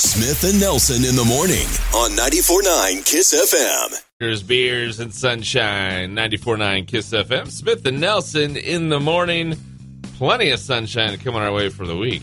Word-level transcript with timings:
Smith 0.00 0.44
and 0.50 0.58
Nelson 0.58 1.04
in 1.04 1.14
the 1.14 1.24
morning 1.26 1.66
on 1.94 2.12
94.9 2.12 3.04
Kiss 3.04 3.34
FM. 3.34 4.02
Here's 4.18 4.42
beers 4.42 4.98
and 4.98 5.12
sunshine. 5.12 6.16
94.9 6.16 6.88
Kiss 6.88 7.10
FM. 7.10 7.50
Smith 7.50 7.84
and 7.84 8.00
Nelson 8.00 8.56
in 8.56 8.88
the 8.88 8.98
morning. 8.98 9.58
Plenty 10.16 10.52
of 10.52 10.58
sunshine 10.58 11.18
coming 11.18 11.42
our 11.42 11.52
way 11.52 11.68
for 11.68 11.86
the 11.86 11.98
week, 11.98 12.22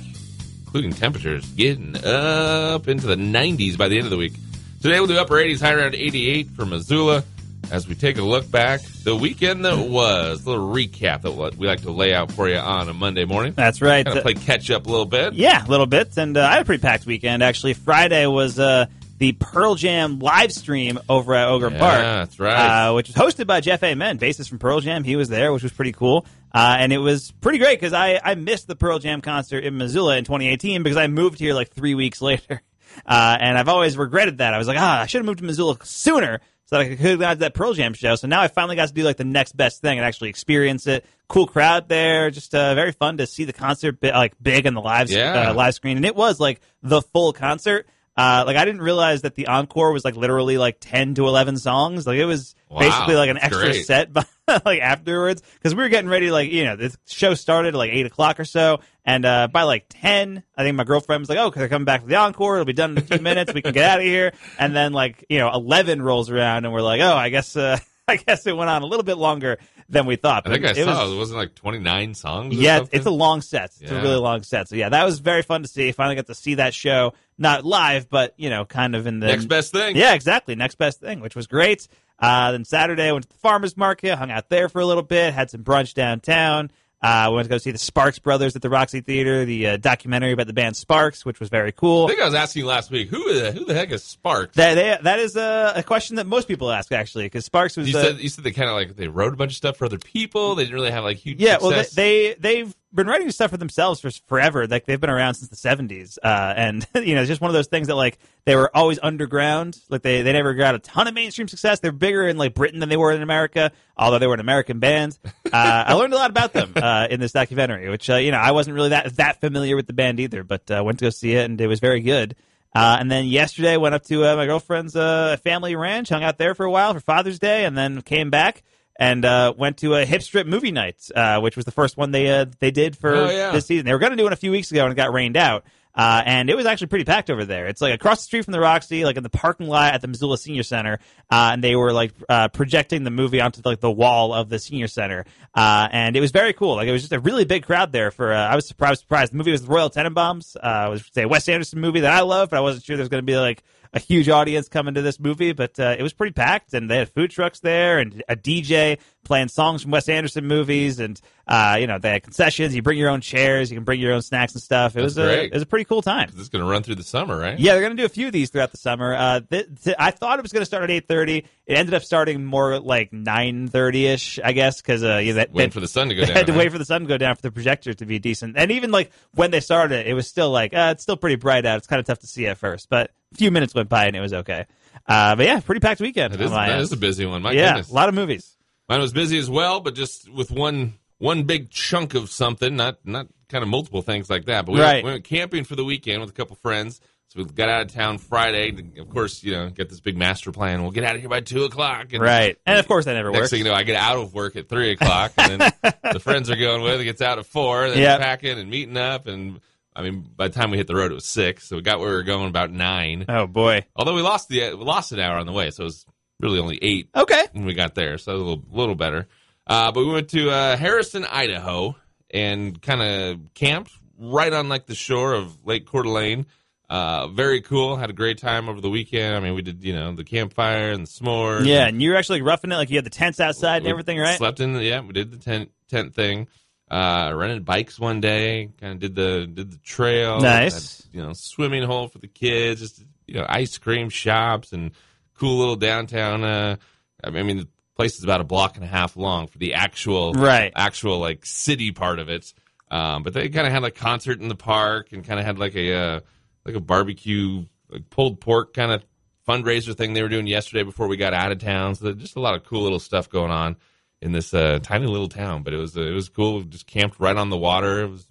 including 0.65 0.91
temperatures 0.91 1.45
getting 1.51 1.95
up 2.03 2.87
into 2.87 3.05
the 3.05 3.15
90s 3.15 3.77
by 3.77 3.87
the 3.87 3.97
end 3.97 4.05
of 4.05 4.11
the 4.11 4.17
week. 4.17 4.33
Today 4.81 4.99
we'll 4.99 5.05
do 5.05 5.19
upper 5.19 5.35
80s, 5.35 5.61
high 5.61 5.73
around 5.73 5.93
88 5.93 6.49
for 6.55 6.65
Missoula. 6.65 7.23
As 7.69 7.85
we 7.87 7.95
take 7.95 8.17
a 8.17 8.21
look 8.21 8.49
back, 8.49 8.81
the 9.03 9.13
weekend 9.15 9.65
that 9.65 9.77
was, 9.77 10.45
a 10.45 10.49
little 10.49 10.73
recap 10.73 11.23
that 11.23 11.31
what 11.33 11.55
we 11.57 11.67
like 11.67 11.81
to 11.81 11.91
lay 11.91 12.13
out 12.13 12.31
for 12.31 12.47
you 12.47 12.55
on 12.57 12.87
a 12.87 12.93
Monday 12.93 13.25
morning. 13.25 13.53
That's 13.55 13.81
right. 13.81 14.05
Kind 14.05 14.17
of 14.17 14.23
play 14.23 14.35
catch 14.35 14.71
up 14.71 14.85
a 14.87 14.89
little 14.89 15.05
bit. 15.05 15.33
Yeah, 15.33 15.65
a 15.65 15.67
little 15.67 15.85
bit. 15.85 16.15
And 16.17 16.37
uh, 16.37 16.45
I 16.45 16.53
had 16.53 16.61
a 16.61 16.65
pretty 16.65 16.81
packed 16.81 17.05
weekend, 17.05 17.43
actually. 17.43 17.73
Friday 17.73 18.25
was 18.25 18.57
uh, 18.57 18.85
the 19.17 19.33
Pearl 19.33 19.75
Jam 19.75 20.19
live 20.19 20.53
stream 20.53 20.97
over 21.09 21.35
at 21.35 21.49
Ogren 21.49 21.73
Yeah, 21.73 21.79
Park. 21.79 21.99
that's 21.99 22.39
right. 22.39 22.87
Uh, 22.87 22.93
which 22.93 23.07
was 23.13 23.15
hosted 23.17 23.47
by 23.47 23.59
Jeff 23.59 23.83
Ament, 23.83 24.21
bassist 24.21 24.47
from 24.47 24.59
Pearl 24.59 24.79
Jam. 24.79 25.03
He 25.03 25.17
was 25.17 25.27
there, 25.27 25.51
which 25.51 25.63
was 25.63 25.73
pretty 25.73 25.91
cool. 25.91 26.25
Uh, 26.53 26.77
and 26.79 26.93
it 26.93 26.99
was 26.99 27.31
pretty 27.41 27.57
great 27.57 27.77
because 27.77 27.91
I, 27.93 28.19
I 28.23 28.35
missed 28.35 28.67
the 28.67 28.77
Pearl 28.77 28.99
Jam 28.99 29.19
concert 29.19 29.65
in 29.65 29.77
Missoula 29.77 30.15
in 30.15 30.23
2018 30.23 30.83
because 30.83 30.97
I 30.97 31.07
moved 31.07 31.37
here 31.37 31.53
like 31.53 31.71
three 31.71 31.95
weeks 31.95 32.21
later. 32.21 32.61
Uh, 33.05 33.37
and 33.41 33.57
I've 33.57 33.67
always 33.67 33.97
regretted 33.97 34.37
that. 34.37 34.53
I 34.53 34.57
was 34.57 34.67
like, 34.69 34.77
ah, 34.79 35.01
I 35.01 35.05
should 35.05 35.19
have 35.19 35.25
moved 35.25 35.39
to 35.39 35.45
Missoula 35.45 35.77
sooner 35.83 36.39
so 36.67 36.77
that 36.77 36.81
I 36.85 36.95
could 36.95 37.21
have 37.21 37.39
that 37.39 37.53
Pearl 37.53 37.73
Jam 37.73 37.93
show. 37.93 38.15
So 38.15 38.27
now 38.27 38.41
I 38.41 38.47
finally 38.49 38.75
got 38.75 38.89
to 38.89 38.93
do 38.93 39.03
like 39.03 39.17
the 39.17 39.23
next 39.23 39.57
best 39.57 39.81
thing 39.81 39.97
and 39.97 40.05
actually 40.05 40.29
experience 40.29 40.85
it. 40.85 41.05
Cool 41.27 41.47
crowd 41.47 41.89
there, 41.89 42.29
just 42.29 42.53
uh, 42.53 42.75
very 42.75 42.91
fun 42.91 43.17
to 43.17 43.25
see 43.27 43.43
the 43.45 43.51
concert 43.53 43.97
like 44.01 44.33
big 44.41 44.67
on 44.67 44.73
the 44.75 44.81
live 44.81 45.09
Yeah. 45.09 45.49
uh, 45.49 45.53
live 45.53 45.73
screen, 45.73 45.97
and 45.97 46.05
it 46.05 46.15
was 46.15 46.39
like 46.39 46.61
the 46.83 47.01
full 47.01 47.33
concert. 47.33 47.87
Uh, 48.17 48.43
like 48.47 48.57
I 48.57 48.65
didn't 48.65 48.81
realize 48.81 49.21
that 49.21 49.35
the 49.35 49.45
encore 49.47 49.91
was 49.91 50.03
like 50.03 50.15
literally 50.15 50.57
like 50.57 50.77
ten 50.79 51.13
to 51.15 51.27
eleven 51.27 51.55
songs. 51.57 52.07
Like 52.07 52.17
it 52.17 52.25
was 52.25 52.55
Wow, 52.69 52.79
basically 52.79 53.15
like 53.15 53.29
an 53.29 53.37
extra 53.37 53.65
great. 53.69 53.85
set, 53.85 54.11
but 54.11 54.27
like 54.65 54.81
afterwards 54.81 55.41
because 55.53 55.75
we 55.75 55.83
were 55.83 55.89
getting 55.89 56.09
ready. 56.09 56.31
Like 56.31 56.51
you 56.51 56.65
know, 56.65 56.75
the 56.75 56.95
show 57.07 57.33
started 57.35 57.69
at 57.69 57.77
like 57.77 57.91
eight 57.91 58.05
o'clock 58.07 58.39
or 58.39 58.45
so, 58.45 58.79
and 59.05 59.23
uh, 59.23 59.47
by 59.47 59.63
like 59.63 59.85
ten, 59.89 60.41
I 60.57 60.63
think 60.63 60.75
my 60.75 60.83
girlfriend 60.83 61.21
was 61.21 61.29
like, 61.29 61.37
"Oh, 61.37 61.49
because 61.49 61.59
they're 61.59 61.69
coming 61.69 61.85
back 61.85 62.01
for 62.01 62.07
the 62.07 62.15
encore. 62.15 62.55
It'll 62.55 62.65
be 62.65 62.73
done 62.73 62.91
in 62.93 62.97
a 62.97 63.01
few 63.01 63.19
minutes. 63.19 63.53
We 63.53 63.61
can 63.61 63.71
get 63.73 63.89
out 63.89 63.99
of 63.99 64.05
here." 64.05 64.33
And 64.59 64.75
then 64.75 64.93
like 64.93 65.23
you 65.29 65.37
know, 65.37 65.51
eleven 65.53 66.01
rolls 66.01 66.29
around, 66.31 66.65
and 66.65 66.73
we're 66.73 66.81
like, 66.81 67.01
"Oh, 67.01 67.13
I 67.15 67.29
guess." 67.29 67.55
Uh, 67.55 67.77
I 68.09 68.15
guess 68.15 68.47
it 68.47 68.55
went 68.55 68.69
on 68.69 68.83
a 68.83 68.85
little 68.85 69.03
bit 69.03 69.17
longer 69.17 69.57
than 69.89 70.05
we 70.05 70.15
thought. 70.15 70.47
I 70.47 70.51
think 70.53 70.63
I 70.63 70.69
but 70.69 70.77
it 70.77 70.85
saw 70.85 71.03
was- 71.03 71.13
it 71.13 71.17
wasn't 71.17 71.39
like 71.39 71.55
29 71.55 72.13
songs. 72.13 72.55
yeah, 72.55 72.77
something? 72.77 72.97
it's 72.97 73.05
a 73.05 73.11
long 73.11 73.41
set. 73.41 73.71
It's 73.81 73.91
a 73.91 74.01
really 74.01 74.15
long 74.15 74.43
set. 74.43 74.69
So 74.69 74.77
yeah, 74.77 74.87
that 74.87 75.03
was 75.03 75.19
very 75.19 75.41
fun 75.41 75.61
to 75.63 75.67
see. 75.67 75.91
Finally 75.91 76.15
got 76.15 76.27
to 76.27 76.33
see 76.33 76.55
that 76.55 76.73
show, 76.73 77.13
not 77.37 77.65
live, 77.65 78.09
but 78.09 78.33
you 78.37 78.49
know, 78.49 78.65
kind 78.65 78.95
of 78.95 79.07
in 79.07 79.19
the 79.19 79.27
next 79.27 79.45
best 79.45 79.71
thing. 79.71 79.95
Yeah, 79.95 80.13
exactly. 80.13 80.55
Next 80.55 80.75
best 80.75 80.99
thing, 80.99 81.19
which 81.19 81.35
was 81.35 81.47
great. 81.47 81.87
Uh, 82.19 82.51
then 82.51 82.65
Saturday, 82.65 83.03
I 83.03 83.11
went 83.11 83.23
to 83.23 83.29
the 83.29 83.37
farmers 83.39 83.77
market, 83.77 84.15
hung 84.15 84.31
out 84.31 84.49
there 84.49 84.69
for 84.69 84.79
a 84.79 84.85
little 84.85 85.03
bit, 85.03 85.33
had 85.33 85.51
some 85.51 85.63
brunch 85.63 85.93
downtown. 85.93 86.71
Uh, 86.99 87.29
went 87.31 87.45
to 87.45 87.49
go 87.49 87.59
see 87.59 87.69
the 87.69 87.77
Sparks 87.77 88.17
Brothers 88.17 88.55
at 88.55 88.63
the 88.63 88.71
Roxy 88.71 89.01
Theater, 89.01 89.45
the 89.45 89.67
uh, 89.67 89.77
documentary 89.77 90.31
about 90.31 90.47
the 90.47 90.53
band 90.53 90.75
Sparks, 90.75 91.23
which 91.23 91.39
was 91.39 91.47
very 91.47 91.71
cool. 91.71 92.05
I 92.05 92.07
think 92.07 92.21
I 92.21 92.25
was 92.25 92.33
asking 92.33 92.61
you 92.61 92.65
last 92.65 92.89
week 92.89 93.09
who 93.09 93.35
the 93.35 93.51
who 93.51 93.65
the 93.65 93.75
heck 93.75 93.91
is 93.91 94.03
Sparks? 94.03 94.55
That 94.55 94.73
they, 94.73 94.97
that 95.03 95.19
is 95.19 95.35
a, 95.35 95.73
a 95.75 95.83
question 95.83 96.15
that 96.15 96.25
most 96.25 96.47
people 96.47 96.71
ask 96.71 96.91
actually, 96.91 97.25
because 97.25 97.45
Sparks 97.45 97.77
was 97.77 97.87
you 97.87 97.95
uh, 97.95 98.01
said 98.01 98.19
you 98.19 98.29
said 98.29 98.43
they 98.43 98.51
kind 98.51 98.67
of 98.67 98.73
like 98.73 98.95
they 98.95 99.07
wrote 99.07 99.31
a 99.31 99.37
bunch 99.37 99.51
of 99.51 99.57
stuff 99.57 99.77
for 99.77 99.85
other 99.85 99.99
people. 99.99 100.55
They 100.55 100.63
didn't 100.63 100.73
really 100.73 100.89
have 100.89 101.03
like 101.03 101.17
huge. 101.17 101.39
Yeah, 101.39 101.59
well, 101.61 101.69
they, 101.69 101.83
they 101.93 102.35
they've 102.39 102.75
been 102.93 103.07
writing 103.07 103.29
stuff 103.31 103.51
for 103.51 103.57
themselves 103.57 103.99
for 103.99 104.09
forever. 104.27 104.67
Like 104.67 104.85
they've 104.85 104.99
been 104.99 105.09
around 105.09 105.35
since 105.35 105.49
the 105.49 105.55
seventies, 105.55 106.17
uh, 106.23 106.53
and 106.55 106.87
you 106.95 107.15
know, 107.15 107.21
it's 107.21 107.29
just 107.29 107.41
one 107.41 107.49
of 107.49 107.53
those 107.53 107.67
things 107.67 107.87
that 107.87 107.95
like 107.95 108.17
they 108.45 108.55
were 108.55 108.75
always 108.75 108.99
underground. 109.01 109.79
Like 109.89 110.01
they 110.01 110.21
they 110.21 110.33
never 110.33 110.53
got 110.53 110.75
a 110.75 110.79
ton 110.79 111.07
of 111.07 111.13
mainstream 111.13 111.47
success. 111.47 111.79
They're 111.79 111.91
bigger 111.91 112.27
in 112.27 112.37
like 112.37 112.53
Britain 112.53 112.79
than 112.79 112.89
they 112.89 112.97
were 112.97 113.11
in 113.11 113.21
America, 113.21 113.71
although 113.97 114.19
they 114.19 114.27
were 114.27 114.35
an 114.35 114.39
American 114.39 114.79
band. 114.79 115.17
Uh, 115.25 115.85
I 115.87 115.93
learned 115.93 116.13
a 116.13 116.17
lot 116.17 116.29
about 116.29 116.53
them 116.53 116.73
uh, 116.75 117.07
in 117.09 117.19
this 117.19 117.31
documentary, 117.31 117.89
which 117.89 118.09
uh, 118.09 118.15
you 118.15 118.31
know 118.31 118.37
I 118.37 118.51
wasn't 118.51 118.75
really 118.75 118.89
that 118.89 119.15
that 119.17 119.39
familiar 119.39 119.75
with 119.75 119.87
the 119.87 119.93
band 119.93 120.19
either, 120.19 120.43
but 120.43 120.69
uh, 120.69 120.81
went 120.83 120.99
to 120.99 121.05
go 121.05 121.09
see 121.09 121.33
it 121.33 121.45
and 121.45 121.59
it 121.59 121.67
was 121.67 121.79
very 121.79 122.01
good. 122.01 122.35
Uh, 122.75 122.97
and 122.99 123.09
then 123.09 123.25
yesterday 123.25 123.77
went 123.77 123.95
up 123.95 124.03
to 124.03 124.19
my 124.35 124.45
girlfriend's 124.45 124.93
family 125.41 125.75
ranch, 125.75 126.09
hung 126.09 126.23
out 126.23 126.37
there 126.37 126.53
for 126.53 126.65
a 126.65 126.69
while 126.69 126.93
for 126.93 126.99
Father's 126.99 127.39
Day, 127.39 127.65
and 127.65 127.77
then 127.77 128.01
came 128.01 128.29
back 128.29 128.63
and 128.99 129.23
uh, 129.25 129.53
went 129.57 129.77
to 129.77 129.95
a 129.95 130.05
hip 130.05 130.21
strip 130.23 130.47
movie 130.47 130.71
night, 130.71 130.97
uh, 131.15 131.39
which 131.39 131.55
was 131.55 131.65
the 131.65 131.71
first 131.71 131.97
one 131.97 132.11
they 132.11 132.29
uh, 132.29 132.45
they 132.59 132.71
did 132.71 132.97
for 132.97 133.13
Oh, 133.15 133.29
yeah. 133.29 133.51
this 133.51 133.65
season. 133.67 133.85
They 133.85 133.93
were 133.93 133.99
going 133.99 134.11
to 134.11 134.17
do 134.17 134.27
it 134.27 134.33
a 134.33 134.37
few 134.37 134.51
weeks 134.51 134.71
ago, 134.71 134.83
and 134.83 134.91
it 134.91 134.95
got 134.95 135.13
rained 135.13 135.37
out. 135.37 135.63
Uh, 135.95 136.21
and 136.27 136.47
it 136.47 136.55
was 136.55 136.67
actually 136.67 136.85
pretty 136.85 137.05
packed 137.05 137.31
over 137.31 137.43
there. 137.43 137.65
It's 137.65 137.81
like 137.81 137.91
across 137.95 138.19
the 138.19 138.25
street 138.25 138.45
from 138.45 138.51
the 138.51 138.59
Roxy, 138.59 139.03
like 139.03 139.17
in 139.17 139.23
the 139.23 139.31
parking 139.31 139.67
lot 139.67 139.95
at 139.95 140.01
the 140.01 140.07
Missoula 140.07 140.37
Senior 140.37 140.61
Center, 140.61 140.99
uh, 141.31 141.49
and 141.53 141.63
they 141.63 141.75
were 141.75 141.91
like 141.91 142.13
uh, 142.29 142.49
projecting 142.49 143.03
the 143.03 143.09
movie 143.09 143.41
onto 143.41 143.61
like 143.65 143.79
the 143.79 143.89
wall 143.89 144.31
of 144.31 144.47
the 144.47 144.59
Senior 144.59 144.87
Center, 144.87 145.25
uh, 145.55 145.87
and 145.91 146.15
it 146.15 146.19
was 146.19 146.29
very 146.29 146.53
cool. 146.53 146.75
Like 146.75 146.87
it 146.87 146.91
was 146.91 147.01
just 147.01 147.13
a 147.13 147.19
really 147.19 147.45
big 147.45 147.65
crowd 147.65 147.91
there. 147.91 148.11
For 148.11 148.31
uh, 148.31 148.37
I 148.47 148.55
was 148.55 148.67
surprised. 148.67 148.99
Surprised. 149.01 149.33
The 149.33 149.37
movie 149.37 149.49
was 149.51 149.63
the 149.63 149.69
Royal 149.73 149.89
Tenenbaums. 149.89 150.55
Uh, 150.55 150.85
it 150.87 150.89
was 150.91 151.09
a 151.17 151.25
Wes 151.25 151.49
Anderson 151.49 151.81
movie 151.81 152.01
that 152.01 152.13
I 152.13 152.21
love, 152.21 152.51
but 152.51 152.57
I 152.57 152.61
wasn't 152.61 152.85
sure 152.85 152.95
there 152.95 153.01
was 153.01 153.09
going 153.09 153.23
to 153.23 153.25
be 153.25 153.37
like 153.37 153.63
a 153.93 153.99
huge 153.99 154.29
audience 154.29 154.67
coming 154.69 154.93
to 154.95 155.01
this 155.01 155.19
movie, 155.19 155.53
but 155.53 155.79
uh, 155.79 155.95
it 155.97 156.03
was 156.03 156.13
pretty 156.13 156.33
packed, 156.33 156.73
and 156.73 156.89
they 156.89 156.97
had 156.97 157.09
food 157.09 157.31
trucks 157.31 157.59
there 157.59 157.99
and 157.99 158.23
a 158.27 158.35
DJ 158.35 158.99
playing 159.23 159.49
songs 159.49 159.81
from 159.81 159.91
Wes 159.91 160.07
Anderson 160.07 160.45
movies, 160.45 160.99
and 160.99 161.19
uh, 161.47 161.77
you 161.79 161.87
know 161.87 161.99
they 161.99 162.11
had 162.11 162.23
concessions. 162.23 162.75
You 162.75 162.81
bring 162.81 162.97
your 162.97 163.09
own 163.09 163.21
chairs, 163.21 163.69
you 163.69 163.75
can 163.75 163.83
bring 163.83 163.99
your 163.99 164.13
own 164.13 164.21
snacks 164.21 164.53
and 164.53 164.61
stuff. 164.61 164.93
It 164.95 165.01
That's 165.01 165.15
was 165.15 165.17
a 165.17 165.45
it 165.45 165.53
was 165.53 165.63
a 165.63 165.65
pretty 165.65 165.85
cool 165.85 166.01
time. 166.01 166.29
This 166.31 166.41
is 166.41 166.49
going 166.49 166.63
to 166.63 166.69
run 166.69 166.83
through 166.83 166.95
the 166.95 167.03
summer, 167.03 167.37
right? 167.37 167.59
Yeah, 167.59 167.73
they're 167.73 167.81
going 167.81 167.95
to 167.95 168.01
do 168.01 168.05
a 168.05 168.09
few 168.09 168.27
of 168.27 168.33
these 168.33 168.49
throughout 168.49 168.71
the 168.71 168.77
summer. 168.77 169.13
Uh, 169.13 169.41
th- 169.41 169.67
th- 169.83 169.95
I 169.99 170.11
thought 170.11 170.39
it 170.39 170.43
was 170.43 170.51
going 170.53 170.61
to 170.61 170.65
start 170.65 170.83
at 170.83 170.91
eight 170.91 171.07
thirty. 171.07 171.45
It 171.65 171.77
ended 171.77 171.93
up 171.93 172.03
starting 172.03 172.45
more 172.45 172.79
like 172.79 173.11
nine 173.13 173.67
thirty 173.67 174.07
ish, 174.07 174.39
I 174.43 174.53
guess, 174.53 174.81
because 174.81 175.03
uh, 175.03 175.17
yeah, 175.23 175.33
that, 175.33 175.51
Waiting 175.51 175.71
for 175.71 175.79
the 175.81 175.87
sun 175.87 176.09
to 176.09 176.15
go 176.15 176.21
down. 176.25 176.35
had 176.35 176.47
to 176.47 176.53
wait 176.53 176.71
for 176.71 176.77
the 176.77 176.85
sun 176.85 177.01
to 177.01 177.07
go 177.07 177.17
down 177.17 177.35
for 177.35 177.41
the 177.41 177.51
projector 177.51 177.93
to 177.93 178.05
be 178.05 178.19
decent. 178.19 178.57
And 178.57 178.71
even 178.71 178.91
like 178.91 179.11
when 179.33 179.51
they 179.51 179.59
started, 179.59 180.07
it 180.07 180.13
was 180.13 180.27
still 180.27 180.51
like 180.51 180.73
uh, 180.73 180.89
it's 180.93 181.03
still 181.03 181.17
pretty 181.17 181.35
bright 181.35 181.65
out. 181.65 181.77
It's 181.77 181.87
kind 181.87 181.99
of 181.99 182.05
tough 182.05 182.19
to 182.19 182.27
see 182.27 182.47
at 182.47 182.57
first, 182.57 182.89
but 182.89 183.11
few 183.37 183.51
minutes 183.51 183.73
went 183.75 183.89
by 183.89 184.05
and 184.07 184.15
it 184.15 184.19
was 184.21 184.33
okay. 184.33 184.65
Uh, 185.07 185.35
but 185.35 185.45
yeah, 185.45 185.59
pretty 185.59 185.79
packed 185.79 186.01
weekend. 186.01 186.33
That 186.33 186.41
is, 186.41 186.51
that 186.51 186.69
end. 186.69 186.81
is 186.81 186.91
a 186.91 186.97
busy 186.97 187.25
one. 187.25 187.41
My 187.41 187.51
yeah, 187.51 187.69
goodness. 187.73 187.91
a 187.91 187.93
lot 187.93 188.09
of 188.09 188.15
movies. 188.15 188.55
Mine 188.89 188.99
was 188.99 189.13
busy 189.13 189.37
as 189.37 189.49
well, 189.49 189.79
but 189.79 189.95
just 189.95 190.29
with 190.31 190.51
one 190.51 190.95
one 191.19 191.43
big 191.43 191.69
chunk 191.69 192.13
of 192.13 192.29
something, 192.29 192.75
not 192.75 192.97
not 193.05 193.27
kind 193.49 193.63
of 193.63 193.69
multiple 193.69 194.01
things 194.01 194.29
like 194.29 194.45
that. 194.45 194.65
But 194.65 194.73
we, 194.73 194.81
Right. 194.81 194.95
went, 194.95 195.05
we 195.05 195.11
went 195.11 195.23
camping 195.23 195.63
for 195.63 195.75
the 195.75 195.83
weekend 195.85 196.21
with 196.21 196.29
a 196.29 196.33
couple 196.33 196.55
friends. 196.57 196.99
So 197.29 197.39
we 197.39 197.45
got 197.45 197.67
out 197.67 197.81
of 197.81 197.93
town 197.93 198.17
Friday. 198.19 198.71
to, 198.71 199.01
Of 199.01 199.09
course, 199.09 199.43
you 199.43 199.51
know, 199.51 199.69
get 199.69 199.89
this 199.89 199.99
big 199.99 200.15
master 200.17 200.51
plan. 200.53 200.81
We'll 200.81 200.91
get 200.91 201.03
out 201.03 201.15
of 201.15 201.21
here 201.21 201.29
by 201.29 201.41
two 201.41 201.65
o'clock. 201.65 202.13
And 202.13 202.21
Right, 202.21 202.57
and 202.65 202.79
of 202.79 202.87
course 202.87 203.03
that 203.05 203.13
never 203.15 203.31
Next 203.31 203.39
works. 203.41 203.49
thing 203.51 203.59
you 203.59 203.65
know, 203.65 203.73
I 203.73 203.83
get 203.83 203.97
out 203.97 204.17
of 204.17 204.33
work 204.33 204.55
at 204.55 204.69
three 204.69 204.91
o'clock, 204.91 205.33
and 205.37 205.61
then 205.61 205.73
the 206.13 206.19
friends 206.21 206.49
are 206.49 206.55
going 206.55 206.81
with. 206.81 207.01
It 207.01 207.05
gets 207.05 207.21
out 207.21 207.37
at 207.39 207.45
four, 207.45 207.89
then 207.89 207.99
Yep. 207.99 208.19
packing 208.21 208.57
and 208.59 208.69
meeting 208.69 208.95
up. 208.97 209.27
And 209.27 209.59
I 209.97 210.03
mean, 210.03 210.29
by 210.35 210.47
the 210.47 210.53
time 210.53 210.69
we 210.71 210.77
hit 210.77 210.85
the 210.87 210.95
road, 210.95 211.11
it 211.11 211.15
was 211.15 211.25
six. 211.25 211.67
So 211.67 211.75
we 211.75 211.81
got 211.81 211.99
where 211.99 212.09
we 212.09 212.15
were 212.15 212.23
going 212.23 212.47
about 212.47 212.71
nine. 212.71 213.25
oh 213.27 213.47
boy. 213.47 213.85
Although 213.95 214.13
we 214.15 214.21
lost 214.21 214.47
the 214.47 214.59
we 214.75 214.83
lost 214.83 215.11
an 215.11 215.19
hour 215.19 215.37
on 215.37 215.45
the 215.47 215.51
way, 215.51 215.71
so 215.71 215.83
it 215.83 215.85
was 215.85 216.05
really 216.39 216.59
only 216.59 216.77
eight 216.81 217.09
Okay. 217.15 217.45
when 217.53 217.65
we 217.65 217.73
got 217.73 217.95
there, 217.95 218.17
so 218.19 218.31
a 218.33 218.37
little, 218.37 218.63
little 218.71 218.95
better. 218.95 219.27
Uh, 219.65 219.91
but 219.91 220.01
we 220.05 220.11
went 220.11 220.29
to 220.29 220.49
uh, 220.51 220.77
Harrison, 220.77 221.25
Idaho, 221.25 221.95
and 222.29 222.79
kind 222.81 223.01
of 223.01 223.53
camped 223.55 223.91
right 224.19 224.53
on 224.53 224.69
like 224.69 224.85
the 224.85 224.95
shore 224.95 225.33
of 225.33 225.57
Lake 225.65 225.85
Coeur 225.87 226.03
d'Alene. 226.03 226.45
Uh, 226.89 227.27
very 227.27 227.59
cool. 227.61 227.97
Had 227.97 228.09
a 228.09 228.13
great 228.13 228.37
time 228.37 228.69
over 228.69 228.79
the 228.79 228.89
weekend. 228.89 229.35
I 229.35 229.39
mean, 229.41 229.55
we 229.55 229.61
did 229.61 229.83
you 229.83 229.93
know 229.93 230.13
the 230.13 230.23
campfire 230.23 230.91
and 230.91 231.05
the 231.05 231.09
s'mores. 231.09 231.65
Yeah, 231.65 231.79
and 231.81 231.89
and 231.95 232.01
you 232.01 232.11
were 232.11 232.15
actually 232.17 232.41
roughing 232.41 232.71
it, 232.71 232.75
like 232.75 232.89
you 232.89 232.95
had 232.97 233.03
the 233.05 233.09
tents 233.09 233.39
outside 233.39 233.77
and 233.81 233.87
everything, 233.87 234.17
right? 234.19 234.37
Slept 234.37 234.59
in. 234.61 234.73
The, 234.73 234.83
yeah, 234.83 235.01
we 235.01 235.11
did 235.11 235.31
the 235.31 235.37
tent 235.37 235.71
tent 235.89 236.13
thing. 236.15 236.47
Uh, 236.89 237.33
rented 237.35 237.65
bikes 237.65 237.99
one 237.99 238.21
day. 238.21 238.69
Kind 238.79 238.93
of 238.93 238.99
did 238.99 239.15
the 239.15 239.45
did 239.45 239.71
the 239.71 239.77
trail. 239.79 240.39
Nice. 240.39 241.03
Had, 241.03 241.15
you 241.15 241.21
know, 241.21 241.33
swimming 241.33 241.83
hole 241.83 242.07
for 242.07 242.19
the 242.19 242.27
kids. 242.27 242.79
Just 242.81 243.03
you 243.25 243.35
know, 243.35 243.45
ice 243.47 243.77
cream 243.77 244.09
shops 244.09 244.71
and 244.71 244.91
cool 245.37 245.57
little 245.57 245.75
downtown. 245.75 246.43
Uh, 246.43 246.77
I 247.23 247.29
mean, 247.29 247.57
the 247.57 247.67
place 247.97 248.15
is 248.17 248.23
about 248.23 248.39
a 248.39 248.45
block 248.45 248.75
and 248.75 248.85
a 248.85 248.87
half 248.87 249.17
long 249.17 249.47
for 249.47 249.57
the 249.57 249.73
actual 249.73 250.31
Right. 250.33 250.71
actual 250.75 251.19
like 251.19 251.45
city 251.45 251.91
part 251.91 252.19
of 252.19 252.29
it. 252.29 252.53
Um, 252.89 253.23
but 253.23 253.33
they 253.33 253.49
kind 253.49 253.67
of 253.67 253.73
had 253.73 253.83
a 253.83 253.91
concert 253.91 254.39
in 254.39 254.47
the 254.47 254.55
park 254.55 255.11
and 255.11 255.25
kind 255.25 255.39
of 255.41 255.45
had 255.45 255.59
like 255.59 255.75
a 255.75 255.93
uh, 255.93 256.19
like 256.65 256.75
a 256.75 256.79
barbecue 256.79 257.65
like 257.89 258.09
pulled 258.09 258.39
pork 258.39 258.73
kind 258.73 258.91
of 258.93 259.03
fundraiser 259.45 259.93
thing 259.95 260.13
they 260.13 260.21
were 260.21 260.29
doing 260.29 260.47
yesterday 260.47 260.83
before 260.83 261.07
we 261.07 261.17
got 261.17 261.33
out 261.33 261.51
of 261.51 261.59
town. 261.59 261.95
So 261.95 262.13
just 262.13 262.37
a 262.37 262.39
lot 262.39 262.55
of 262.55 262.63
cool 262.63 262.81
little 262.83 262.99
stuff 262.99 263.29
going 263.29 263.51
on 263.51 263.75
in 264.21 264.31
this 264.31 264.53
uh, 264.53 264.79
tiny 264.81 265.05
little 265.07 265.29
town. 265.29 265.63
But 265.63 265.73
it 265.73 265.77
was 265.77 265.95
uh, 265.97 266.01
it 266.01 266.13
was 266.13 266.29
cool. 266.29 266.59
We 266.59 266.65
just 266.65 266.87
camped 266.87 267.19
right 267.19 267.35
on 267.35 267.49
the 267.49 267.57
water. 267.57 268.01
It 268.03 268.09
was 268.09 268.27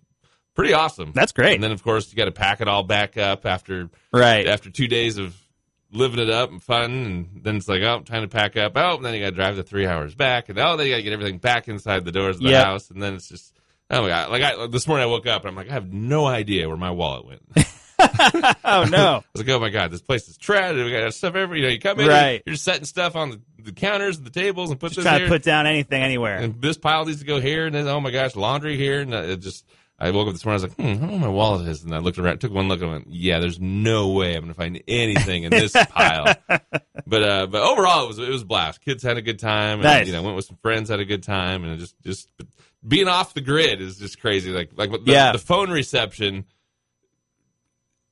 pretty 0.54 0.72
awesome. 0.72 1.12
That's 1.14 1.32
great. 1.32 1.54
And 1.54 1.62
then 1.62 1.72
of 1.72 1.82
course 1.82 2.10
you 2.10 2.16
got 2.16 2.24
to 2.26 2.32
pack 2.32 2.60
it 2.60 2.68
all 2.68 2.82
back 2.82 3.16
up 3.16 3.44
after 3.46 3.90
Right. 4.12 4.46
after 4.46 4.70
two 4.70 4.88
days 4.88 5.18
of 5.18 5.36
living 5.92 6.18
it 6.18 6.28
up 6.30 6.50
and 6.50 6.62
fun, 6.62 6.90
and 6.90 7.40
then 7.44 7.56
it's 7.56 7.68
like, 7.68 7.80
oh, 7.82 8.00
time 8.00 8.22
to 8.22 8.28
pack 8.28 8.56
up. 8.56 8.72
Oh, 8.74 8.96
and 8.96 9.04
then 9.04 9.14
you 9.14 9.20
got 9.20 9.30
to 9.30 9.36
drive 9.36 9.56
the 9.56 9.62
three 9.62 9.86
hours 9.86 10.14
back, 10.14 10.48
and 10.48 10.58
oh, 10.58 10.76
then 10.76 10.86
you 10.86 10.92
got 10.92 10.96
to 10.96 11.02
get 11.02 11.12
everything 11.12 11.38
back 11.38 11.68
inside 11.68 12.04
the 12.04 12.12
doors 12.12 12.36
of 12.36 12.42
the 12.42 12.50
Yep. 12.50 12.64
house, 12.64 12.90
and 12.90 13.00
then 13.00 13.14
it's 13.14 13.28
just, 13.28 13.54
oh 13.90 14.02
my 14.02 14.08
god! 14.08 14.30
Like 14.30 14.42
I, 14.42 14.66
this 14.66 14.88
morning, 14.88 15.04
I 15.04 15.06
woke 15.06 15.26
up 15.26 15.42
and 15.42 15.50
I'm 15.50 15.56
like, 15.56 15.70
I 15.70 15.74
have 15.74 15.92
no 15.92 16.26
idea 16.26 16.66
where 16.68 16.76
my 16.76 16.90
wallet 16.90 17.24
went. 17.26 17.42
Oh 18.64 18.84
no. 18.84 19.16
I 19.18 19.24
was 19.32 19.46
like, 19.46 19.48
oh 19.48 19.60
my 19.60 19.70
god, 19.70 19.90
this 19.90 20.02
place 20.02 20.28
is 20.28 20.36
trash. 20.36 20.74
We 20.74 20.90
got 20.90 21.14
stuff 21.14 21.34
everywhere. 21.34 21.56
You 21.56 21.62
know, 21.62 21.68
you 21.68 21.78
come 21.80 22.00
in, 22.00 22.08
Right. 22.08 22.42
you're 22.44 22.56
setting 22.56 22.84
stuff 22.84 23.14
on 23.16 23.30
the, 23.30 23.40
the 23.66 23.72
counters, 23.72 24.16
and 24.16 24.26
the 24.26 24.30
tables, 24.30 24.70
and 24.70 24.80
put 24.80 24.88
Just 24.88 24.96
this 24.96 25.04
trying 25.04 25.18
here, 25.20 25.26
to 25.28 25.32
put 25.34 25.42
down 25.42 25.66
anything 25.66 26.02
anywhere. 26.02 26.36
and 26.38 26.60
this 26.62 26.78
pile 26.78 27.04
needs 27.04 27.20
to 27.20 27.26
go 27.26 27.40
here, 27.40 27.66
and 27.66 27.74
then 27.74 27.86
oh 27.88 28.00
my 28.00 28.10
gosh, 28.10 28.34
laundry 28.36 28.76
here, 28.76 29.00
and 29.00 29.12
it 29.12 29.40
just. 29.40 29.64
I 29.98 30.10
woke 30.10 30.26
up 30.28 30.34
this 30.34 30.44
morning. 30.44 30.60
I 30.60 30.66
was 30.66 30.76
like, 30.76 30.76
hmm, 30.76 30.82
I 30.82 30.94
don't 30.94 31.00
know 31.06 31.12
where 31.12 31.20
my 31.20 31.28
wallet 31.28 31.68
is, 31.68 31.82
and 31.82 31.94
I 31.94 32.00
looked 32.00 32.18
around, 32.18 32.38
took 32.38 32.52
one 32.52 32.68
look, 32.68 32.82
and 32.82 32.90
went, 32.90 33.06
yeah, 33.08 33.38
there's 33.38 33.58
no 33.58 34.10
way 34.10 34.34
I'm 34.34 34.42
going 34.42 34.48
to 34.48 34.54
find 34.54 34.82
anything 34.86 35.44
in 35.44 35.50
this 35.50 35.72
pile. 35.88 36.34
But 37.06 37.22
uh, 37.22 37.46
but 37.46 37.62
overall, 37.62 38.04
it 38.04 38.08
was 38.08 38.18
it 38.18 38.28
was 38.28 38.42
a 38.42 38.44
blast. 38.44 38.82
Kids 38.82 39.02
had 39.02 39.16
a 39.16 39.22
good 39.22 39.38
time. 39.38 39.78
And, 39.78 39.84
Nice. 39.84 40.06
You 40.06 40.12
know, 40.12 40.22
went 40.22 40.36
with 40.36 40.44
some 40.44 40.58
friends, 40.60 40.90
had 40.90 41.00
a 41.00 41.06
good 41.06 41.22
time, 41.22 41.64
and 41.64 41.78
just 41.80 41.94
just 42.02 42.28
being 42.86 43.08
off 43.08 43.32
the 43.32 43.40
grid 43.40 43.80
is 43.80 43.98
just 43.98 44.20
crazy. 44.20 44.50
Like 44.52 44.72
like 44.76 44.90
the, 44.90 45.00
Yeah. 45.06 45.32
the 45.32 45.38
phone 45.38 45.70
reception, 45.70 46.44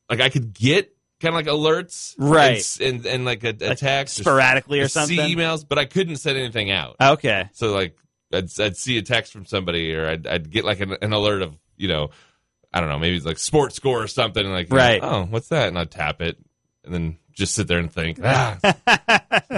like 0.09 0.21
I 0.23 0.31
could 0.31 0.55
get 0.55 0.94
kind 1.25 1.35
of 1.35 1.45
like 1.45 1.47
alerts, 1.47 2.15
Right. 2.19 2.65
and 2.81 2.97
and, 3.05 3.07
and, 3.07 3.25
like 3.25 3.43
a, 3.45 3.49
a 3.61 3.75
text, 3.75 4.17
sporadically 4.19 4.81
or 4.81 4.85
s- 4.85 4.93
something. 4.93 5.17
see 5.19 5.35
emails, 5.35 5.65
but 5.69 5.79
I 5.79 5.85
couldn't 5.87 6.17
send 6.17 6.39
anything 6.39 6.71
out. 6.71 6.97
Okay. 7.01 7.49
So 7.53 7.73
like 7.73 7.97
I'd, 8.33 8.49
I'd 8.61 8.77
see 8.77 8.99
a 8.99 9.03
text 9.03 9.33
from 9.33 9.47
somebody, 9.47 9.95
or 9.95 10.07
I'd, 10.09 10.27
I'd 10.27 10.51
get 10.51 10.65
like 10.65 10.81
an, 10.81 10.97
an 11.03 11.13
alert 11.13 11.43
of 11.43 11.57
you 11.77 11.89
know, 11.89 12.11
I 12.73 12.81
don't 12.81 12.89
know, 12.89 12.99
maybe 12.99 13.17
it's 13.17 13.27
like 13.27 13.39
sports 13.39 13.75
score 13.77 14.03
or 14.03 14.07
something. 14.09 14.47
Like 14.47 14.69
Right. 14.73 15.01
oh, 15.03 15.25
what's 15.25 15.49
that? 15.49 15.69
And 15.69 15.79
I'd 15.79 15.91
tap 15.91 16.21
it, 16.23 16.37
and 16.85 16.95
then 16.95 17.19
just 17.33 17.55
sit 17.55 17.67
there 17.67 17.79
and 17.81 17.93
think. 17.93 18.21
Ah. 18.23 18.59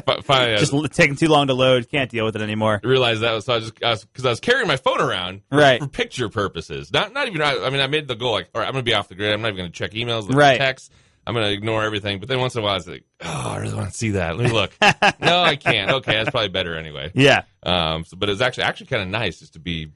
Fi- 0.06 0.20
Finally, 0.22 0.56
Just 0.58 0.72
l- 0.72 0.82
taking 0.88 1.16
too 1.16 1.28
long 1.28 1.48
to 1.48 1.54
load. 1.54 1.90
Can't 1.90 2.10
deal 2.10 2.24
with 2.24 2.36
it 2.36 2.42
anymore. 2.42 2.80
realized 2.82 3.20
that 3.22 3.32
was 3.32 3.44
so 3.44 3.54
I 3.54 3.60
just 3.60 3.74
because 3.74 4.24
I, 4.24 4.28
I 4.28 4.30
was 4.32 4.40
carrying 4.40 4.66
my 4.68 4.76
phone 4.76 5.00
around 5.00 5.42
Right. 5.50 5.80
for 5.80 5.86
picture 5.88 6.28
purposes. 6.28 6.90
Not 6.92 7.12
not 7.12 7.28
even. 7.28 7.42
I, 7.42 7.58
I 7.64 7.70
mean, 7.70 7.80
I 7.80 7.86
made 7.86 8.08
the 8.08 8.14
goal 8.14 8.32
like, 8.32 8.48
all 8.54 8.60
right, 8.60 8.66
I'm 8.66 8.72
gonna 8.72 8.82
be 8.82 8.94
off 8.94 9.08
the 9.08 9.14
grid. 9.14 9.32
I'm 9.32 9.42
not 9.42 9.48
even 9.48 9.58
gonna 9.58 9.70
check 9.70 9.92
emails, 9.92 10.32
Right. 10.32 10.56
texts. 10.58 10.90
I'm 11.26 11.34
gonna 11.34 11.48
ignore 11.48 11.82
everything. 11.82 12.20
But 12.20 12.28
then 12.28 12.38
once 12.38 12.54
in 12.54 12.60
a 12.60 12.64
while, 12.64 12.74
I 12.74 12.76
was 12.76 12.86
like, 12.86 13.04
oh, 13.22 13.50
I 13.50 13.58
really 13.58 13.74
want 13.74 13.90
to 13.90 13.96
see 13.96 14.10
that. 14.10 14.36
Let 14.36 14.46
me 14.46 14.52
look. 14.52 14.72
no, 15.20 15.40
I 15.42 15.56
can't. 15.56 15.90
Okay, 15.90 16.12
that's 16.12 16.30
probably 16.30 16.50
better 16.50 16.76
anyway. 16.76 17.10
Yeah. 17.14 17.42
Um, 17.62 18.04
so, 18.04 18.16
but 18.16 18.28
it's 18.28 18.40
actually 18.40 18.64
actually 18.64 18.86
kind 18.86 19.02
of 19.02 19.08
nice 19.08 19.40
just 19.40 19.54
to 19.54 19.58
be 19.58 19.90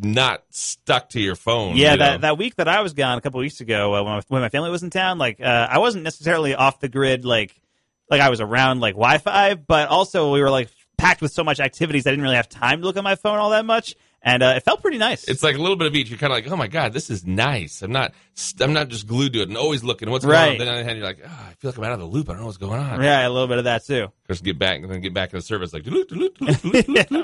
not 0.00 0.44
stuck 0.50 1.08
to 1.10 1.20
your 1.20 1.34
phone. 1.34 1.76
Yeah, 1.76 1.92
you 1.92 1.98
know? 1.98 2.04
that, 2.04 2.20
that 2.20 2.38
week 2.38 2.54
that 2.56 2.68
I 2.68 2.82
was 2.82 2.92
gone 2.92 3.18
a 3.18 3.20
couple 3.20 3.40
weeks 3.40 3.60
ago 3.60 3.94
uh, 3.94 4.02
when, 4.04 4.12
my, 4.14 4.22
when 4.28 4.42
my 4.42 4.48
family 4.48 4.70
was 4.70 4.84
in 4.84 4.90
town, 4.90 5.18
like 5.18 5.40
uh, 5.40 5.66
I 5.68 5.78
wasn't 5.78 6.04
necessarily 6.04 6.54
off 6.54 6.78
the 6.78 6.88
grid, 6.88 7.24
like 7.24 7.60
like 8.08 8.20
I 8.20 8.30
was 8.30 8.40
around 8.40 8.80
like 8.80 8.94
Wi-Fi, 8.94 9.54
but 9.54 9.88
also 9.88 10.32
we 10.32 10.40
were 10.40 10.50
like 10.50 10.68
packed 10.96 11.20
with 11.20 11.32
so 11.32 11.44
much 11.44 11.60
activities 11.60 12.06
I 12.06 12.10
didn't 12.10 12.22
really 12.22 12.36
have 12.36 12.48
time 12.48 12.80
to 12.80 12.86
look 12.86 12.96
at 12.96 13.04
my 13.04 13.16
phone 13.16 13.38
all 13.38 13.50
that 13.50 13.64
much, 13.64 13.96
and 14.22 14.42
uh, 14.42 14.54
it 14.56 14.64
felt 14.64 14.82
pretty 14.82 14.98
nice. 14.98 15.28
It's 15.28 15.42
like 15.42 15.56
a 15.56 15.60
little 15.60 15.76
bit 15.76 15.86
of 15.86 15.94
each. 15.94 16.10
You're 16.10 16.18
kind 16.18 16.32
of 16.32 16.36
like, 16.36 16.50
oh 16.50 16.56
my 16.56 16.66
god, 16.66 16.92
this 16.92 17.08
is 17.10 17.24
nice. 17.26 17.82
I'm 17.82 17.92
not, 17.92 18.12
I'm 18.60 18.72
not 18.72 18.88
just 18.88 19.06
glued 19.06 19.32
to 19.34 19.40
it 19.42 19.48
and 19.48 19.56
always 19.56 19.84
looking 19.84 20.10
what's 20.10 20.24
Right. 20.24 20.58
going 20.58 20.60
on. 20.60 20.66
Then 20.66 20.68
on 20.68 20.74
the 20.74 20.80
other 20.80 20.88
hand, 20.88 20.98
you're 20.98 21.06
like, 21.06 21.18
oh, 21.24 21.46
I 21.50 21.54
feel 21.54 21.70
like 21.70 21.78
I'm 21.78 21.84
out 21.84 21.92
of 21.92 21.98
the 22.00 22.06
loop. 22.06 22.28
I 22.28 22.32
don't 22.32 22.40
know 22.40 22.46
what's 22.46 22.58
going 22.58 22.80
on. 22.80 23.02
yeah, 23.02 23.26
a 23.26 23.30
little 23.30 23.48
bit 23.48 23.58
of 23.58 23.64
that 23.64 23.84
too. 23.86 24.08
Just 24.28 24.44
get 24.44 24.58
back 24.58 24.80
and 24.82 24.90
then 24.90 25.00
get 25.00 25.14
back 25.14 25.32
in 25.32 25.38
the 25.38 25.42
service 25.42 25.72
like 25.72 25.84
text, 25.84 26.62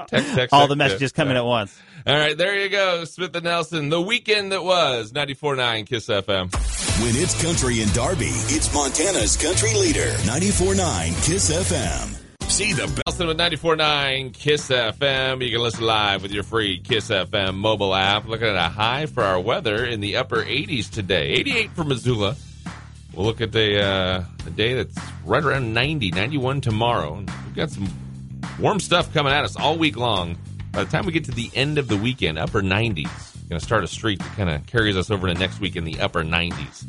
text, 0.09 0.53
all 0.53 0.61
text, 0.61 0.69
the 0.69 0.77
messages 0.77 1.01
text. 1.01 1.15
coming 1.15 1.35
Yeah. 1.35 1.41
at 1.41 1.45
once. 1.45 1.79
All 2.07 2.17
right, 2.17 2.37
there 2.37 2.59
you 2.61 2.69
go, 2.69 3.05
Smith 3.05 3.35
and 3.35 3.45
Nelson. 3.45 3.89
The 3.89 4.01
weekend 4.01 4.53
that 4.53 4.63
was 4.63 5.13
94.9 5.13 5.87
Kiss 5.87 6.07
FM. 6.09 6.53
When 7.03 7.17
it's 7.17 7.41
country 7.43 7.83
in 7.83 7.89
Darby, 7.91 8.27
it's 8.31 8.73
Montana's 8.75 9.37
country 9.37 9.75
leader. 9.75 10.13
94.9 10.27 11.27
Kiss 11.27 11.51
FM. 11.51 12.24
See 12.49 12.73
the 12.73 12.83
best. 12.87 13.03
Nelson 13.07 13.27
with 13.27 13.37
94.9 13.39 14.33
Kiss 14.33 14.69
FM. 14.69 15.45
You 15.45 15.51
can 15.51 15.61
listen 15.61 15.83
live 15.85 16.23
with 16.23 16.31
your 16.31 16.45
free 16.45 16.79
Kiss 16.79 17.09
FM 17.11 17.57
mobile 17.57 17.93
app. 17.95 18.29
Looking 18.29 18.47
at 18.47 18.55
a 18.55 18.69
high 18.69 19.07
for 19.07 19.25
our 19.25 19.41
weather 19.41 19.85
in 19.85 19.99
the 20.01 20.17
upper 20.19 20.37
80s 20.45 20.89
today. 20.89 21.31
88 21.33 21.71
for 21.73 21.83
Missoula. 21.83 22.37
We'll 23.13 23.27
look 23.27 23.41
at 23.41 23.51
the, 23.51 23.83
uh, 23.83 24.25
the 24.45 24.51
day 24.53 24.75
that's 24.75 24.97
right 25.25 25.43
around 25.43 25.75
90, 25.75 26.13
91 26.13 26.61
tomorrow. 26.61 27.15
And 27.17 27.29
We've 27.47 27.57
got 27.57 27.71
some 27.71 27.89
warm 28.61 28.79
stuff 28.79 29.13
coming 29.13 29.33
at 29.33 29.43
us 29.45 29.57
all 29.57 29.77
week 29.77 29.97
long. 29.97 30.39
By 30.71 30.85
the 30.85 30.91
time 30.91 31.07
we 31.07 31.13
get 31.13 31.25
to 31.25 31.33
the 31.33 31.51
end 31.57 31.79
of 31.79 31.89
the 31.89 31.97
weekend, 31.97 32.39
upper 32.39 32.63
90s. 32.63 33.49
Going 33.49 33.59
to 33.61 33.65
start 33.67 33.83
a 33.83 33.89
streak 33.89 34.21
that 34.21 34.37
kind 34.37 34.49
of 34.51 34.65
carries 34.67 34.97
us 34.97 35.11
over 35.11 35.27
to 35.27 35.35
next 35.35 35.59
week 35.61 35.75
in 35.75 35.83
the 35.83 35.99
upper 36.01 36.23
90s. 36.23 36.87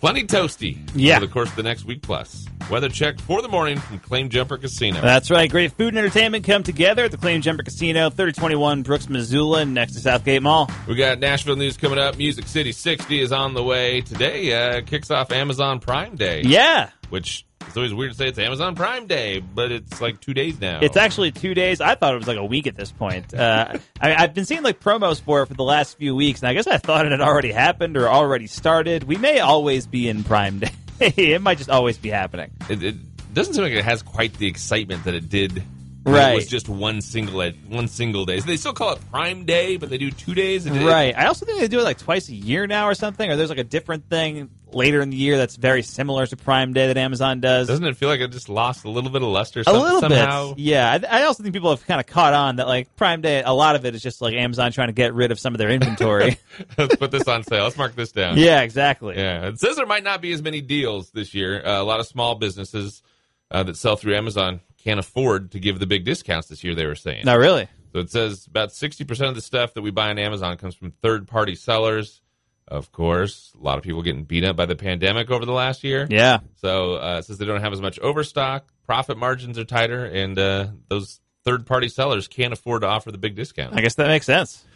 Plenty 0.00 0.24
toasty 0.24 0.78
Yeah. 0.94 1.16
over 1.16 1.26
the 1.26 1.32
course 1.32 1.50
of 1.50 1.56
the 1.56 1.64
next 1.64 1.84
week 1.84 2.02
plus. 2.02 2.46
Weather 2.70 2.90
check 2.90 3.18
for 3.20 3.40
the 3.40 3.48
morning 3.48 3.78
from 3.78 3.98
Claim 3.98 4.28
Jumper 4.28 4.58
Casino. 4.58 5.00
That's 5.00 5.30
right. 5.30 5.50
Great 5.50 5.72
food 5.72 5.88
and 5.88 5.98
entertainment 5.98 6.44
come 6.44 6.62
together 6.62 7.04
at 7.04 7.10
the 7.10 7.16
Claim 7.16 7.40
Jumper 7.40 7.62
Casino, 7.62 8.10
3021 8.10 8.82
Brooks, 8.82 9.08
Missoula, 9.08 9.64
next 9.64 9.94
to 9.94 10.00
Southgate 10.00 10.42
Mall. 10.42 10.70
We 10.86 10.94
got 10.94 11.18
Nashville 11.18 11.56
news 11.56 11.78
coming 11.78 11.98
up. 11.98 12.18
Music 12.18 12.46
City 12.46 12.72
60 12.72 13.20
is 13.20 13.32
on 13.32 13.54
the 13.54 13.62
way 13.62 14.02
today. 14.02 14.52
Uh, 14.52 14.82
kicks 14.82 15.10
off 15.10 15.32
Amazon 15.32 15.80
Prime 15.80 16.16
Day, 16.16 16.42
Yeah. 16.44 16.90
which 17.08 17.46
it's 17.66 17.74
always 17.74 17.94
weird 17.94 18.12
to 18.12 18.18
say 18.18 18.28
it's 18.28 18.38
Amazon 18.38 18.74
Prime 18.74 19.06
Day, 19.06 19.40
but 19.40 19.72
it's 19.72 20.02
like 20.02 20.20
two 20.20 20.34
days 20.34 20.60
now. 20.60 20.80
It's 20.82 20.96
actually 20.98 21.32
two 21.32 21.54
days. 21.54 21.80
I 21.80 21.94
thought 21.94 22.14
it 22.14 22.18
was 22.18 22.28
like 22.28 22.36
a 22.38 22.44
week 22.44 22.66
at 22.66 22.76
this 22.76 22.92
point. 22.92 23.32
Uh, 23.32 23.78
I, 24.00 24.14
I've 24.14 24.34
been 24.34 24.44
seeing 24.44 24.62
like 24.62 24.78
promos 24.78 25.22
for 25.22 25.40
it 25.40 25.46
for 25.46 25.54
the 25.54 25.64
last 25.64 25.96
few 25.96 26.14
weeks, 26.14 26.40
and 26.42 26.48
I 26.50 26.52
guess 26.54 26.66
I 26.66 26.76
thought 26.76 27.06
it 27.06 27.12
had 27.12 27.22
already 27.22 27.50
happened 27.52 27.96
or 27.96 28.10
already 28.10 28.46
started. 28.46 29.04
We 29.04 29.16
may 29.16 29.40
always 29.40 29.86
be 29.86 30.06
in 30.08 30.22
Prime 30.22 30.58
Day. 30.58 30.70
it 31.16 31.40
might 31.42 31.58
just 31.58 31.70
always 31.70 31.98
be 31.98 32.10
happening. 32.10 32.50
it, 32.68 32.82
it 32.82 33.34
doesn't 33.34 33.54
seem 33.54 33.62
like 33.62 33.72
it 33.72 33.84
has 33.84 34.02
quite 34.02 34.34
the 34.34 34.46
excitement 34.46 35.04
that 35.04 35.14
it 35.14 35.28
did. 35.28 35.62
Right. 36.04 36.32
It 36.32 36.36
was 36.36 36.46
just 36.46 36.68
one 36.68 37.00
single 37.02 37.42
one 37.68 37.88
single 37.88 38.24
day. 38.24 38.40
So 38.40 38.46
they 38.46 38.56
still 38.56 38.72
call 38.72 38.92
it 38.94 39.00
Prime 39.10 39.44
Day, 39.44 39.76
but 39.76 39.90
they 39.90 39.98
do 39.98 40.10
two 40.10 40.34
days. 40.34 40.64
It- 40.64 40.74
it- 40.74 40.86
Right. 40.86 41.14
I 41.16 41.26
also 41.26 41.44
think 41.44 41.60
they 41.60 41.68
do 41.68 41.80
it 41.80 41.84
like 41.84 41.98
twice 41.98 42.28
a 42.28 42.34
year 42.34 42.66
now 42.66 42.86
or 42.86 42.94
something, 42.94 43.30
or 43.30 43.36
there's 43.36 43.50
like 43.50 43.58
a 43.58 43.64
different 43.64 44.08
thing 44.08 44.48
later 44.72 45.00
in 45.02 45.10
the 45.10 45.16
year 45.16 45.36
that's 45.36 45.56
very 45.56 45.82
similar 45.82 46.26
to 46.26 46.36
Prime 46.36 46.72
Day 46.72 46.86
that 46.86 46.96
Amazon 46.96 47.40
does. 47.40 47.68
Doesn't 47.68 47.84
it 47.84 47.96
feel 47.96 48.08
like 48.08 48.20
it 48.20 48.30
just 48.30 48.48
lost 48.48 48.84
a 48.84 48.90
little 48.90 49.10
bit 49.10 49.22
of 49.22 49.28
luster? 49.28 49.60
a 49.60 49.64
some- 49.64 49.76
little 49.82 50.00
somehow? 50.00 50.50
bit, 50.54 50.58
yeah. 50.60 50.98
I, 51.10 51.20
I 51.20 51.24
also 51.24 51.42
think 51.42 51.52
people 51.54 51.70
have 51.70 51.84
kind 51.86 52.00
of 52.00 52.06
caught 52.06 52.32
on 52.32 52.56
that 52.56 52.68
like 52.68 52.94
Prime 52.96 53.20
Day. 53.20 53.42
A 53.42 53.52
lot 53.52 53.76
of 53.76 53.84
it 53.84 53.94
is 53.94 54.02
just 54.02 54.22
like 54.22 54.34
Amazon 54.34 54.72
trying 54.72 54.88
to 54.88 54.94
get 54.94 55.12
rid 55.14 55.30
of 55.32 55.38
some 55.38 55.52
of 55.52 55.58
their 55.58 55.70
inventory. 55.70 56.38
Let's 56.78 56.96
put 56.96 57.10
this 57.10 57.26
on 57.28 57.42
sale. 57.42 57.64
Let's 57.64 57.76
mark 57.76 57.94
this 57.96 58.12
down. 58.12 58.38
yeah, 58.38 58.60
exactly. 58.62 59.16
Yeah, 59.16 59.48
it 59.48 59.58
says 59.60 59.76
there 59.76 59.86
might 59.86 60.04
not 60.04 60.22
be 60.22 60.32
as 60.32 60.40
many 60.42 60.60
deals 60.62 61.10
this 61.10 61.34
year. 61.34 61.60
Uh, 61.66 61.82
a 61.82 61.84
lot 61.84 62.00
of 62.00 62.06
small 62.06 62.34
businesses 62.36 63.02
uh, 63.50 63.62
that 63.64 63.76
sell 63.76 63.96
through 63.96 64.14
Amazon 64.14 64.60
can't 64.82 65.00
afford 65.00 65.52
to 65.52 65.60
give 65.60 65.78
the 65.78 65.86
big 65.86 66.04
discounts 66.04 66.48
this 66.48 66.64
year. 66.64 66.74
They 66.74 66.86
were 66.86 66.94
saying. 66.94 67.24
Not 67.24 67.38
really. 67.38 67.68
So 67.92 68.00
it 68.00 68.10
says 68.10 68.46
about 68.46 68.72
sixty 68.72 69.04
percent 69.04 69.28
of 69.28 69.34
the 69.34 69.40
stuff 69.40 69.74
that 69.74 69.82
we 69.82 69.90
buy 69.90 70.10
on 70.10 70.18
Amazon 70.18 70.56
comes 70.56 70.74
from 70.74 70.92
third-party 71.02 71.54
sellers. 71.54 72.20
Of 72.66 72.92
course, 72.92 73.54
a 73.58 73.64
lot 73.64 73.78
of 73.78 73.84
people 73.84 74.02
getting 74.02 74.24
beat 74.24 74.44
up 74.44 74.54
by 74.54 74.66
the 74.66 74.76
pandemic 74.76 75.30
over 75.30 75.46
the 75.46 75.52
last 75.52 75.84
year. 75.84 76.06
Yeah. 76.10 76.40
So 76.56 76.96
uh, 76.96 77.22
says 77.22 77.38
they 77.38 77.46
don't 77.46 77.62
have 77.62 77.72
as 77.72 77.80
much 77.80 77.98
overstock, 77.98 78.68
profit 78.84 79.16
margins 79.16 79.58
are 79.58 79.64
tighter, 79.64 80.04
and 80.04 80.38
uh, 80.38 80.66
those 80.88 81.20
third-party 81.44 81.88
sellers 81.88 82.28
can't 82.28 82.52
afford 82.52 82.82
to 82.82 82.86
offer 82.86 83.10
the 83.10 83.16
big 83.16 83.36
discounts. 83.36 83.74
I 83.74 83.80
guess 83.80 83.94
that 83.94 84.08
makes 84.08 84.26
sense. 84.26 84.66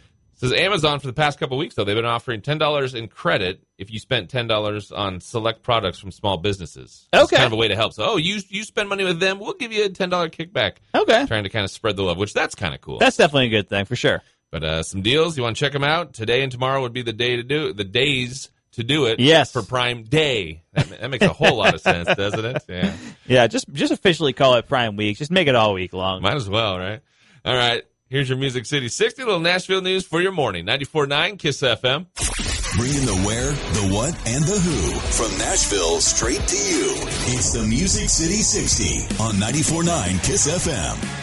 Says 0.43 0.53
Amazon 0.59 0.99
for 0.99 1.07
the 1.07 1.13
past 1.13 1.39
couple 1.39 1.57
weeks 1.57 1.75
though 1.75 1.83
they've 1.83 1.95
been 1.95 2.05
offering 2.05 2.41
ten 2.41 2.57
dollars 2.57 2.93
in 2.93 3.07
credit 3.07 3.63
if 3.77 3.89
you 3.91 3.97
spent 3.99 4.29
ten 4.29 4.45
dollars 4.47 4.91
on 4.91 5.19
select 5.21 5.63
products 5.63 5.97
from 5.99 6.11
small 6.11 6.37
businesses. 6.37 7.07
It's 7.13 7.23
Okay. 7.23 7.37
kind 7.37 7.47
of 7.47 7.53
a 7.53 7.55
way 7.55 7.69
to 7.69 7.75
help. 7.75 7.93
So 7.93 8.03
oh 8.05 8.17
you 8.17 8.39
you 8.49 8.63
spend 8.63 8.89
money 8.89 9.03
with 9.03 9.19
them, 9.19 9.39
we'll 9.39 9.53
give 9.53 9.71
you 9.71 9.85
a 9.85 9.89
ten 9.89 10.09
dollar 10.09 10.29
kickback. 10.29 10.73
Okay. 10.93 11.25
Trying 11.25 11.43
to 11.45 11.49
kind 11.49 11.63
of 11.65 11.71
spread 11.71 11.95
the 11.95 12.03
love, 12.03 12.17
which 12.17 12.33
that's 12.33 12.55
kind 12.55 12.73
of 12.75 12.81
cool. 12.81 12.99
That's 12.99 13.17
definitely 13.17 13.47
a 13.47 13.49
good 13.49 13.69
thing 13.69 13.85
for 13.85 13.95
sure. 13.95 14.21
but 14.51 14.63
uh, 14.63 14.83
some 14.83 15.01
deals 15.01 15.35
you 15.37 15.43
want 15.43 15.55
to 15.55 15.59
check 15.59 15.71
them 15.73 15.83
out 15.83 16.13
today 16.13 16.43
and 16.43 16.51
tomorrow 16.51 16.81
would 16.81 16.93
be 16.93 17.01
the 17.01 17.13
day 17.13 17.37
to 17.37 17.43
do 17.43 17.73
the 17.73 17.83
days 17.83 18.49
to 18.73 18.83
do 18.83 19.05
it. 19.05 19.19
Yes. 19.19 19.51
for 19.51 19.61
Prime 19.61 20.03
Day. 20.03 20.63
That, 20.73 20.89
that 20.99 21.09
makes 21.09 21.23
a 21.25 21.29
whole 21.33 21.57
lot 21.57 21.73
of 21.75 21.81
sense, 21.89 22.07
doesn't 22.15 22.43
it? 22.43 22.63
Yeah, 22.67 22.93
Yeah, 23.27 23.47
just 23.47 23.71
just 23.71 23.93
officially 23.93 24.33
call 24.33 24.55
it 24.55 24.67
Prime 24.67 24.95
Week. 24.95 25.17
Just 25.17 25.31
make 25.31 25.47
it 25.47 25.55
all 25.55 25.73
week 25.73 25.93
long. 25.93 26.21
might 26.21 26.35
as 26.35 26.49
well, 26.49 26.77
right? 26.79 26.99
All 27.45 27.55
right. 27.55 27.83
Here's 28.13 28.29
your 28.29 28.37
Music 28.37 28.67
City 28.67 28.89
60, 28.89 29.23
little 29.23 29.39
Nashville 29.39 29.81
news 29.81 30.05
for 30.05 30.21
your 30.21 30.31
morning. 30.31 30.67
94.9 30.67 31.39
KISS 31.39 31.63
FM. 31.63 32.05
Bringing 32.77 33.07
the 33.07 33.19
where, 33.25 33.49
the 33.49 33.91
what, 33.91 34.13
and 34.27 34.43
the 34.43 34.59
who 34.59 34.99
from 35.09 35.35
Nashville 35.39 35.99
straight 35.99 36.47
to 36.47 36.55
you. 36.55 36.93
It's 37.33 37.53
the 37.53 37.63
Music 37.63 38.09
City 38.09 38.35
60 38.35 39.15
on 39.19 39.33
94.9 39.37 40.23
Kiss 40.23 40.47
FM. 40.47 41.22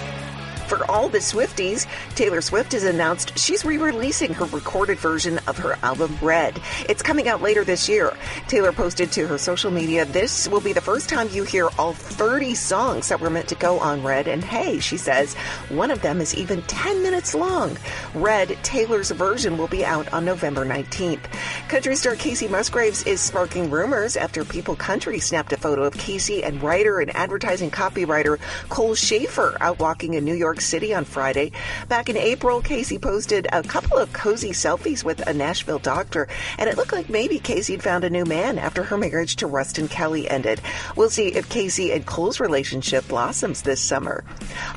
For 0.70 0.88
all 0.88 1.08
the 1.08 1.18
Swifties, 1.18 1.88
Taylor 2.14 2.40
Swift 2.40 2.70
has 2.74 2.84
announced 2.84 3.36
she's 3.36 3.64
re 3.64 3.76
releasing 3.76 4.32
her 4.34 4.44
recorded 4.44 5.00
version 5.00 5.40
of 5.48 5.58
her 5.58 5.76
album 5.82 6.16
Red. 6.22 6.60
It's 6.88 7.02
coming 7.02 7.26
out 7.26 7.42
later 7.42 7.64
this 7.64 7.88
year. 7.88 8.16
Taylor 8.46 8.70
posted 8.70 9.10
to 9.10 9.26
her 9.26 9.36
social 9.36 9.72
media, 9.72 10.04
This 10.04 10.46
will 10.46 10.60
be 10.60 10.72
the 10.72 10.80
first 10.80 11.08
time 11.08 11.28
you 11.32 11.42
hear 11.42 11.70
all 11.76 11.92
30 11.92 12.54
songs 12.54 13.08
that 13.08 13.20
were 13.20 13.30
meant 13.30 13.48
to 13.48 13.56
go 13.56 13.80
on 13.80 14.04
Red. 14.04 14.28
And 14.28 14.44
hey, 14.44 14.78
she 14.78 14.96
says, 14.96 15.34
one 15.70 15.90
of 15.90 16.02
them 16.02 16.20
is 16.20 16.36
even 16.36 16.62
10 16.62 17.02
minutes 17.02 17.34
long. 17.34 17.76
Red, 18.14 18.56
Taylor's 18.62 19.10
version, 19.10 19.58
will 19.58 19.66
be 19.66 19.84
out 19.84 20.12
on 20.12 20.24
November 20.24 20.64
19th. 20.64 21.24
Country 21.68 21.96
star 21.96 22.14
Kacey 22.14 22.48
Musgraves 22.48 23.02
is 23.08 23.20
sparking 23.20 23.70
rumors 23.70 24.16
after 24.16 24.44
People 24.44 24.76
Country 24.76 25.18
snapped 25.18 25.52
a 25.52 25.56
photo 25.56 25.82
of 25.82 25.94
Kacey 25.94 26.44
and 26.44 26.62
writer 26.62 27.00
and 27.00 27.12
advertising 27.16 27.72
copywriter 27.72 28.38
Cole 28.68 28.94
Schafer 28.94 29.56
out 29.60 29.80
walking 29.80 30.14
in 30.14 30.24
New 30.24 30.34
York 30.34 30.59
City 30.60 30.94
on 30.94 31.04
Friday. 31.04 31.52
Back 31.88 32.08
in 32.08 32.16
April, 32.16 32.60
Kacey 32.60 33.00
posted 33.00 33.46
a 33.52 33.62
couple 33.62 33.98
of 33.98 34.12
cozy 34.12 34.50
selfies 34.50 35.02
with 35.02 35.26
a 35.26 35.32
Nashville 35.32 35.78
doctor, 35.78 36.28
and 36.58 36.68
it 36.68 36.76
looked 36.76 36.92
like 36.92 37.08
maybe 37.08 37.38
Kacey 37.38 37.72
had 37.72 37.82
found 37.82 38.04
a 38.04 38.10
new 38.10 38.24
man 38.24 38.58
after 38.58 38.82
her 38.82 38.96
marriage 38.96 39.36
to 39.36 39.46
Ruston 39.46 39.88
Kelly 39.88 40.28
ended. 40.28 40.60
We'll 40.96 41.10
see 41.10 41.28
if 41.28 41.48
Kacey 41.48 41.94
and 41.94 42.06
Cole's 42.06 42.40
relationship 42.40 43.08
blossoms 43.08 43.62
this 43.62 43.80
summer. 43.80 44.24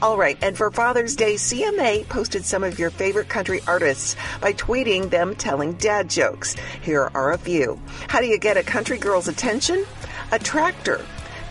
All 0.01 0.17
right, 0.17 0.37
and 0.41 0.57
for 0.57 0.71
Father's 0.71 1.15
Day, 1.15 1.35
CMA 1.35 2.07
posted 2.09 2.45
some 2.45 2.63
of 2.63 2.79
your 2.79 2.89
favorite 2.89 3.29
country 3.29 3.61
artists 3.67 4.15
by 4.41 4.53
tweeting 4.53 5.09
them 5.09 5.35
telling 5.35 5.73
dad 5.73 6.09
jokes. 6.09 6.55
Here 6.81 7.11
are 7.13 7.31
a 7.33 7.37
few. 7.37 7.79
How 8.07 8.21
do 8.21 8.27
you 8.27 8.37
get 8.37 8.57
a 8.57 8.63
country 8.63 8.97
girl's 8.97 9.27
attention? 9.27 9.85
A 10.31 10.39
tractor. 10.39 11.05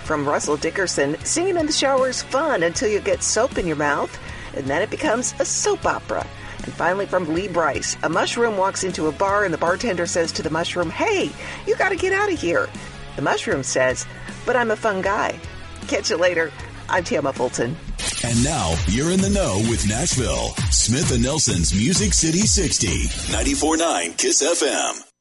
From 0.04 0.28
Russell 0.28 0.56
Dickerson, 0.56 1.16
singing 1.24 1.56
in 1.56 1.66
the 1.66 1.72
shower 1.72 2.08
is 2.08 2.22
fun 2.22 2.62
until 2.62 2.88
you 2.88 3.00
get 3.00 3.22
soap 3.22 3.56
in 3.56 3.66
your 3.66 3.76
mouth, 3.76 4.18
and 4.54 4.66
then 4.66 4.82
it 4.82 4.90
becomes 4.90 5.34
a 5.38 5.44
soap 5.44 5.86
opera. 5.86 6.26
And 6.64 6.72
finally, 6.72 7.06
from 7.06 7.32
Lee 7.32 7.48
Brice, 7.48 7.96
a 8.02 8.08
mushroom 8.08 8.56
walks 8.56 8.84
into 8.84 9.06
a 9.06 9.12
bar 9.12 9.44
and 9.44 9.54
the 9.54 9.58
bartender 9.58 10.06
says 10.06 10.32
to 10.32 10.42
the 10.42 10.50
mushroom, 10.50 10.90
Hey, 10.90 11.30
you 11.66 11.76
gotta 11.76 11.96
get 11.96 12.12
out 12.12 12.32
of 12.32 12.40
here. 12.40 12.68
The 13.16 13.22
mushroom 13.22 13.62
says, 13.62 14.06
But 14.46 14.56
I'm 14.56 14.70
a 14.70 14.76
fun 14.76 15.02
guy. 15.02 15.38
Catch 15.88 16.10
you 16.10 16.16
later. 16.16 16.52
I'm 16.88 17.04
Tiama 17.04 17.34
Fulton. 17.34 17.76
And 18.24 18.44
now 18.44 18.74
you're 18.88 19.10
in 19.10 19.20
the 19.20 19.30
know 19.30 19.58
with 19.70 19.88
Nashville. 19.88 20.50
Smith 20.70 21.12
and 21.12 21.22
Nelson's 21.22 21.74
Music 21.74 22.12
City 22.12 22.40
60, 22.40 22.86
94.9 23.32 24.18
Kiss 24.18 24.42
FM. 24.42 25.11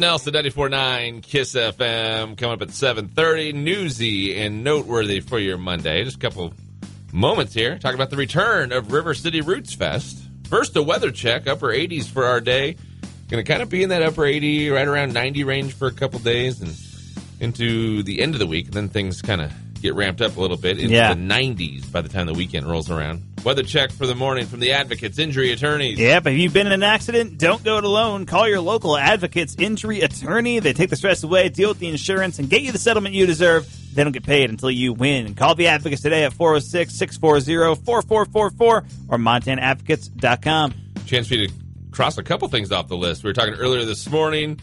Nelson 0.00 0.32
94.9 0.32 1.22
Kiss 1.22 1.54
FM 1.54 2.36
coming 2.36 2.54
up 2.54 2.62
at 2.62 2.68
7.30. 2.68 3.54
Newsy 3.54 4.40
and 4.40 4.64
noteworthy 4.64 5.20
for 5.20 5.38
your 5.38 5.58
Monday. 5.58 6.02
Just 6.04 6.16
a 6.16 6.20
couple 6.20 6.54
moments 7.12 7.52
here. 7.52 7.78
Talking 7.78 7.96
about 7.96 8.10
the 8.10 8.16
return 8.16 8.72
of 8.72 8.92
River 8.92 9.12
City 9.14 9.40
Roots 9.40 9.74
Fest. 9.74 10.18
First, 10.48 10.76
a 10.76 10.82
weather 10.82 11.10
check. 11.10 11.46
Upper 11.46 11.68
80s 11.68 12.06
for 12.06 12.24
our 12.24 12.40
day. 12.40 12.76
Going 13.28 13.44
to 13.44 13.50
kind 13.50 13.62
of 13.62 13.68
be 13.68 13.82
in 13.82 13.90
that 13.90 14.02
upper 14.02 14.24
80, 14.24 14.70
right 14.70 14.86
around 14.86 15.12
90 15.12 15.44
range 15.44 15.74
for 15.74 15.88
a 15.88 15.92
couple 15.92 16.18
days 16.20 16.60
and 16.60 16.76
into 17.40 18.02
the 18.02 18.20
end 18.20 18.34
of 18.34 18.38
the 18.38 18.46
week. 18.46 18.66
And 18.66 18.74
then 18.74 18.88
things 18.88 19.20
kind 19.20 19.40
of 19.40 19.52
get 19.82 19.94
ramped 19.94 20.20
up 20.22 20.36
a 20.36 20.40
little 20.40 20.56
bit 20.56 20.78
into 20.78 20.94
Yeah. 20.94 21.12
the 21.14 21.20
90s 21.20 21.84
by 21.90 22.00
the 22.00 22.08
time 22.08 22.26
the 22.26 22.32
weekend 22.32 22.66
rolls 22.66 22.90
around. 22.90 23.22
Weather 23.44 23.62
check 23.64 23.90
for 23.90 24.06
the 24.06 24.14
morning 24.14 24.46
from 24.46 24.60
the 24.60 24.72
Advocates 24.72 25.18
Injury 25.18 25.50
Attorneys. 25.50 25.98
Yep, 25.98 26.28
if 26.28 26.38
you've 26.38 26.52
been 26.52 26.68
in 26.68 26.72
an 26.72 26.84
accident, 26.84 27.38
don't 27.38 27.62
go 27.64 27.78
it 27.78 27.84
alone. 27.84 28.24
Call 28.24 28.48
your 28.48 28.60
local 28.60 28.96
advocate's 28.96 29.56
injury 29.58 30.00
attorney. 30.02 30.60
They 30.60 30.72
take 30.72 30.90
the 30.90 30.96
stress 30.96 31.24
away, 31.24 31.48
deal 31.48 31.70
with 31.70 31.80
the 31.80 31.88
insurance, 31.88 32.38
and 32.38 32.48
get 32.48 32.62
you 32.62 32.70
the 32.70 32.78
settlement 32.78 33.14
you 33.16 33.26
deserve. 33.26 33.66
They 33.94 34.04
don't 34.04 34.12
get 34.12 34.22
paid 34.24 34.48
until 34.48 34.70
you 34.70 34.92
win. 34.92 35.34
Call 35.34 35.54
the 35.56 35.66
advocates 35.66 36.00
today 36.02 36.24
at 36.24 36.32
406 36.32 36.94
640 36.94 37.74
4444 37.84 38.84
or 39.08 39.18
MontanaAdvocates.com. 39.18 40.74
chance 41.06 41.28
for 41.28 41.34
you 41.34 41.48
to 41.48 41.52
cross 41.90 42.16
a 42.18 42.22
couple 42.22 42.48
things 42.48 42.72
off 42.72 42.88
the 42.88 42.96
list. 42.96 43.22
We 43.24 43.28
were 43.30 43.34
talking 43.34 43.54
earlier 43.54 43.84
this 43.84 44.08
morning. 44.08 44.60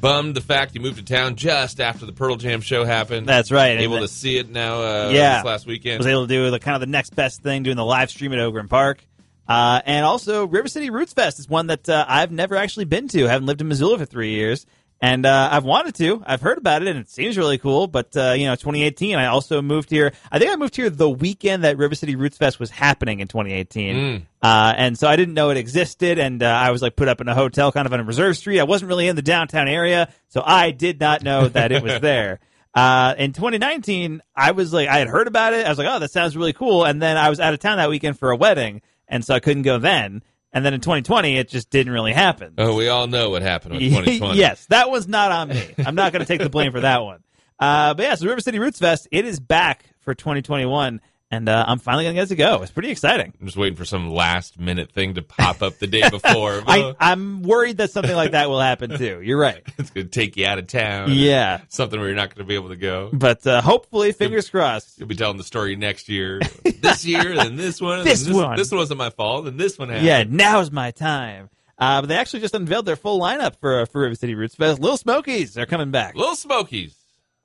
Bummed 0.00 0.34
the 0.34 0.40
fact 0.40 0.74
you 0.74 0.80
moved 0.80 0.96
to 0.98 1.04
town 1.04 1.36
just 1.36 1.80
after 1.80 2.06
the 2.06 2.12
Pearl 2.12 2.36
Jam 2.36 2.60
show 2.60 2.84
happened. 2.84 3.26
That's 3.26 3.50
right. 3.50 3.78
Able 3.80 4.00
to 4.00 4.08
see 4.08 4.38
it 4.38 4.48
now. 4.50 4.82
Uh, 4.82 5.10
Yeah. 5.12 5.36
this 5.38 5.44
last 5.44 5.66
weekend. 5.66 5.98
was 5.98 6.06
able 6.06 6.26
to 6.26 6.28
do 6.28 6.50
the 6.50 6.58
kind 6.58 6.74
of 6.74 6.80
the 6.80 6.86
next 6.86 7.14
best 7.14 7.42
thing, 7.42 7.62
doing 7.62 7.76
the 7.76 7.84
live 7.84 8.10
stream 8.10 8.32
at 8.32 8.38
Ogren 8.38 8.68
Park. 8.68 9.04
Uh, 9.48 9.80
and 9.84 10.06
also, 10.06 10.46
River 10.46 10.68
City 10.68 10.90
Roots 10.90 11.12
Fest 11.12 11.38
is 11.40 11.48
one 11.48 11.66
that 11.66 11.88
uh, 11.88 12.04
I've 12.08 12.30
never 12.30 12.54
actually 12.56 12.84
been 12.84 13.08
to. 13.08 13.26
I 13.26 13.30
haven't 13.30 13.46
lived 13.46 13.60
in 13.60 13.68
Missoula 13.68 13.98
for 13.98 14.04
three 14.06 14.30
years, 14.30 14.64
and 15.00 15.24
uh, 15.24 15.48
I've 15.50 15.64
wanted 15.64 15.94
to. 15.96 16.22
I've 16.26 16.42
heard 16.42 16.58
about 16.58 16.82
it, 16.82 16.88
and 16.88 16.98
it 16.98 17.08
seems 17.08 17.38
really 17.38 17.56
cool. 17.58 17.86
But 17.86 18.14
uh, 18.16 18.32
you 18.36 18.46
know, 18.46 18.54
2018, 18.54 19.16
I 19.16 19.26
also 19.26 19.62
moved 19.62 19.88
here. 19.90 20.12
I 20.30 20.38
think 20.38 20.50
I 20.52 20.56
moved 20.56 20.76
here 20.76 20.90
the 20.90 21.08
weekend 21.08 21.64
that 21.64 21.78
River 21.78 21.94
City 21.94 22.16
Roots 22.16 22.36
Fest 22.36 22.60
was 22.60 22.70
happening 22.70 23.20
in 23.20 23.28
2018, 23.28 23.96
uh, 24.42 24.74
and 24.76 24.98
so 24.98 25.08
I 25.08 25.16
didn't 25.16 25.34
know 25.34 25.50
it 25.50 25.56
existed. 25.56 26.18
And 26.18 26.42
uh, 26.42 26.46
I 26.46 26.70
was 26.70 26.82
like 26.82 26.96
put 26.96 27.08
up 27.08 27.20
in 27.20 27.28
a 27.28 27.34
hotel, 27.34 27.72
kind 27.72 27.86
of 27.86 27.92
on 27.92 28.00
a 28.00 28.04
reserve 28.04 28.36
street. 28.36 28.60
I 28.60 28.64
wasn't 28.64 28.88
really 28.90 29.08
in 29.08 29.16
the 29.16 29.22
downtown 29.22 29.68
area, 29.68 30.12
so 30.28 30.42
I 30.44 30.70
did 30.70 31.00
not 31.00 31.22
know 31.22 31.48
that 31.48 31.72
it 31.72 31.82
was 31.82 32.00
there. 32.00 32.40
Uh, 32.72 33.16
in 33.18 33.32
2019, 33.32 34.22
I 34.36 34.52
was 34.52 34.72
like, 34.72 34.88
I 34.88 34.98
had 34.98 35.08
heard 35.08 35.26
about 35.26 35.54
it. 35.54 35.66
I 35.66 35.68
was 35.68 35.76
like, 35.76 35.88
oh, 35.90 35.98
that 35.98 36.12
sounds 36.12 36.36
really 36.36 36.52
cool. 36.52 36.84
And 36.84 37.02
then 37.02 37.16
I 37.16 37.28
was 37.28 37.40
out 37.40 37.52
of 37.52 37.58
town 37.58 37.78
that 37.78 37.90
weekend 37.90 38.16
for 38.16 38.30
a 38.30 38.36
wedding, 38.36 38.80
and 39.08 39.24
so 39.24 39.34
I 39.34 39.40
couldn't 39.40 39.62
go 39.64 39.78
then. 39.78 40.22
And 40.52 40.64
then 40.64 40.74
in 40.74 40.80
2020, 40.80 41.36
it 41.36 41.48
just 41.48 41.70
didn't 41.70 41.92
really 41.92 42.12
happen. 42.12 42.54
oh, 42.58 42.74
we 42.74 42.88
all 42.88 43.06
know 43.06 43.30
what 43.30 43.42
happened 43.42 43.74
with 43.74 43.82
2020. 43.88 44.38
yes, 44.38 44.66
that 44.66 44.90
was 44.90 45.06
not 45.06 45.30
on 45.30 45.48
me. 45.50 45.74
I'm 45.78 45.94
not 45.94 46.12
going 46.12 46.20
to 46.20 46.26
take 46.26 46.40
the 46.40 46.50
blame 46.50 46.72
for 46.72 46.80
that 46.80 47.02
one. 47.02 47.20
Uh, 47.60 47.92
but 47.92 48.02
yeah, 48.04 48.14
so 48.14 48.26
River 48.26 48.40
City 48.40 48.58
Roots 48.58 48.78
Fest, 48.78 49.06
it 49.12 49.26
is 49.26 49.38
back 49.38 49.84
for 50.00 50.14
2021, 50.14 50.98
and 51.30 51.48
uh, 51.48 51.64
I'm 51.66 51.78
finally 51.78 52.06
to 52.06 52.12
get 52.12 52.28
to 52.28 52.36
go. 52.36 52.62
It's 52.62 52.72
pretty 52.72 52.90
exciting. 52.90 53.32
I'm 53.40 53.46
just 53.46 53.56
waiting 53.56 53.76
for 53.76 53.84
some 53.84 54.10
last 54.10 54.58
minute 54.58 54.90
thing 54.90 55.14
to 55.14 55.22
pop 55.22 55.62
up 55.62 55.78
the 55.78 55.86
day 55.86 56.08
before. 56.10 56.62
I, 56.66 56.94
I'm 56.98 57.42
worried 57.42 57.76
that 57.76 57.92
something 57.92 58.14
like 58.14 58.32
that 58.32 58.48
will 58.48 58.60
happen 58.60 58.98
too. 58.98 59.20
You're 59.22 59.38
right. 59.38 59.62
it's 59.78 59.90
going 59.90 60.08
to 60.08 60.10
take 60.10 60.36
you 60.36 60.46
out 60.46 60.58
of 60.58 60.66
town. 60.66 61.10
Yeah. 61.12 61.60
Something 61.68 62.00
where 62.00 62.08
you're 62.08 62.16
not 62.16 62.34
going 62.34 62.44
to 62.44 62.48
be 62.48 62.56
able 62.56 62.70
to 62.70 62.76
go. 62.76 63.10
But 63.12 63.46
uh, 63.46 63.60
hopefully, 63.60 64.10
fingers 64.12 64.50
crossed. 64.50 64.98
You'll 64.98 65.08
be 65.08 65.14
telling 65.14 65.36
the 65.36 65.44
story 65.44 65.76
next 65.76 66.08
year. 66.08 66.40
this 66.80 67.04
year, 67.04 67.34
then 67.36 67.56
this 67.56 67.80
one. 67.80 68.04
This 68.04 68.24
then 68.24 68.34
one. 68.34 68.56
This 68.56 68.72
one 68.72 68.78
wasn't 68.78 68.98
my 68.98 69.10
fault. 69.10 69.46
And 69.46 69.58
this 69.58 69.78
one 69.78 69.88
happened. 69.88 70.06
Yeah, 70.06 70.24
now's 70.28 70.72
my 70.72 70.90
time. 70.90 71.48
Uh, 71.78 72.02
but 72.02 72.08
they 72.08 72.16
actually 72.16 72.40
just 72.40 72.54
unveiled 72.54 72.84
their 72.86 72.96
full 72.96 73.20
lineup 73.20 73.56
for 73.60 73.86
for 73.86 74.02
River 74.02 74.14
City 74.16 74.34
Roots 74.34 74.56
Fest. 74.56 74.80
Little 74.80 74.98
Smokies 74.98 75.56
are 75.56 75.64
coming 75.64 75.90
back. 75.92 76.14
Little 76.14 76.36
Smokies. 76.36 76.99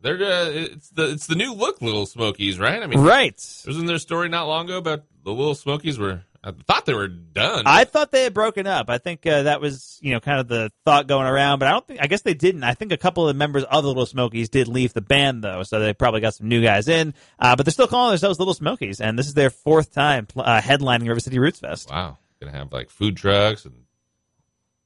They're 0.06 0.22
uh, 0.24 0.50
it's 0.52 0.90
the 0.90 1.14
it's 1.14 1.26
the 1.26 1.34
new 1.34 1.52
look, 1.52 1.82
Little 1.82 2.06
Smokies, 2.06 2.60
right? 2.60 2.84
I 2.84 2.86
mean, 2.86 3.00
Right. 3.00 3.34
Wasn't 3.66 3.88
there 3.88 3.96
a 3.96 4.00
story 4.00 4.30
not 4.30 4.48
long 4.48 4.66
ago 4.66 4.78
about 4.78 5.02
the 5.24 5.32
Little 5.32 5.56
Smokies 5.56 5.98
were? 5.98 6.22
I 6.44 6.52
thought 6.52 6.86
they 6.86 6.94
were 6.94 7.08
done. 7.08 7.64
I 7.66 7.86
thought 7.86 8.12
they 8.12 8.22
had 8.22 8.36
broken 8.36 8.68
up. 8.68 8.92
I 8.92 9.00
think 9.00 9.26
uh, 9.26 9.42
that 9.44 9.62
was 9.62 9.98
you 10.04 10.12
know 10.14 10.20
kind 10.20 10.40
of 10.40 10.48
the 10.48 10.72
thought 10.86 11.08
going 11.08 11.26
around, 11.26 11.58
but 11.58 11.70
I 11.70 11.72
don't 11.72 11.88
think. 11.88 12.02
I 12.04 12.06
guess 12.06 12.22
they 12.22 12.36
didn't. 12.36 12.64
I 12.64 12.76
think 12.76 12.92
a 12.92 12.98
couple 12.98 13.28
of 13.28 13.34
the 13.34 13.38
members 13.40 13.64
of 13.64 13.82
the 13.82 13.88
Little 13.88 14.06
Smokies 14.06 14.50
did 14.50 14.68
leave 14.68 14.94
the 14.94 15.02
band 15.02 15.44
though, 15.44 15.64
so 15.64 15.80
they 15.80 15.92
probably 15.96 16.22
got 16.22 16.36
some 16.36 16.50
new 16.50 16.62
guys 16.62 16.88
in. 16.88 17.16
Uh, 17.40 17.56
but 17.56 17.66
they're 17.66 17.74
still 17.74 17.88
calling 17.88 18.12
themselves 18.12 18.38
Little 18.38 18.54
Smokies, 18.54 19.02
and 19.02 19.18
this 19.18 19.26
is 19.26 19.34
their 19.34 19.50
fourth 19.50 19.92
time 19.92 20.28
uh, 20.38 20.62
headlining 20.62 21.08
River 21.08 21.20
City 21.20 21.40
Roots 21.40 21.62
Fest. 21.62 21.90
wow, 21.90 22.20
gonna 22.40 22.56
have 22.56 22.72
like 22.72 22.92
food 22.92 23.18
trucks 23.18 23.66
and 23.66 23.74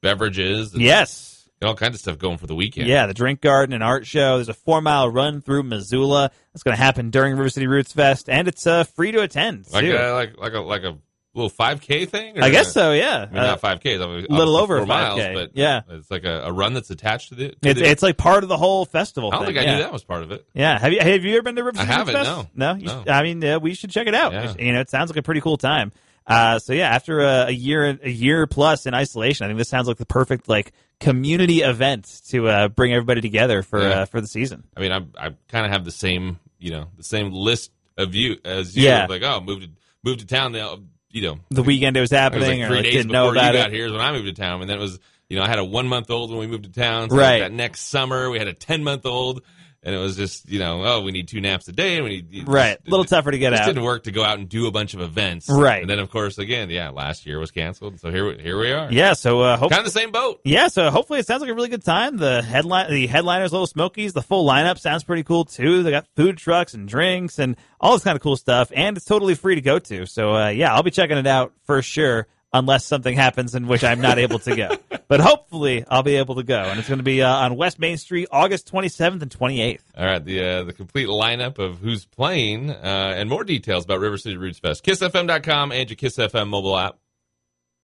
beverages. 0.00 0.72
And, 0.72 0.80
Yes. 0.80 1.39
All 1.62 1.74
kinds 1.74 1.94
of 1.94 2.00
stuff 2.00 2.18
going 2.18 2.38
for 2.38 2.46
the 2.46 2.54
weekend. 2.54 2.88
Yeah, 2.88 3.06
the 3.06 3.14
drink 3.14 3.40
garden 3.40 3.72
and 3.74 3.82
art 3.82 4.06
show. 4.06 4.36
There's 4.36 4.48
a 4.48 4.54
four 4.54 4.80
mile 4.80 5.08
run 5.08 5.40
through 5.42 5.64
Missoula. 5.64 6.30
That's 6.52 6.62
going 6.62 6.76
to 6.76 6.82
happen 6.82 7.10
during 7.10 7.34
River 7.36 7.50
City 7.50 7.66
Roots 7.66 7.92
Fest, 7.92 8.28
and 8.28 8.48
it's 8.48 8.66
uh, 8.66 8.84
free 8.84 9.12
to 9.12 9.20
attend. 9.20 9.66
like 9.72 9.84
too. 9.84 9.96
a, 9.96 10.12
like 10.14 10.38
like 10.38 10.52
a 10.54 10.60
like 10.60 10.82
a 10.84 10.96
little 11.34 11.48
five 11.50 11.80
k 11.80 12.06
thing. 12.06 12.38
or- 12.38 12.42
I 12.44 12.50
guess 12.50 12.72
so. 12.72 12.92
Yeah, 12.92 13.26
I 13.28 13.32
mean, 13.32 13.38
Uh, 13.38 13.46
not 13.48 13.60
five 13.60 13.80
k. 13.80 13.94
A 13.94 13.98
little 14.06 14.56
over 14.56 14.78
four 14.78 14.86
5K, 14.86 14.88
miles, 14.88 15.20
but 15.34 15.50
yeah. 15.54 15.82
it's 15.90 16.10
like 16.10 16.24
a, 16.24 16.44
a 16.46 16.52
run 16.52 16.72
that's 16.74 16.90
attached 16.90 17.28
to 17.28 17.34
the. 17.36 17.48
To 17.50 17.56
it's, 17.68 17.78
the 17.80 17.86
it's 17.90 18.02
like 18.02 18.16
part 18.16 18.42
of 18.42 18.48
the 18.48 18.56
whole 18.56 18.84
festival. 18.86 19.30
I 19.32 19.36
don't 19.36 19.46
thing. 19.46 19.54
think 19.54 19.66
I 19.66 19.70
yeah. 19.70 19.76
knew 19.76 19.82
that 19.84 19.92
was 19.92 20.02
part 20.02 20.22
of 20.22 20.32
it. 20.32 20.46
Yeah, 20.54 20.78
have 20.78 20.92
you 20.92 21.00
have 21.00 21.24
you 21.24 21.34
ever 21.34 21.42
been 21.42 21.56
to 21.56 21.62
River 21.64 21.76
City 21.78 21.86
Roots 21.88 21.96
haven't, 22.10 22.14
Fest? 22.14 22.48
no. 22.54 22.74
you 22.74 22.86
No. 22.86 22.98
should- 23.00 23.08
I 23.10 23.22
mean, 23.22 23.44
uh, 23.44 23.58
we 23.60 23.74
should 23.74 23.90
check 23.90 24.06
it 24.08 24.14
out. 24.14 24.32
Yeah. 24.32 24.54
You 24.58 24.72
know, 24.72 24.80
it 24.80 24.90
sounds 24.90 25.10
like 25.10 25.18
a 25.18 25.22
pretty 25.22 25.40
cool 25.42 25.56
time. 25.58 25.92
Uh, 26.30 26.58
so 26.58 26.72
yeah, 26.72 26.88
after 26.88 27.20
a, 27.20 27.46
a 27.48 27.50
year 27.50 27.98
a 28.02 28.08
year 28.10 28.46
plus 28.46 28.86
in 28.86 28.94
isolation, 28.94 29.44
I 29.44 29.48
think 29.48 29.58
this 29.58 29.68
sounds 29.68 29.88
like 29.88 29.96
the 29.98 30.06
perfect 30.06 30.48
like 30.48 30.72
community 31.00 31.62
event 31.62 32.20
to 32.28 32.48
uh, 32.48 32.68
bring 32.68 32.92
everybody 32.92 33.20
together 33.20 33.62
for 33.62 33.80
Yeah. 33.82 33.88
uh, 34.00 34.04
for 34.06 34.20
the 34.20 34.26
season. 34.26 34.64
I 34.76 34.80
mean, 34.80 34.92
I 34.92 34.98
I 35.18 35.34
kind 35.48 35.66
of 35.66 35.72
have 35.72 35.84
the 35.84 35.90
same 35.90 36.38
you 36.58 36.70
know 36.70 36.86
the 36.96 37.02
same 37.04 37.32
list 37.32 37.72
of 37.98 38.14
you 38.14 38.36
as 38.44 38.76
you. 38.76 38.84
Yeah. 38.84 39.06
Like 39.08 39.22
oh, 39.22 39.40
moved 39.40 39.62
to 39.62 39.68
moved 40.04 40.20
to 40.20 40.26
town 40.26 40.52
now. 40.52 40.78
You 41.12 41.22
know, 41.22 41.38
The 41.50 41.64
weekend 41.64 41.96
it 41.96 42.00
was 42.00 42.12
it 42.12 42.14
was 42.14 42.20
happening, 42.20 42.60
like 42.60 42.60
or 42.60 42.66
three 42.68 42.76
like, 42.76 42.84
days 42.84 42.92
didn't 42.92 43.08
before 43.08 43.12
know 43.20 43.24
you 43.26 43.30
about 43.32 43.52
got 43.54 43.66
it. 43.70 43.72
here 43.72 43.86
is 43.86 43.92
when 43.92 44.00
I 44.00 44.12
moved 44.12 44.26
to 44.26 44.32
town, 44.32 44.60
and 44.60 44.70
then 44.70 44.76
it 44.78 44.80
was 44.80 45.00
you 45.28 45.36
know 45.36 45.42
I 45.42 45.48
had 45.48 45.58
a 45.58 45.64
one 45.64 45.88
month 45.88 46.08
old 46.08 46.30
when 46.30 46.38
we 46.38 46.46
moved 46.46 46.64
to 46.64 46.70
town. 46.80 47.10
So 47.10 47.16
Right. 47.16 47.40
That 47.40 47.50
next 47.52 47.88
summer 47.88 48.30
we 48.30 48.38
had 48.38 48.46
a 48.46 48.52
ten 48.54 48.84
month 48.84 49.04
old, 49.04 49.42
and 49.82 49.94
it 49.94 49.98
was 49.98 50.16
just 50.16 50.48
you 50.48 50.58
know 50.58 50.84
oh 50.84 51.00
we 51.02 51.12
need 51.12 51.28
two 51.28 51.40
naps 51.40 51.66
a 51.68 51.72
day, 51.72 51.96
and 51.96 52.04
we 52.04 52.22
need 52.30 52.48
Right, 52.48 52.76
a 52.86 52.90
little 52.90 53.04
tougher 53.04 53.30
to 53.30 53.38
get 53.38 53.52
out. 53.52 53.54
It 53.54 53.56
just 53.58 53.68
out. 53.68 53.72
didn't 53.74 53.84
work 53.84 54.04
to 54.04 54.12
go 54.12 54.22
out 54.24 54.38
and 54.38 54.48
do 54.48 54.66
a 54.66 54.70
bunch 54.70 54.94
of 54.94 55.00
events. 55.00 55.48
Right. 55.48 55.80
And 55.82 55.88
then 55.90 55.98
of 55.98 56.10
course 56.10 56.38
again, 56.38 56.70
yeah, 56.70 56.90
last 56.90 57.26
year 57.26 57.38
was 57.38 57.50
canceled, 57.50 58.00
so 58.00 58.10
here 58.10 58.26
we- 58.36 58.42
here 58.42 58.58
we 58.58 58.72
are. 58.72 58.90
Yeah, 58.92 59.12
so 59.14 59.40
uh, 59.40 59.56
hope 59.56 59.70
Kind 59.70 59.86
of 59.86 59.92
the 59.92 59.98
same 59.98 60.10
boat. 60.12 60.40
Yeah, 60.44 60.68
so 60.68 60.90
hopefully 60.90 61.18
it 61.20 61.26
sounds 61.26 61.40
like 61.42 61.50
a 61.50 61.54
really 61.54 61.68
good 61.68 61.84
time. 61.84 62.16
The 62.16 62.42
headline, 62.42 62.90
the 62.90 63.06
headliners, 63.06 63.52
Little 63.52 63.66
Smokies, 63.66 64.12
the 64.12 64.22
full 64.22 64.46
lineup 64.46 64.78
sounds 64.78 65.04
pretty 65.04 65.22
cool 65.24 65.44
too. 65.44 65.82
They 65.82 65.90
got 65.90 66.06
food 66.16 66.36
trucks 66.38 66.74
and 66.74 66.88
drinks 66.88 67.38
and 67.38 67.56
all 67.80 67.94
this 67.94 68.04
kind 68.04 68.16
of 68.16 68.22
cool 68.22 68.36
stuff, 68.36 68.70
and 68.74 68.96
it's 68.96 69.06
totally 69.06 69.34
free 69.34 69.54
to 69.54 69.60
go 69.60 69.78
to. 69.78 70.06
So 70.06 70.34
uh, 70.34 70.48
yeah, 70.48 70.74
I'll 70.74 70.82
be 70.82 70.90
checking 70.90 71.16
it 71.18 71.26
out 71.26 71.52
for 71.64 71.80
sure, 71.82 72.26
unless 72.52 72.84
something 72.84 73.14
happens 73.14 73.54
in 73.54 73.66
which 73.66 73.84
I'm 73.84 74.00
not 74.00 74.18
able 74.18 74.38
to 74.40 74.56
go. 74.56 74.76
But 75.08 75.20
hopefully 75.20 75.84
I'll 75.88 76.02
be 76.02 76.16
able 76.16 76.36
to 76.36 76.42
go, 76.42 76.60
and 76.60 76.78
it's 76.78 76.88
going 76.88 76.98
to 76.98 77.04
be 77.04 77.22
uh, 77.22 77.28
on 77.28 77.56
West 77.56 77.78
Main 77.78 77.96
Street, 77.96 78.28
August 78.30 78.70
27th 78.72 79.22
and 79.22 79.30
28th. 79.30 79.80
All 79.96 80.04
right, 80.04 80.24
the 80.24 80.40
uh, 80.40 80.64
the 80.64 80.72
complete 80.72 81.08
lineup 81.08 81.58
of 81.58 81.78
who's 81.78 82.04
playing 82.04 82.70
uh, 82.70 83.14
and 83.16 83.28
more 83.28 83.44
details 83.44 83.84
about 83.84 84.00
River 84.00 84.18
City 84.18 84.36
Roots 84.36 84.58
Fest. 84.58 84.84
KissFM.com 84.84 85.72
and 85.72 85.90
your 85.90 85.96
Kiss 85.96 86.16
FM 86.16 86.48
mobile 86.48 86.78
app. 86.78 86.96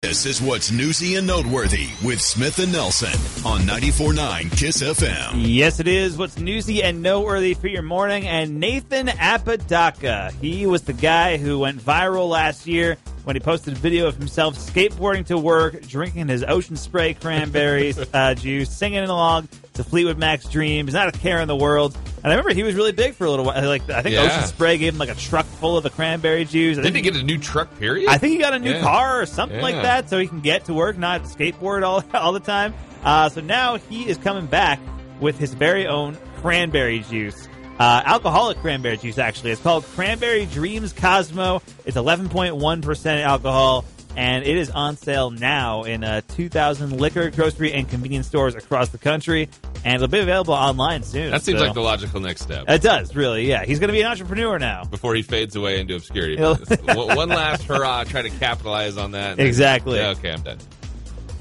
This 0.03 0.27
is 0.27 0.43
what's 0.43 0.73
newsy 0.73 1.15
and 1.15 1.29
noteworthy 1.29 1.87
with 2.05 2.21
Smith 2.21 2.59
and 2.59 2.73
Nelson 2.73 3.13
on 3.47 3.61
94.9 3.61 4.51
Kiss 4.59 4.83
FM. 4.83 5.35
Yes, 5.37 5.79
it 5.79 5.87
is. 5.87 6.19
What's 6.19 6.41
newsy 6.41 6.83
and 6.83 7.03
noteworthy 7.03 7.55
for 7.55 7.69
your 7.69 7.83
morning? 7.83 8.27
And 8.27 8.59
Nathan 8.59 9.09
Apodaca. 9.09 10.33
He 10.41 10.67
was 10.67 10.83
the 10.83 10.93
guy 10.93 11.37
who 11.37 11.61
went 11.61 11.79
viral 11.81 12.29
last 12.29 12.67
year 12.67 12.97
when 13.25 13.37
he 13.37 13.41
posted 13.41 13.75
a 13.75 13.77
video 13.77 14.07
of 14.09 14.17
himself 14.17 14.57
skateboarding 14.57 15.25
to 15.27 15.39
work, 15.39 15.81
drinking 15.83 16.29
his 16.29 16.43
ocean 16.47 16.77
spray 16.77 17.15
cranberries 17.15 17.99
uh, 18.15 18.35
juice, 18.35 18.71
singing 18.71 19.05
along 19.05 19.49
to 19.75 19.85
Fleetwood 19.85 20.19
Mac's 20.19 20.49
Dreams, 20.49 20.93
not 20.93 21.09
a 21.09 21.13
care 21.13 21.41
in 21.41 21.49
the 21.49 21.57
world. 21.57 21.97
And 22.17 22.27
I 22.27 22.31
remember 22.37 22.53
he 22.53 22.63
was 22.63 22.75
really 22.75 22.93
big 22.93 23.15
for 23.15 23.25
a 23.25 23.31
little 23.31 23.45
while. 23.45 23.65
Like 23.67 23.89
I 23.91 24.03
think 24.03 24.15
Yeah. 24.15 24.23
Ocean 24.25 24.43
Spray 24.47 24.79
gave 24.79 24.93
him 24.95 24.99
like 24.99 25.09
a 25.09 25.15
truck 25.15 25.47
full 25.47 25.77
of 25.77 25.83
the 25.83 25.91
cranberry 25.91 26.45
juice. 26.45 26.77
Didn't 26.77 26.95
he 26.95 27.01
get 27.03 27.17
a 27.17 27.23
new 27.23 27.39
truck, 27.39 27.79
period? 27.79 28.09
I 28.09 28.19
think 28.19 28.33
he 28.33 28.39
got 28.39 28.55
a 28.55 28.59
new 28.59 28.73
Yeah. 28.73 28.81
car 28.83 29.21
or 29.23 29.27
something 29.27 29.61
like 29.61 29.77
that, 29.77 30.11
so 30.11 30.19
he 30.19 30.27
can 30.27 30.41
get 30.41 30.65
to 30.67 30.75
work, 30.75 30.99
not 30.99 31.23
skateboard 31.25 31.85
all 31.85 32.05
all 32.15 32.33
the 32.33 32.41
time. 32.41 32.75
Uh, 33.05 33.29
so 33.29 33.41
now 33.41 33.77
he 33.77 34.09
is 34.09 34.19
coming 34.19 34.47
back 34.47 34.79
with 35.21 35.39
his 35.39 35.55
very 35.55 35.87
own 35.87 36.17
cranberry 36.41 37.01
juice, 37.09 37.49
uh, 37.83 38.03
alcoholic 38.05 38.59
cranberry 38.59 38.97
juice. 38.97 39.19
Actually, 39.19 39.51
it's 39.51 39.61
called 39.61 39.85
Cranberry 39.85 40.47
Dreams 40.47 40.93
Cosmo. 40.93 41.63
It's 41.85 41.97
11.1 41.97 42.83
percent 42.83 43.23
alcohol, 43.23 43.85
and 44.17 44.45
it 44.45 44.57
is 44.57 44.71
on 44.71 44.97
sale 44.97 45.31
now 45.31 45.83
in 45.83 46.05
uh, 46.05 46.21
2,000 46.37 47.01
liquor, 47.01 47.31
grocery, 47.31 47.73
and 47.73 47.89
convenience 47.89 48.29
stores 48.29 48.55
across 48.55 48.91
the 48.91 48.99
country, 48.99 49.49
and 49.85 49.97
it'll 49.97 50.07
be 50.07 50.21
available 50.21 50.55
online 50.55 51.03
soon. 51.03 51.33
That 51.33 51.43
seems 51.43 51.59
so- 51.59 51.65
like 51.65 51.75
the 51.75 51.81
logical 51.81 52.21
next 52.21 52.43
step. 52.43 52.67
It 52.69 52.83
does 52.83 53.17
really, 53.17 53.49
yeah. 53.49 53.65
He's 53.65 53.81
going 53.81 53.89
to 53.89 53.93
be 53.95 54.01
an 54.03 54.07
entrepreneur 54.07 54.61
now. 54.61 54.85
before 54.85 55.17
he 55.17 55.23
fades 55.23 55.57
away 55.57 55.81
into 55.81 55.97
obscurity. 55.97 56.41
One 56.41 57.17
one 57.17 57.29
last 57.31 57.65
hurrah, 57.65 58.05
try 58.05 58.23
to 58.23 58.31
capitalize 58.31 58.97
on 58.97 59.11
that. 59.13 59.41
Exactly. 59.53 59.99
Yeah, 59.99 60.11
okay, 60.11 60.31
I'm 60.33 60.43
done. 60.43 60.59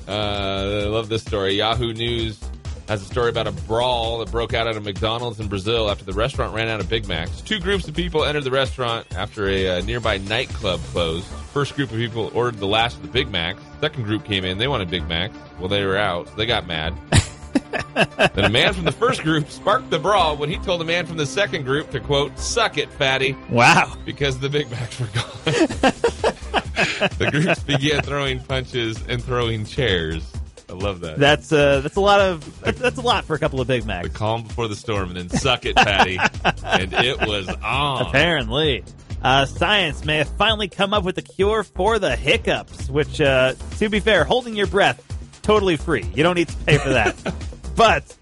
Uh, 0.07 0.11
I 0.11 0.87
love 0.87 1.07
this 1.07 1.21
story. 1.21 1.53
Yahoo 1.53 1.93
News 1.93 2.39
has 2.87 3.01
a 3.01 3.05
story 3.05 3.29
about 3.29 3.47
a 3.47 3.51
brawl 3.51 4.19
that 4.19 4.31
broke 4.31 4.53
out 4.53 4.67
at 4.67 4.75
a 4.75 4.81
McDonald's 4.81 5.39
in 5.39 5.47
Brazil 5.47 5.89
after 5.89 6.03
the 6.03 6.13
restaurant 6.13 6.53
ran 6.53 6.67
out 6.67 6.79
of 6.79 6.89
Big 6.89 7.07
Macs. 7.07 7.41
Two 7.41 7.59
groups 7.59 7.87
of 7.87 7.95
people 7.95 8.23
entered 8.25 8.43
the 8.43 8.51
restaurant 8.51 9.05
after 9.15 9.47
a 9.47 9.77
uh, 9.77 9.81
nearby 9.81 10.17
nightclub 10.17 10.79
closed. 10.91 11.25
First 11.53 11.75
group 11.75 11.91
of 11.91 11.97
people 11.97 12.31
ordered 12.33 12.59
the 12.59 12.67
last 12.67 12.97
of 12.97 13.01
the 13.03 13.07
Big 13.07 13.29
Macs. 13.29 13.61
Second 13.79 14.03
group 14.03 14.25
came 14.25 14.43
in. 14.45 14.57
They 14.57 14.67
wanted 14.67 14.89
Big 14.89 15.07
Macs. 15.07 15.35
Well, 15.59 15.69
they 15.69 15.85
were 15.85 15.97
out. 15.97 16.27
So 16.27 16.35
they 16.35 16.45
got 16.45 16.67
mad. 16.67 16.93
then 18.35 18.45
a 18.45 18.49
man 18.49 18.73
from 18.73 18.85
the 18.85 18.91
first 18.91 19.23
group 19.23 19.49
sparked 19.49 19.89
the 19.89 19.99
brawl 19.99 20.37
when 20.37 20.49
he 20.49 20.57
told 20.57 20.81
a 20.81 20.85
man 20.85 21.05
from 21.05 21.17
the 21.17 21.25
second 21.25 21.63
group 21.63 21.91
to, 21.91 21.99
quote, 21.99 22.37
suck 22.39 22.77
it, 22.77 22.91
fatty 22.93 23.35
Wow. 23.49 23.93
because 24.05 24.39
the 24.39 24.49
Big 24.49 24.69
Macs 24.71 24.99
were 24.99 25.07
gone. 25.07 25.25
the 27.17 27.29
groups 27.31 27.63
began 27.63 28.01
throwing 28.01 28.39
punches 28.41 29.01
and 29.07 29.23
throwing 29.23 29.65
chairs. 29.65 30.30
I 30.71 30.73
love 30.73 31.01
that. 31.01 31.19
That's 31.19 31.51
uh, 31.51 31.81
that's 31.81 31.97
a 31.97 32.01
lot 32.01 32.21
of 32.21 32.61
that's, 32.61 32.79
that's 32.79 32.97
a 32.97 33.01
lot 33.01 33.25
for 33.25 33.35
a 33.35 33.39
couple 33.39 33.59
of 33.59 33.67
Big 33.67 33.85
Macs. 33.85 34.07
the 34.07 34.13
calm 34.13 34.43
before 34.43 34.69
the 34.69 34.75
storm, 34.75 35.09
and 35.09 35.17
then 35.17 35.29
suck 35.29 35.65
it, 35.65 35.75
Patty. 35.75 36.17
and 36.63 36.93
it 36.93 37.19
was 37.27 37.49
on. 37.49 38.07
Apparently. 38.07 38.83
Uh, 39.21 39.45
science 39.45 40.03
may 40.03 40.17
have 40.17 40.29
finally 40.29 40.67
come 40.67 40.95
up 40.95 41.03
with 41.03 41.15
a 41.19 41.21
cure 41.21 41.63
for 41.63 41.99
the 41.99 42.15
hiccups, 42.15 42.89
which, 42.89 43.21
uh, 43.21 43.53
to 43.77 43.87
be 43.87 43.99
fair, 43.99 44.23
holding 44.23 44.55
your 44.55 44.65
breath, 44.65 44.99
totally 45.43 45.77
free. 45.77 46.03
You 46.15 46.23
don't 46.23 46.33
need 46.33 46.47
to 46.47 46.57
pay 46.57 46.79
for 46.79 46.89
that. 46.89 47.15
but 47.75 48.17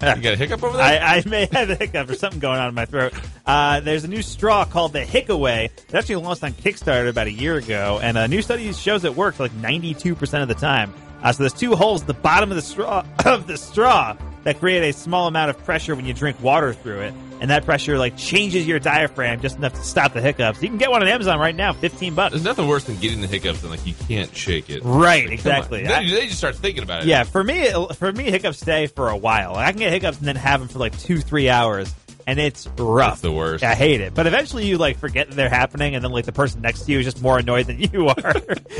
got 0.22 0.24
a 0.24 0.36
hiccup 0.36 0.62
over 0.62 0.78
there? 0.78 1.02
I, 1.02 1.18
I 1.18 1.22
may 1.26 1.46
have 1.52 1.68
a 1.68 1.74
hiccup 1.74 2.08
or 2.08 2.14
something 2.14 2.40
going 2.40 2.58
on 2.58 2.68
in 2.68 2.74
my 2.74 2.86
throat. 2.86 3.12
Uh, 3.44 3.80
there's 3.80 4.04
a 4.04 4.08
new 4.08 4.22
straw 4.22 4.64
called 4.64 4.94
the 4.94 5.00
HiccAway. 5.00 5.66
It 5.66 5.94
actually 5.94 6.16
launched 6.16 6.42
on 6.42 6.52
Kickstarter 6.52 7.10
about 7.10 7.26
a 7.26 7.32
year 7.32 7.56
ago, 7.56 8.00
and 8.02 8.16
a 8.16 8.26
new 8.26 8.40
study 8.40 8.72
shows 8.72 9.04
it 9.04 9.14
works 9.14 9.38
like 9.38 9.52
92% 9.52 10.42
of 10.42 10.48
the 10.48 10.54
time. 10.54 10.94
Uh, 11.22 11.32
so 11.32 11.42
there's 11.42 11.52
two 11.52 11.76
holes 11.76 12.00
at 12.00 12.06
the 12.06 12.14
bottom 12.14 12.50
of 12.50 12.56
the 12.56 12.62
straw 12.62 13.04
of 13.26 13.46
the 13.46 13.58
straw 13.58 14.16
that 14.44 14.58
create 14.58 14.82
a 14.88 14.92
small 14.92 15.26
amount 15.26 15.50
of 15.50 15.58
pressure 15.64 15.94
when 15.94 16.06
you 16.06 16.14
drink 16.14 16.40
water 16.42 16.72
through 16.72 17.00
it, 17.00 17.14
and 17.40 17.50
that 17.50 17.64
pressure 17.64 17.98
like 17.98 18.16
changes 18.16 18.66
your 18.66 18.78
diaphragm 18.78 19.40
just 19.40 19.56
enough 19.56 19.74
to 19.74 19.82
stop 19.82 20.12
the 20.14 20.20
hiccups. 20.20 20.62
You 20.62 20.68
can 20.68 20.78
get 20.78 20.90
one 20.90 21.02
on 21.02 21.08
Amazon 21.08 21.38
right 21.38 21.54
now, 21.54 21.72
15 21.72 22.14
bucks. 22.14 22.32
There's 22.32 22.44
nothing 22.44 22.66
worse 22.68 22.84
than 22.84 22.96
getting 22.96 23.20
the 23.20 23.26
hiccups 23.26 23.62
and 23.62 23.70
like 23.70 23.86
you 23.86 23.94
can't 24.08 24.34
shake 24.34 24.70
it. 24.70 24.82
Right, 24.84 25.24
Like, 25.24 25.32
exactly. 25.34 25.86
I- 25.86 25.88
then 25.88 26.06
just 26.06 26.38
start 26.38 26.56
thinking 26.56 26.82
about 26.82 27.02
it. 27.02 27.06
Yeah, 27.08 27.24
for 27.24 27.42
me, 27.44 27.70
for 27.94 28.12
me, 28.12 28.24
hiccups 28.30 28.58
stay 28.60 28.86
for 28.86 29.08
a 29.08 29.16
while. 29.16 29.54
I 29.56 29.70
can 29.72 29.78
get 29.78 29.92
hiccups 29.92 30.18
and 30.18 30.26
then 30.26 30.36
have 30.36 30.60
them 30.60 30.68
for 30.68 30.78
like 30.78 30.98
two, 30.98 31.18
three 31.20 31.48
hours, 31.48 31.94
and 32.26 32.38
it's 32.38 32.66
rough. 32.78 33.12
That's 33.12 33.20
the 33.22 33.32
worst. 33.32 33.64
I 33.64 33.74
hate 33.74 34.00
it. 34.00 34.14
But 34.14 34.26
eventually, 34.26 34.66
you 34.66 34.78
like 34.78 34.98
forget 34.98 35.28
that 35.28 35.34
they're 35.34 35.48
happening, 35.48 35.94
and 35.94 36.04
then 36.04 36.12
like 36.12 36.26
the 36.26 36.32
person 36.32 36.60
next 36.62 36.82
to 36.82 36.92
you 36.92 36.98
is 37.00 37.04
just 37.04 37.20
more 37.22 37.38
annoyed 37.38 37.66
than 37.66 37.78
you 37.92 38.08
are 38.08 38.34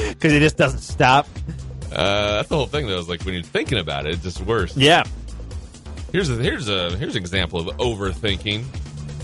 because 0.09 0.33
it 0.33 0.41
just 0.41 0.57
doesn't 0.57 0.81
stop. 0.81 1.27
Uh, 1.93 2.37
that's 2.37 2.49
the 2.49 2.57
whole 2.57 2.67
thing, 2.67 2.87
though. 2.87 2.99
Is 2.99 3.09
like 3.09 3.23
when 3.25 3.35
you're 3.35 3.43
thinking 3.43 3.79
about 3.79 4.07
it, 4.07 4.15
it's 4.15 4.23
just 4.23 4.41
worse. 4.43 4.77
Yeah. 4.77 5.05
Here's 6.13 6.29
a 6.29 6.35
here's 6.35 6.69
a 6.69 6.97
here's 6.97 7.15
an 7.15 7.23
example 7.23 7.61
of 7.61 7.77
overthinking. 7.77 8.65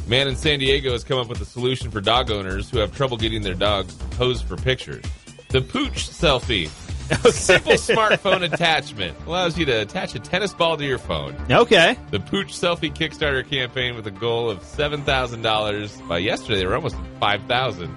Man 0.08 0.28
in 0.28 0.36
San 0.36 0.60
Diego 0.60 0.92
has 0.92 1.02
come 1.02 1.18
up 1.18 1.28
with 1.28 1.40
a 1.40 1.44
solution 1.44 1.90
for 1.90 2.00
dog 2.00 2.30
owners 2.30 2.70
who 2.70 2.78
have 2.78 2.94
trouble 2.94 3.16
getting 3.16 3.42
their 3.42 3.54
dogs 3.54 3.92
posed 4.12 4.46
for 4.46 4.56
pictures. 4.56 5.04
The 5.48 5.60
Pooch 5.60 6.08
selfie. 6.08 6.70
A 7.24 7.30
Simple 7.30 7.74
smartphone 7.74 8.42
attachment 8.52 9.16
allows 9.28 9.56
you 9.56 9.64
to 9.66 9.82
attach 9.82 10.16
a 10.16 10.18
tennis 10.18 10.52
ball 10.52 10.76
to 10.76 10.84
your 10.84 10.98
phone. 10.98 11.36
Okay. 11.48 11.96
The 12.10 12.18
Pooch 12.18 12.48
selfie 12.48 12.92
Kickstarter 12.92 13.48
campaign 13.48 13.94
with 13.94 14.08
a 14.08 14.10
goal 14.10 14.50
of 14.50 14.60
seven 14.64 15.02
thousand 15.02 15.42
dollars. 15.42 15.96
By 16.08 16.18
yesterday, 16.18 16.58
they 16.58 16.66
were 16.66 16.74
almost 16.74 16.96
five 17.20 17.42
thousand. 17.44 17.94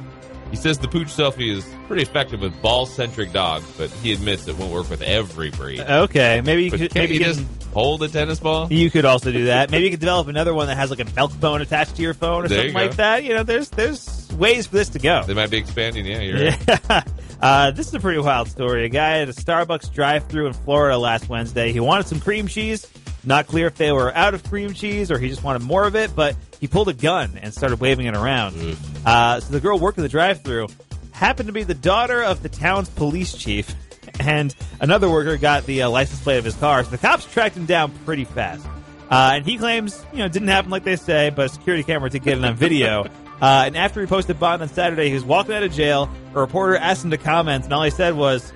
He 0.50 0.56
says 0.56 0.80
the 0.80 0.88
Pooch 0.88 1.08
selfie 1.08 1.52
is 1.56 1.66
pretty 1.88 2.02
effective 2.04 2.42
with 2.42 2.60
ball-centric 2.62 3.32
dogs, 3.32 3.66
but 3.78 3.90
he 3.90 4.14
admits 4.14 4.48
it 4.48 4.58
won't 4.58 4.74
work 4.74 4.90
with 4.90 5.02
every 5.02 5.52
breed. 5.52 5.80
Okay. 5.82 6.42
Maybe 6.42 6.66
you 6.66 6.72
But 6.72 6.80
could. 6.80 6.96
Maybe 6.96 7.14
you 7.16 7.20
you 7.20 7.26
just 7.26 7.44
hold 7.74 8.02
a 8.04 8.08
tennis 8.08 8.40
ball? 8.40 8.72
You 8.72 8.90
could 8.90 9.06
also 9.06 9.32
do 9.32 9.46
that. 9.46 9.70
Maybe 9.70 9.86
you 9.86 9.92
could 9.92 10.00
develop 10.00 10.28
another 10.28 10.54
one 10.54 10.68
that 10.68 10.76
has 10.78 10.90
like 10.90 11.00
a 11.00 11.06
Milk-Bone 11.16 11.62
attached 11.62 11.96
to 11.98 12.02
your 12.02 12.14
phone 12.14 12.46
or 12.46 12.48
There 12.48 12.58
something 12.60 12.74
like 12.74 12.96
that. 12.96 13.24
You 13.24 13.36
know, 13.36 13.44
there's 13.44 13.70
there's 13.70 14.28
ways 14.34 14.68
for 14.68 14.76
this 14.76 14.90
to 14.90 15.00
go. 15.00 15.24
They 15.26 15.34
might 15.34 15.52
be 15.52 15.58
expanding. 15.58 16.06
Yeah, 16.06 16.22
you're 16.22 16.50
right. 16.50 16.68
Yeah. 16.68 17.04
Uh, 17.42 17.72
this 17.72 17.88
is 17.88 17.94
a 17.94 18.02
pretty 18.02 18.20
wild 18.20 18.50
story. 18.50 18.84
A 18.84 18.90
guy 18.90 19.20
at 19.20 19.30
a 19.30 19.32
Starbucks 19.32 19.94
drive-through 19.94 20.48
in 20.48 20.52
Florida 20.52 20.98
last 20.98 21.30
Wednesday. 21.30 21.72
He 21.72 21.80
wanted 21.80 22.06
some 22.06 22.20
cream 22.20 22.48
cheese. 22.48 22.86
Not 23.24 23.48
clear 23.48 23.68
if 23.68 23.76
they 23.76 23.92
were 23.92 24.16
out 24.16 24.34
of 24.34 24.44
cream 24.44 24.74
cheese 24.74 25.12
or 25.12 25.20
he 25.20 25.28
just 25.28 25.44
wanted 25.44 25.62
more 25.62 25.86
of 25.86 25.96
it, 25.96 26.16
but 26.16 26.36
he 26.60 26.68
pulled 26.68 26.90
a 26.90 26.94
gun 26.94 27.38
and 27.42 27.54
started 27.54 27.80
waving 27.80 28.06
it 28.06 28.16
around. 28.16 28.78
Uh, 29.06 29.40
so 29.40 29.52
the 29.52 29.60
girl 29.60 29.78
working 29.78 30.04
the 30.04 30.10
drive-through 30.10 30.68
happened 31.12 31.48
to 31.48 31.54
be 31.54 31.64
the 31.64 31.74
daughter 31.74 32.24
of 32.24 32.42
the 32.42 32.50
town's 32.50 32.90
police 32.90 33.34
chief, 33.34 33.76
and 34.20 34.56
another 34.80 35.10
worker 35.10 35.38
got 35.38 35.66
the 35.66 35.84
uh, 35.84 35.90
license 35.90 36.22
plate 36.22 36.38
of 36.38 36.46
his 36.46 36.56
car. 36.56 36.84
So 36.84 36.92
the 36.92 36.98
cops 36.98 37.26
tracked 37.26 37.58
him 37.58 37.66
down 37.66 37.92
pretty 38.06 38.26
fast. 38.26 38.66
Uh, 39.10 39.32
and 39.36 39.46
he 39.46 39.58
claims, 39.58 40.06
you 40.12 40.20
know, 40.20 40.26
it 40.26 40.32
didn't 40.32 40.50
happen 40.50 40.70
like 40.70 40.84
they 40.84 40.96
say, 40.96 41.30
but 41.30 41.48
a 41.48 41.50
security 41.50 41.84
camera 41.84 42.10
did 42.10 42.24
get 42.24 42.38
it 42.38 42.46
on 42.46 42.56
video. 42.56 43.06
Uh, 43.42 43.64
and 43.68 43.78
after 43.78 44.02
he 44.02 44.06
posted 44.06 44.38
bond 44.38 44.62
on 44.62 44.68
Saturday, 44.68 45.08
he 45.08 45.14
was 45.14 45.24
walking 45.24 45.56
out 45.56 45.64
of 45.64 45.72
jail. 45.72 46.10
A 46.36 46.40
reporter 46.42 46.76
asked 46.76 47.06
him 47.06 47.12
to 47.12 47.18
comment, 47.18 47.64
and 47.64 47.72
all 47.72 47.84
he 47.84 47.90
said 47.90 48.14
was, 48.14 48.52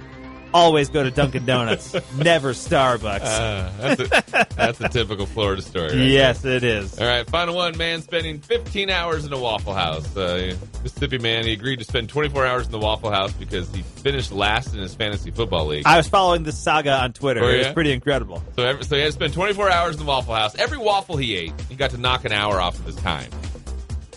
"Always 0.53 0.89
go 0.89 1.03
to 1.03 1.11
Dunkin' 1.11 1.45
Donuts, 1.45 1.93
never 2.17 2.53
Starbucks." 2.53 3.21
Uh, 3.21 3.71
that's, 3.79 4.01
a, 4.01 4.45
that's 4.55 4.81
a 4.81 4.89
typical 4.89 5.25
Florida 5.25 5.61
story. 5.61 5.87
Right 5.89 6.07
yes, 6.09 6.45
it 6.45 6.63
is. 6.63 6.99
All 6.99 7.07
right, 7.07 7.27
final 7.29 7.55
one. 7.55 7.77
Man 7.77 8.01
spending 8.01 8.39
15 8.39 8.89
hours 8.89 9.25
in 9.25 9.33
a 9.33 9.39
Waffle 9.39 9.73
House. 9.73 10.15
Uh, 10.15 10.55
Mississippi 10.83 11.17
man, 11.17 11.45
he 11.45 11.53
agreed 11.53 11.79
to 11.79 11.85
spend 11.85 12.09
24 12.09 12.45
hours 12.45 12.65
in 12.65 12.71
the 12.71 12.79
Waffle 12.79 13.09
House 13.11 13.31
because 13.33 13.73
he 13.73 13.81
finished 13.81 14.31
last 14.31 14.73
in 14.73 14.79
his 14.79 14.93
fantasy 14.93 15.31
football 15.31 15.65
league. 15.67 15.83
I 15.85 15.97
was 15.97 16.07
following 16.07 16.43
this 16.43 16.57
saga 16.57 16.91
on 17.01 17.13
Twitter. 17.13 17.43
Oh, 17.43 17.49
It 17.49 17.57
was 17.59 17.73
pretty 17.73 17.91
incredible. 17.91 18.43
So, 18.55 18.63
every, 18.63 18.83
so 18.83 18.95
he 18.95 19.01
had 19.01 19.07
to 19.07 19.11
spend 19.13 19.33
24 19.33 19.69
hours 19.71 19.95
in 19.95 19.99
the 20.01 20.07
Waffle 20.07 20.35
House. 20.35 20.55
Every 20.55 20.77
waffle 20.77 21.17
he 21.17 21.35
ate, 21.35 21.53
he 21.69 21.75
got 21.75 21.91
to 21.91 21.97
knock 21.97 22.25
an 22.25 22.31
hour 22.31 22.59
off 22.59 22.77
of 22.77 22.85
his 22.85 22.95
time. 22.97 23.29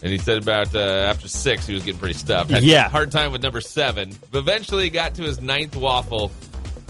And 0.02 0.12
he 0.12 0.18
said 0.18 0.38
about 0.42 0.74
uh, 0.74 0.78
after 0.78 1.26
six, 1.28 1.66
he 1.66 1.74
was 1.74 1.82
getting 1.82 1.98
pretty 1.98 2.18
stuffed. 2.18 2.50
Had 2.50 2.62
Yeah. 2.62 2.88
hard 2.88 3.10
time 3.10 3.32
with 3.32 3.42
number 3.42 3.60
seven. 3.60 4.14
But 4.30 4.38
eventually, 4.40 4.84
he 4.84 4.90
got 4.90 5.14
to 5.14 5.22
his 5.22 5.40
ninth 5.40 5.74
waffle 5.76 6.30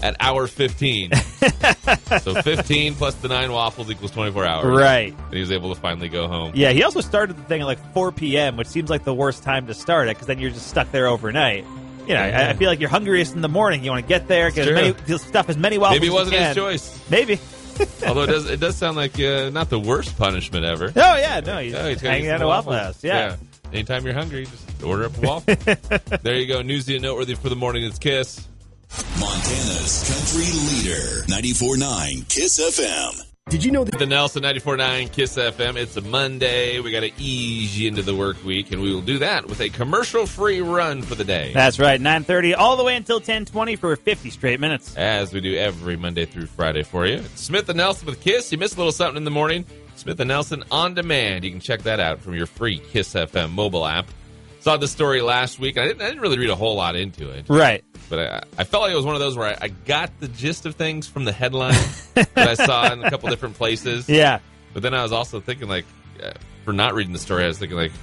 at 0.03 0.15
hour 0.19 0.45
15. 0.47 1.11
so 2.21 2.41
15 2.41 2.95
plus 2.95 3.15
the 3.15 3.27
nine 3.29 3.51
waffles 3.51 3.89
equals 3.89 4.11
24 4.11 4.45
hours. 4.45 4.77
Right. 4.79 5.13
And 5.13 5.33
he 5.33 5.39
was 5.39 5.51
able 5.51 5.73
to 5.73 5.79
finally 5.79 6.09
go 6.09 6.27
home. 6.27 6.51
Yeah, 6.53 6.71
he 6.71 6.83
also 6.83 7.01
started 7.01 7.37
the 7.37 7.43
thing 7.43 7.61
at 7.61 7.65
like 7.67 7.93
4 7.93 8.11
p.m., 8.11 8.57
which 8.57 8.67
seems 8.67 8.89
like 8.89 9.03
the 9.03 9.13
worst 9.13 9.41
time 9.43 9.67
to 9.67 9.73
start 9.73 10.07
it 10.07 10.11
because 10.15 10.27
then 10.27 10.39
you're 10.39 10.51
just 10.51 10.67
stuck 10.67 10.91
there 10.91 11.07
overnight. 11.07 11.65
You 12.07 12.13
know, 12.13 12.21
I, 12.21 12.27
Yeah. 12.29 12.49
I 12.49 12.53
feel 12.53 12.69
like 12.69 12.79
you're 12.79 12.89
hungriest 12.89 13.33
in 13.35 13.41
the 13.41 13.49
morning. 13.49 13.83
You 13.83 13.91
want 13.91 14.03
to 14.05 14.07
get 14.07 14.27
there, 14.27 14.51
get 14.51 14.67
as 14.67 14.73
many, 15.07 15.17
stuff 15.17 15.49
as 15.49 15.57
many 15.57 15.77
waffles 15.77 15.99
Maybe 15.99 16.07
it 16.07 16.13
wasn't 16.13 16.37
his 16.37 16.55
choice. 16.55 17.09
Maybe. 17.09 17.39
Although 18.07 18.23
it 18.23 18.27
does, 18.27 18.49
it 18.49 18.59
does 18.59 18.75
sound 18.75 18.97
like 18.97 19.19
uh, 19.19 19.49
not 19.49 19.69
the 19.69 19.79
worst 19.79 20.17
punishment 20.17 20.65
ever. 20.65 20.91
Oh 20.95 21.17
yeah, 21.17 21.39
no, 21.41 21.59
he's, 21.59 21.73
Yeah, 21.73 21.89
he's 21.89 21.97
gotta 22.01 22.09
hanging 22.09 22.25
get 22.25 22.33
out 22.35 22.39
some 22.39 22.47
at 22.47 22.47
Waffle 22.47 22.71
waffles. 22.73 22.95
House. 22.95 23.03
Yeah. 23.03 23.35
Anytime 23.73 24.05
you're 24.05 24.13
hungry, 24.13 24.45
just 24.45 24.83
order 24.83 25.05
up 25.05 25.17
a 25.17 25.21
waffle. 25.21 25.55
there 26.23 26.35
you 26.35 26.47
go. 26.47 26.61
Newsy 26.61 26.95
and 26.95 27.03
noteworthy 27.03 27.35
for 27.35 27.49
the 27.49 27.55
morning. 27.55 27.83
It's 27.83 27.99
Kiss. 27.99 28.47
Montana's 29.19 30.07
country 30.07 30.45
leader, 30.71 31.23
94.9 31.27 32.29
Kiss 32.29 32.59
FM. 32.59 33.26
Did 33.49 33.63
you 33.63 33.71
know 33.71 33.85
that? 33.85 33.97
The 33.97 34.05
Nelson 34.05 34.43
94.9 34.43 35.09
Kiss 35.13 35.37
FM. 35.37 35.77
It's 35.77 35.95
a 35.95 36.01
Monday. 36.01 36.81
We 36.81 36.91
got 36.91 36.99
to 36.99 37.11
ease 37.17 37.79
you 37.79 37.87
into 37.87 38.01
the 38.01 38.13
work 38.13 38.43
week, 38.43 38.73
and 38.73 38.81
we 38.81 38.93
will 38.93 39.01
do 39.01 39.19
that 39.19 39.47
with 39.47 39.61
a 39.61 39.69
commercial-free 39.69 40.59
run 40.59 41.01
for 41.01 41.15
the 41.15 41.23
day. 41.23 41.53
That's 41.53 41.79
right, 41.79 41.99
9.30 42.01 42.55
all 42.57 42.75
the 42.75 42.83
way 42.83 42.97
until 42.97 43.21
10.20 43.21 43.79
for 43.79 43.95
50 43.95 44.31
straight 44.31 44.59
minutes. 44.59 44.97
As 44.97 45.31
we 45.31 45.39
do 45.39 45.55
every 45.55 45.95
Monday 45.95 46.25
through 46.25 46.47
Friday 46.47 46.83
for 46.83 47.05
you. 47.05 47.23
Smith 47.35 47.69
and 47.69 47.77
Nelson 47.77 48.07
with 48.07 48.19
Kiss. 48.19 48.51
You 48.51 48.57
miss 48.57 48.73
a 48.75 48.77
little 48.77 48.91
something 48.91 49.15
in 49.15 49.23
the 49.23 49.31
morning. 49.31 49.65
Smith 49.95 50.19
and 50.19 50.27
Nelson 50.27 50.65
on 50.69 50.93
demand. 50.93 51.45
You 51.45 51.51
can 51.51 51.61
check 51.61 51.83
that 51.83 52.01
out 52.01 52.19
from 52.19 52.35
your 52.35 52.47
free 52.47 52.79
Kiss 52.79 53.13
FM 53.13 53.51
mobile 53.51 53.85
app. 53.85 54.07
Saw 54.67 54.75
the 54.75 54.85
story 54.85 55.21
last 55.21 55.59
week. 55.59 55.77
I 55.77 55.87
didn't, 55.87 56.01
I 56.01 56.07
didn't 56.07 56.19
really 56.19 56.37
read 56.37 56.49
a 56.49 56.55
whole 56.55 56.75
lot 56.75 56.97
into 56.97 57.29
it. 57.29 57.45
Right. 57.47 57.85
but 58.09 58.19
I, 58.19 58.43
I 58.57 58.63
felt 58.65 58.83
like 58.83 58.91
it 58.91 58.97
was 58.97 59.05
one 59.05 59.15
of 59.15 59.21
those 59.21 59.37
where 59.37 59.47
I, 59.47 59.57
I 59.61 59.67
got 59.69 60.11
the 60.19 60.27
gist 60.27 60.65
of 60.65 60.75
things 60.75 61.07
from 61.07 61.23
the 61.23 61.31
headline 61.31 61.71
that 62.15 62.37
I 62.37 62.53
saw 62.55 62.91
in 62.91 63.01
a 63.01 63.09
couple 63.09 63.29
different 63.29 63.55
places. 63.55 64.09
Yeah. 64.09 64.39
But 64.73 64.83
then 64.83 64.93
I 64.93 65.03
was 65.03 65.13
also 65.13 65.39
thinking, 65.39 65.69
like, 65.69 65.85
uh, 66.21 66.33
for 66.65 66.73
not 66.73 66.95
reading 66.95 67.13
the 67.13 67.19
story, 67.19 67.45
I 67.45 67.47
was 67.47 67.57
thinking, 67.59 67.77
like, 67.77 67.93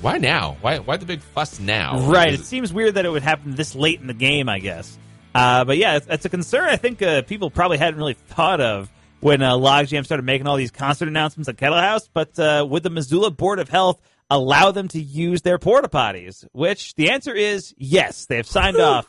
why 0.00 0.18
now? 0.18 0.56
Why 0.62 0.80
why 0.80 0.96
the 0.96 1.06
big 1.06 1.20
fuss 1.20 1.60
now? 1.60 2.00
Right. 2.08 2.34
Is 2.34 2.40
It 2.40 2.46
seems 2.46 2.72
weird 2.72 2.96
that 2.96 3.06
it 3.06 3.10
would 3.10 3.22
happen 3.22 3.54
this 3.54 3.76
late 3.76 4.00
in 4.00 4.08
the 4.08 4.14
game, 4.14 4.48
I 4.48 4.58
guess. 4.58 4.98
Uh, 5.32 5.64
but 5.64 5.78
yeah, 5.78 5.98
it's, 5.98 6.08
it's 6.08 6.24
a 6.24 6.28
concern 6.28 6.70
I 6.70 6.76
think 6.76 7.02
uh, 7.02 7.22
people 7.22 7.52
probably 7.52 7.78
hadn't 7.78 8.00
really 8.00 8.14
thought 8.14 8.60
of 8.60 8.90
when 9.20 9.42
uh, 9.42 9.52
Logjam 9.52 10.04
started 10.04 10.24
making 10.24 10.48
all 10.48 10.56
these 10.56 10.72
concert 10.72 11.06
announcements 11.06 11.48
at 11.48 11.54
KettleHouse. 11.54 12.08
But 12.12 12.36
uh, 12.36 12.66
would 12.68 12.82
the 12.82 12.90
Missoula 12.90 13.30
Board 13.30 13.60
of 13.60 13.68
Health 13.68 14.00
allow 14.30 14.70
them 14.70 14.88
to 14.88 15.00
use 15.00 15.42
their 15.42 15.58
porta 15.58 15.88
potties? 15.88 16.44
Which 16.52 16.94
the 16.94 17.10
answer 17.10 17.34
is 17.34 17.74
yes. 17.76 18.26
They 18.26 18.36
have 18.36 18.46
signed 18.46 18.78
off 18.78 19.06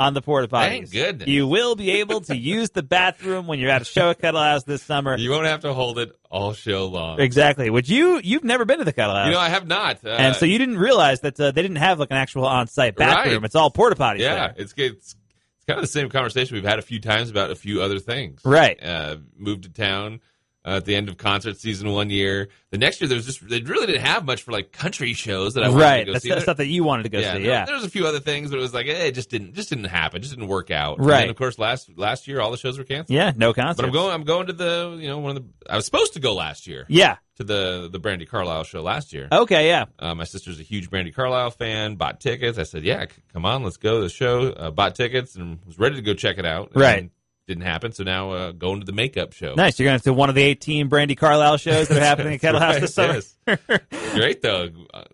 on 0.00 0.14
the 0.14 0.22
porta 0.22 0.48
potties. 0.48 0.68
Thank 0.68 0.92
goodness. 0.92 1.28
You 1.28 1.46
will 1.46 1.74
be 1.74 1.90
able 1.92 2.20
to 2.22 2.36
use 2.36 2.70
the 2.70 2.82
bathroom 2.82 3.46
when 3.46 3.58
you're 3.58 3.70
at 3.70 3.82
a 3.82 3.84
show 3.84 4.10
at 4.10 4.20
KettleHouse 4.20 4.64
this 4.64 4.82
summer. 4.82 5.16
you 5.16 5.30
won't 5.30 5.46
have 5.46 5.60
to 5.60 5.74
hold 5.74 5.98
it 5.98 6.12
all 6.30 6.52
show 6.52 6.86
long. 6.86 7.20
Exactly. 7.20 7.70
Which 7.70 7.88
you 7.88 8.20
you've 8.22 8.44
never 8.44 8.64
been 8.64 8.78
to 8.78 8.84
the 8.84 8.92
KettleHouse. 8.92 9.26
You 9.26 9.32
know, 9.32 9.40
I 9.40 9.48
have 9.48 9.66
not. 9.66 10.04
Uh, 10.04 10.10
and 10.10 10.36
so 10.36 10.46
you 10.46 10.58
didn't 10.58 10.78
realize 10.78 11.20
that 11.20 11.38
uh, 11.40 11.50
they 11.50 11.62
didn't 11.62 11.78
have 11.78 11.98
like 11.98 12.10
an 12.10 12.16
actual 12.16 12.46
on-site 12.46 12.96
bathroom. 12.96 13.36
Right. 13.36 13.44
It's 13.44 13.56
all 13.56 13.70
porta 13.70 13.96
potties. 13.96 14.20
yeah, 14.20 14.34
there. 14.34 14.54
it's 14.58 14.74
it's 14.76 15.16
it's 15.56 15.64
kind 15.66 15.78
of 15.78 15.82
the 15.82 15.88
same 15.88 16.08
conversation 16.08 16.54
we've 16.54 16.64
had 16.64 16.78
a 16.78 16.82
few 16.82 17.00
times 17.00 17.30
about 17.30 17.50
a 17.50 17.56
few 17.56 17.82
other 17.82 17.98
things. 17.98 18.42
Right. 18.44 18.82
Uh, 18.82 19.16
moved 19.36 19.64
to 19.64 19.70
town 19.70 20.20
uh, 20.68 20.76
at 20.76 20.84
the 20.84 20.94
end 20.94 21.08
of 21.08 21.16
concert 21.16 21.56
season 21.58 21.90
one 21.90 22.10
year. 22.10 22.48
The 22.70 22.76
next 22.78 23.00
year, 23.00 23.08
there 23.08 23.16
was 23.16 23.24
just 23.24 23.48
they 23.48 23.60
really 23.62 23.86
didn't 23.86 24.02
have 24.04 24.24
much 24.26 24.42
for 24.42 24.52
like 24.52 24.72
country 24.72 25.14
shows 25.14 25.54
that 25.54 25.64
I 25.64 25.68
wanted 25.70 25.82
right. 25.82 25.98
to 26.00 26.04
go 26.04 26.12
That's 26.12 26.22
see. 26.24 26.28
There- 26.30 26.40
stuff 26.40 26.58
that 26.58 26.66
you 26.66 26.84
wanted 26.84 27.04
to 27.04 27.08
go 27.08 27.18
yeah, 27.18 27.32
see. 27.34 27.38
there, 27.42 27.50
Yeah. 27.50 27.64
there 27.64 27.74
was 27.74 27.84
a 27.84 27.88
few 27.90 28.06
other 28.06 28.20
things, 28.20 28.50
but 28.50 28.58
it 28.58 28.62
was 28.62 28.74
like 28.74 28.86
eh, 28.86 29.06
it 29.06 29.12
just 29.14 29.30
didn't 29.30 29.54
just 29.54 29.70
didn't 29.70 29.84
happen, 29.86 30.20
just 30.20 30.34
didn't 30.34 30.48
work 30.48 30.70
out. 30.70 30.98
And 30.98 31.06
Right. 31.06 31.20
then, 31.20 31.30
of 31.30 31.36
course, 31.36 31.58
last 31.58 31.90
last 31.96 32.28
year 32.28 32.40
all 32.40 32.50
the 32.50 32.58
shows 32.58 32.76
were 32.76 32.84
canceled. 32.84 33.14
Yeah. 33.16 33.32
No 33.36 33.54
concert. 33.54 33.76
But 33.82 33.86
I'm 33.86 33.92
going. 33.92 34.12
I'm 34.12 34.24
going 34.24 34.46
to 34.48 34.52
the 34.52 34.98
you 35.00 35.08
know 35.08 35.18
one 35.18 35.36
of 35.36 35.42
the. 35.42 35.48
I 35.72 35.76
was 35.76 35.86
supposed 35.86 36.12
to 36.14 36.20
go 36.20 36.34
last 36.34 36.66
year 36.66 36.84
Yeah. 36.88 37.16
to 37.36 37.44
the 37.44 37.88
the 37.90 37.98
Brandi 37.98 38.28
Carlile 38.28 38.64
show 38.64 38.82
last 38.82 39.12
year. 39.14 39.28
Okay. 39.32 39.68
Yeah. 39.68 39.86
Uh, 39.98 40.14
my 40.14 40.24
sister's 40.24 40.60
a 40.60 40.62
huge 40.62 40.90
Brandi 40.90 41.14
Carlile 41.14 41.50
fan. 41.50 41.94
Bought 41.94 42.20
tickets. 42.20 42.58
I 42.58 42.64
said, 42.64 42.84
"Yeah, 42.84 43.06
c- 43.06 43.22
come 43.32 43.46
on, 43.46 43.62
let's 43.64 43.78
go 43.78 43.96
to 43.96 44.02
the 44.02 44.08
show." 44.10 44.50
Uh, 44.50 44.70
bought 44.70 44.94
tickets 44.94 45.34
and 45.36 45.58
was 45.66 45.78
ready 45.78 45.94
to 45.96 46.02
go 46.02 46.12
check 46.12 46.36
it 46.36 46.44
out. 46.44 46.72
And 46.72 46.80
Right. 46.82 47.10
Didn't 47.48 47.64
happen. 47.64 47.92
So 47.92 48.04
now 48.04 48.30
uh, 48.30 48.52
going 48.52 48.80
to 48.80 48.86
the 48.86 48.92
makeup 48.92 49.32
show. 49.32 49.54
Nice. 49.54 49.80
You're 49.80 49.88
going 49.88 49.98
to 49.98 50.12
one 50.12 50.28
of 50.28 50.34
the 50.34 50.42
18 50.42 50.88
Brandi 50.88 51.16
Carlile 51.16 51.56
shows 51.56 51.88
that 51.88 51.96
are 51.96 52.04
happening 52.04 52.34
at 52.34 52.40
KettleHouse 52.42 52.80
this 52.80 52.94
summer. 52.94 53.14
Yes. 53.14 54.14
Great 54.14 54.42
though. 54.42 54.68
Uh, 54.92 55.04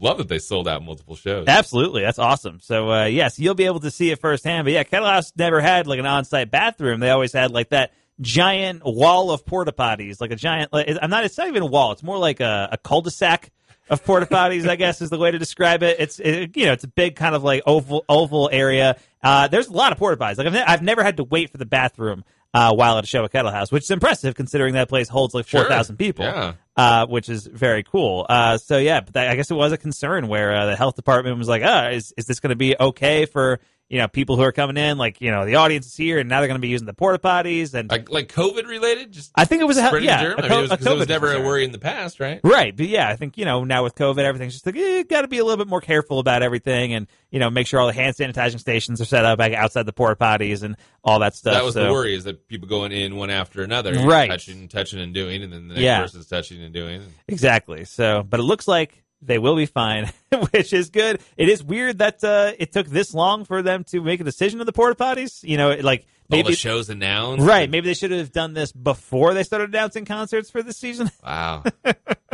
Love 0.00 0.18
that 0.18 0.26
they 0.26 0.40
sold 0.40 0.66
out 0.66 0.82
multiple 0.82 1.14
shows. 1.14 1.46
Absolutely, 1.46 2.02
that's 2.02 2.18
awesome. 2.18 2.58
So 2.58 2.90
uh, 2.90 3.04
yes, 3.04 3.38
you'll 3.38 3.54
be 3.54 3.66
able 3.66 3.78
to 3.80 3.90
see 3.90 4.10
it 4.10 4.20
firsthand. 4.20 4.64
But 4.64 4.72
yeah, 4.72 4.82
KettleHouse 4.82 5.32
never 5.36 5.60
had 5.60 5.86
like 5.86 6.00
an 6.00 6.06
on-site 6.06 6.50
bathroom. 6.50 6.98
They 6.98 7.10
always 7.10 7.32
had 7.32 7.52
like 7.52 7.68
that 7.68 7.92
giant 8.20 8.82
wall 8.84 9.30
of 9.30 9.46
porta 9.46 9.70
potties, 9.70 10.20
like 10.20 10.32
a 10.32 10.36
giant. 10.36 10.72
Like, 10.72 10.88
I'm 11.00 11.08
not. 11.08 11.24
It's 11.24 11.38
not 11.38 11.46
even 11.46 11.62
a 11.62 11.66
wall. 11.66 11.92
It's 11.92 12.02
more 12.02 12.18
like 12.18 12.40
a, 12.40 12.70
a 12.72 12.78
cul-de-sac 12.78 13.52
of 13.92 14.04
porta 14.04 14.26
potties. 14.26 14.68
I 14.68 14.74
guess 14.76 15.00
is 15.00 15.10
the 15.10 15.18
way 15.18 15.30
to 15.30 15.38
describe 15.38 15.82
it. 15.84 15.96
It's 16.00 16.18
it, 16.18 16.56
you 16.56 16.66
know 16.66 16.72
it's 16.72 16.84
a 16.84 16.88
big 16.88 17.14
kind 17.16 17.34
of 17.36 17.44
like 17.44 17.62
oval 17.66 18.04
oval 18.08 18.48
area. 18.52 18.96
Uh, 19.22 19.46
there's 19.48 19.68
a 19.68 19.72
lot 19.72 19.92
of 19.92 19.98
porta 19.98 20.16
potties. 20.16 20.38
Like 20.38 20.48
I've, 20.48 20.52
ne- 20.52 20.64
I've 20.64 20.82
never 20.82 21.04
had 21.04 21.18
to 21.18 21.24
wait 21.24 21.50
for 21.50 21.58
the 21.58 21.66
bathroom. 21.66 22.24
Uh, 22.54 22.70
while 22.74 22.98
at 22.98 23.04
a 23.04 23.06
show 23.06 23.24
at 23.24 23.32
KettleHouse, 23.32 23.72
which 23.72 23.84
is 23.84 23.90
impressive 23.90 24.34
considering 24.34 24.74
that 24.74 24.86
place 24.86 25.08
holds 25.08 25.32
like 25.32 25.46
Sure. 25.48 25.62
four 25.62 25.70
thousand 25.70 25.96
people 25.96 26.26
Yeah. 26.26 26.52
uh, 26.76 27.06
which 27.06 27.30
is 27.30 27.46
very 27.46 27.82
cool. 27.82 28.26
Uh, 28.28 28.58
so 28.58 28.76
yeah, 28.76 29.00
but 29.00 29.14
that, 29.14 29.28
I 29.30 29.36
guess 29.36 29.50
it 29.50 29.54
was 29.54 29.72
a 29.72 29.78
concern 29.78 30.28
where 30.28 30.54
uh, 30.54 30.66
the 30.66 30.76
health 30.76 30.94
department 30.94 31.38
was 31.38 31.48
like, 31.48 31.62
"Ah, 31.64 31.88
is 31.88 32.12
is 32.18 32.26
this 32.26 32.40
going 32.40 32.50
to 32.50 32.54
be 32.56 32.76
okay 32.78 33.24
for 33.24 33.58
you 33.92 33.98
know 33.98 34.08
people 34.08 34.36
who 34.36 34.42
are 34.42 34.52
coming 34.52 34.78
in? 34.78 34.96
Like 34.96 35.20
you 35.20 35.30
know 35.30 35.44
the 35.44 35.56
audience 35.56 35.84
is 35.86 35.94
here, 35.94 36.18
and 36.18 36.26
now 36.26 36.40
they're 36.40 36.48
going 36.48 36.58
to 36.58 36.62
be 36.62 36.68
using 36.68 36.86
the 36.86 36.94
porta 36.94 37.18
potties." 37.18 37.74
And 37.74 37.90
Like 37.90 38.10
like 38.10 38.32
COVID 38.32 38.66
related. 38.66 39.12
Just 39.12 39.30
I 39.34 39.44
think 39.44 39.60
it 39.60 39.66
was 39.66 39.76
a 39.76 39.82
yeah, 40.00 40.22
germ. 40.22 40.38
a 40.38 40.42
I 40.42 40.48
mean, 40.48 40.58
it 40.58 40.62
was, 40.62 40.70
a 40.70 40.76
'cause 40.78 40.86
it 40.86 40.96
was 40.96 41.06
COVID 41.06 41.08
never 41.10 41.32
a 41.34 41.42
worry 41.42 41.64
in 41.64 41.72
the 41.72 41.78
past, 41.78 42.18
right? 42.18 42.40
Right, 42.42 42.74
but 42.74 42.86
yeah, 42.88 43.06
I 43.08 43.16
think 43.16 43.36
you 43.36 43.44
know 43.44 43.64
now 43.64 43.84
with 43.84 43.94
COVID, 43.94 44.18
everything's 44.24 44.54
just 44.54 44.64
like 44.64 44.76
eh, 44.76 45.02
got 45.02 45.22
to 45.22 45.28
be 45.28 45.38
a 45.38 45.44
little 45.44 45.62
bit 45.62 45.68
more 45.68 45.82
careful 45.82 46.18
about 46.20 46.42
everything, 46.42 46.94
and 46.94 47.06
you 47.30 47.38
know 47.38 47.50
make 47.50 47.66
sure 47.66 47.80
all 47.80 47.86
the 47.86 47.92
hand 47.92 48.16
sanitizing 48.16 48.58
stations 48.60 48.98
are 49.02 49.04
set 49.04 49.26
up 49.26 49.38
like, 49.38 49.52
outside 49.52 49.84
the 49.84 49.92
porta 49.92 50.16
potties 50.16 50.62
and 50.62 50.76
all 51.04 51.18
that 51.18 51.34
stuff. 51.34 51.52
That 51.52 51.64
was 51.64 51.74
so. 51.74 51.84
the 51.84 51.92
worry 51.92 52.14
is 52.14 52.24
that 52.24 52.48
people 52.48 52.68
going 52.68 52.92
in 52.92 53.16
one 53.16 53.28
after 53.28 53.62
another, 53.62 53.92
Right. 53.92 54.30
Touching, 54.30 54.68
touching, 54.68 55.00
and 55.00 55.12
doing, 55.12 55.42
and 55.42 55.52
then 55.52 55.68
the 55.68 55.74
next 55.74 55.82
Yeah. 55.84 56.00
person's 56.00 56.26
touching 56.28 56.62
and 56.62 56.72
doing. 56.72 57.02
Exactly. 57.28 57.84
So, 57.84 58.22
but 58.22 58.40
it 58.40 58.44
looks 58.44 58.66
like 58.66 59.02
they 59.22 59.38
will 59.38 59.56
be 59.56 59.66
fine, 59.66 60.10
which 60.50 60.72
is 60.72 60.90
good. 60.90 61.20
It 61.36 61.48
is 61.48 61.62
weird 61.62 61.98
that 61.98 62.22
uh, 62.24 62.52
it 62.58 62.72
took 62.72 62.86
this 62.88 63.14
long 63.14 63.44
for 63.44 63.62
them 63.62 63.84
to 63.84 64.00
make 64.00 64.20
a 64.20 64.24
decision 64.24 64.60
on 64.60 64.66
the 64.66 64.72
porta 64.72 64.96
potties. 64.96 65.42
You 65.44 65.56
know, 65.56 65.74
like 65.80 66.06
All 66.32 66.38
maybe 66.38 66.50
the 66.52 66.56
shows 66.56 66.88
announced. 66.90 67.44
right, 67.46 67.68
maybe 67.70 67.86
they 67.88 67.94
should 67.94 68.10
have 68.10 68.32
done 68.32 68.54
this 68.54 68.72
before 68.72 69.34
they 69.34 69.42
started 69.42 69.68
announcing 69.70 70.04
concerts 70.04 70.50
for 70.50 70.62
this 70.62 70.76
season. 70.76 71.10
Wow. 71.24 71.62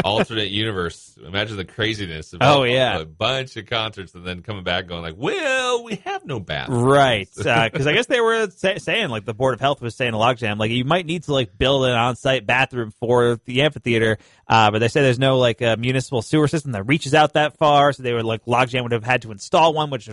Alternate 0.04 0.48
universe. 0.50 1.18
Imagine 1.24 1.56
the 1.56 1.64
craziness. 1.64 2.32
Of 2.32 2.38
Oh, 2.40 2.62
a- 2.62 2.68
yeah. 2.72 2.98
A 3.00 3.04
bunch 3.04 3.56
of 3.56 3.66
concerts 3.66 4.14
and 4.14 4.24
then 4.24 4.42
coming 4.42 4.62
back 4.62 4.87
going 4.87 5.02
like, 5.02 5.16
well, 5.16 5.82
we 5.82 5.96
have 6.04 6.24
no 6.24 6.38
bathroom. 6.38 6.84
right, 6.84 7.28
because 7.37 7.87
I 7.87 7.92
guess 7.92 8.06
they 8.06 8.20
were 8.20 8.48
say, 8.50 8.78
saying 8.78 9.08
like 9.08 9.24
the 9.24 9.34
board 9.34 9.54
of 9.54 9.61
health 9.61 9.80
was 9.82 9.96
saying 9.96 10.14
a 10.14 10.16
logjam, 10.16 10.58
like 10.58 10.70
you 10.70 10.84
might 10.84 11.04
need 11.04 11.24
to 11.24 11.32
like 11.32 11.58
build 11.58 11.84
an 11.84 11.92
on-site 11.96 12.46
bathroom 12.46 12.92
for 12.92 13.40
the 13.44 13.62
amphitheater, 13.62 14.18
uh, 14.46 14.70
but 14.70 14.78
they 14.78 14.88
say 14.88 15.02
there's 15.02 15.18
no 15.18 15.38
like 15.38 15.61
uh, 15.61 15.76
municipal 15.78 16.22
sewer 16.22 16.46
system 16.46 16.72
that 16.72 16.84
reaches 16.84 17.12
out 17.12 17.32
that 17.34 17.56
far, 17.56 17.92
so 17.92 18.02
they 18.04 18.12
were 18.12 18.22
like 18.22 18.44
logjam 18.44 18.84
would 18.84 18.92
have 18.92 19.04
had 19.04 19.22
to 19.22 19.32
install 19.32 19.74
one, 19.74 19.90
which 19.90 20.08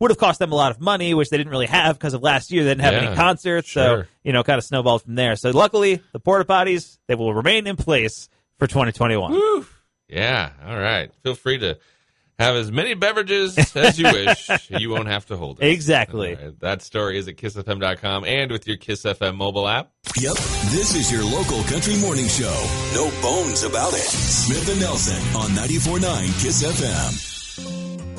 would 0.00 0.10
have 0.10 0.18
cost 0.18 0.38
them 0.40 0.50
a 0.50 0.54
lot 0.56 0.72
of 0.72 0.80
money, 0.80 1.14
which 1.14 1.30
they 1.30 1.36
didn't 1.36 1.50
really 1.52 1.66
have 1.66 1.96
because 1.98 2.14
of 2.14 2.22
last 2.22 2.50
year. 2.50 2.64
They 2.64 2.70
didn't 2.70 2.82
have 2.82 2.94
Yeah, 2.94 3.08
any 3.08 3.16
concerts, 3.16 3.70
so 3.70 4.04
you 4.24 4.32
know, 4.32 4.42
kind 4.42 4.58
of 4.58 4.64
snowballed 4.64 5.02
from 5.02 5.14
there. 5.14 5.36
So 5.36 5.50
luckily, 5.50 6.02
the 6.12 6.18
porta 6.20 6.44
potties 6.44 6.98
they 7.06 7.14
will 7.14 7.32
remain 7.34 7.66
in 7.66 7.76
place 7.76 8.28
for 8.58 8.66
2021. 8.66 9.32
Woo. 9.32 9.66
Yeah. 10.08 10.50
All 10.66 10.78
right. 10.78 11.12
Feel 11.22 11.34
free 11.36 11.58
to 11.58 11.78
have 12.38 12.56
as 12.56 12.72
many 12.72 12.94
beverages 12.94 13.56
as 13.76 13.98
you 13.98 14.06
wish. 14.10 14.50
you 14.70 14.88
won't 14.90 15.08
have 15.08 15.26
to 15.26 15.36
hold 15.36 15.62
it. 15.62 15.68
Exactly. 15.68 16.34
All 16.36 16.42
right. 16.46 16.60
That 16.60 16.82
story 16.82 17.18
is 17.18 17.28
at 17.28 17.36
kissfm.com 17.36 18.24
and 18.24 18.50
with 18.50 18.66
your 18.66 18.78
Kiss 18.78 19.02
FM 19.02 19.36
mobile 19.36 19.68
app. 19.68 19.90
Yep, 20.16 20.34
this 20.72 20.94
is 20.94 21.12
your 21.12 21.22
local 21.22 21.62
country 21.64 21.96
morning 21.98 22.26
show. 22.26 22.50
No 22.94 23.10
bones 23.22 23.62
about 23.62 23.92
it. 23.92 23.98
Smith 24.00 24.68
and 24.70 24.80
Nelson 24.80 25.22
on 25.36 25.50
94.9 25.50 26.42
Kiss 26.42 26.62
FM. 26.64 27.39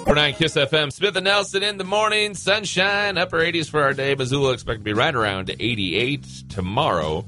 49 0.04 0.34
Kiss 0.34 0.56
FM. 0.56 0.92
Smith 0.92 1.16
and 1.16 1.26
Nelson 1.26 1.62
in 1.62 1.78
the 1.78 1.84
morning. 1.84 2.34
Sunshine. 2.34 3.20
Upper 3.20 3.38
80s 3.38 3.70
for 3.70 3.84
our 3.84 3.94
day. 3.94 4.16
Missoula 4.16 4.54
expected 4.54 4.80
to 4.80 4.84
be 4.84 4.94
right 4.94 5.14
around 5.14 5.56
88 5.60 6.26
tomorrow. 6.50 7.24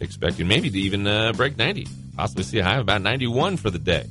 Expecting 0.00 0.48
maybe 0.48 0.68
to 0.68 0.78
even 0.78 1.06
uh, 1.06 1.32
break 1.34 1.56
90. 1.56 1.86
Possibly 2.16 2.42
see 2.42 2.58
a 2.58 2.64
high 2.64 2.74
of 2.74 2.80
about 2.80 3.02
91 3.02 3.56
for 3.58 3.70
the 3.70 3.78
day. 3.78 4.06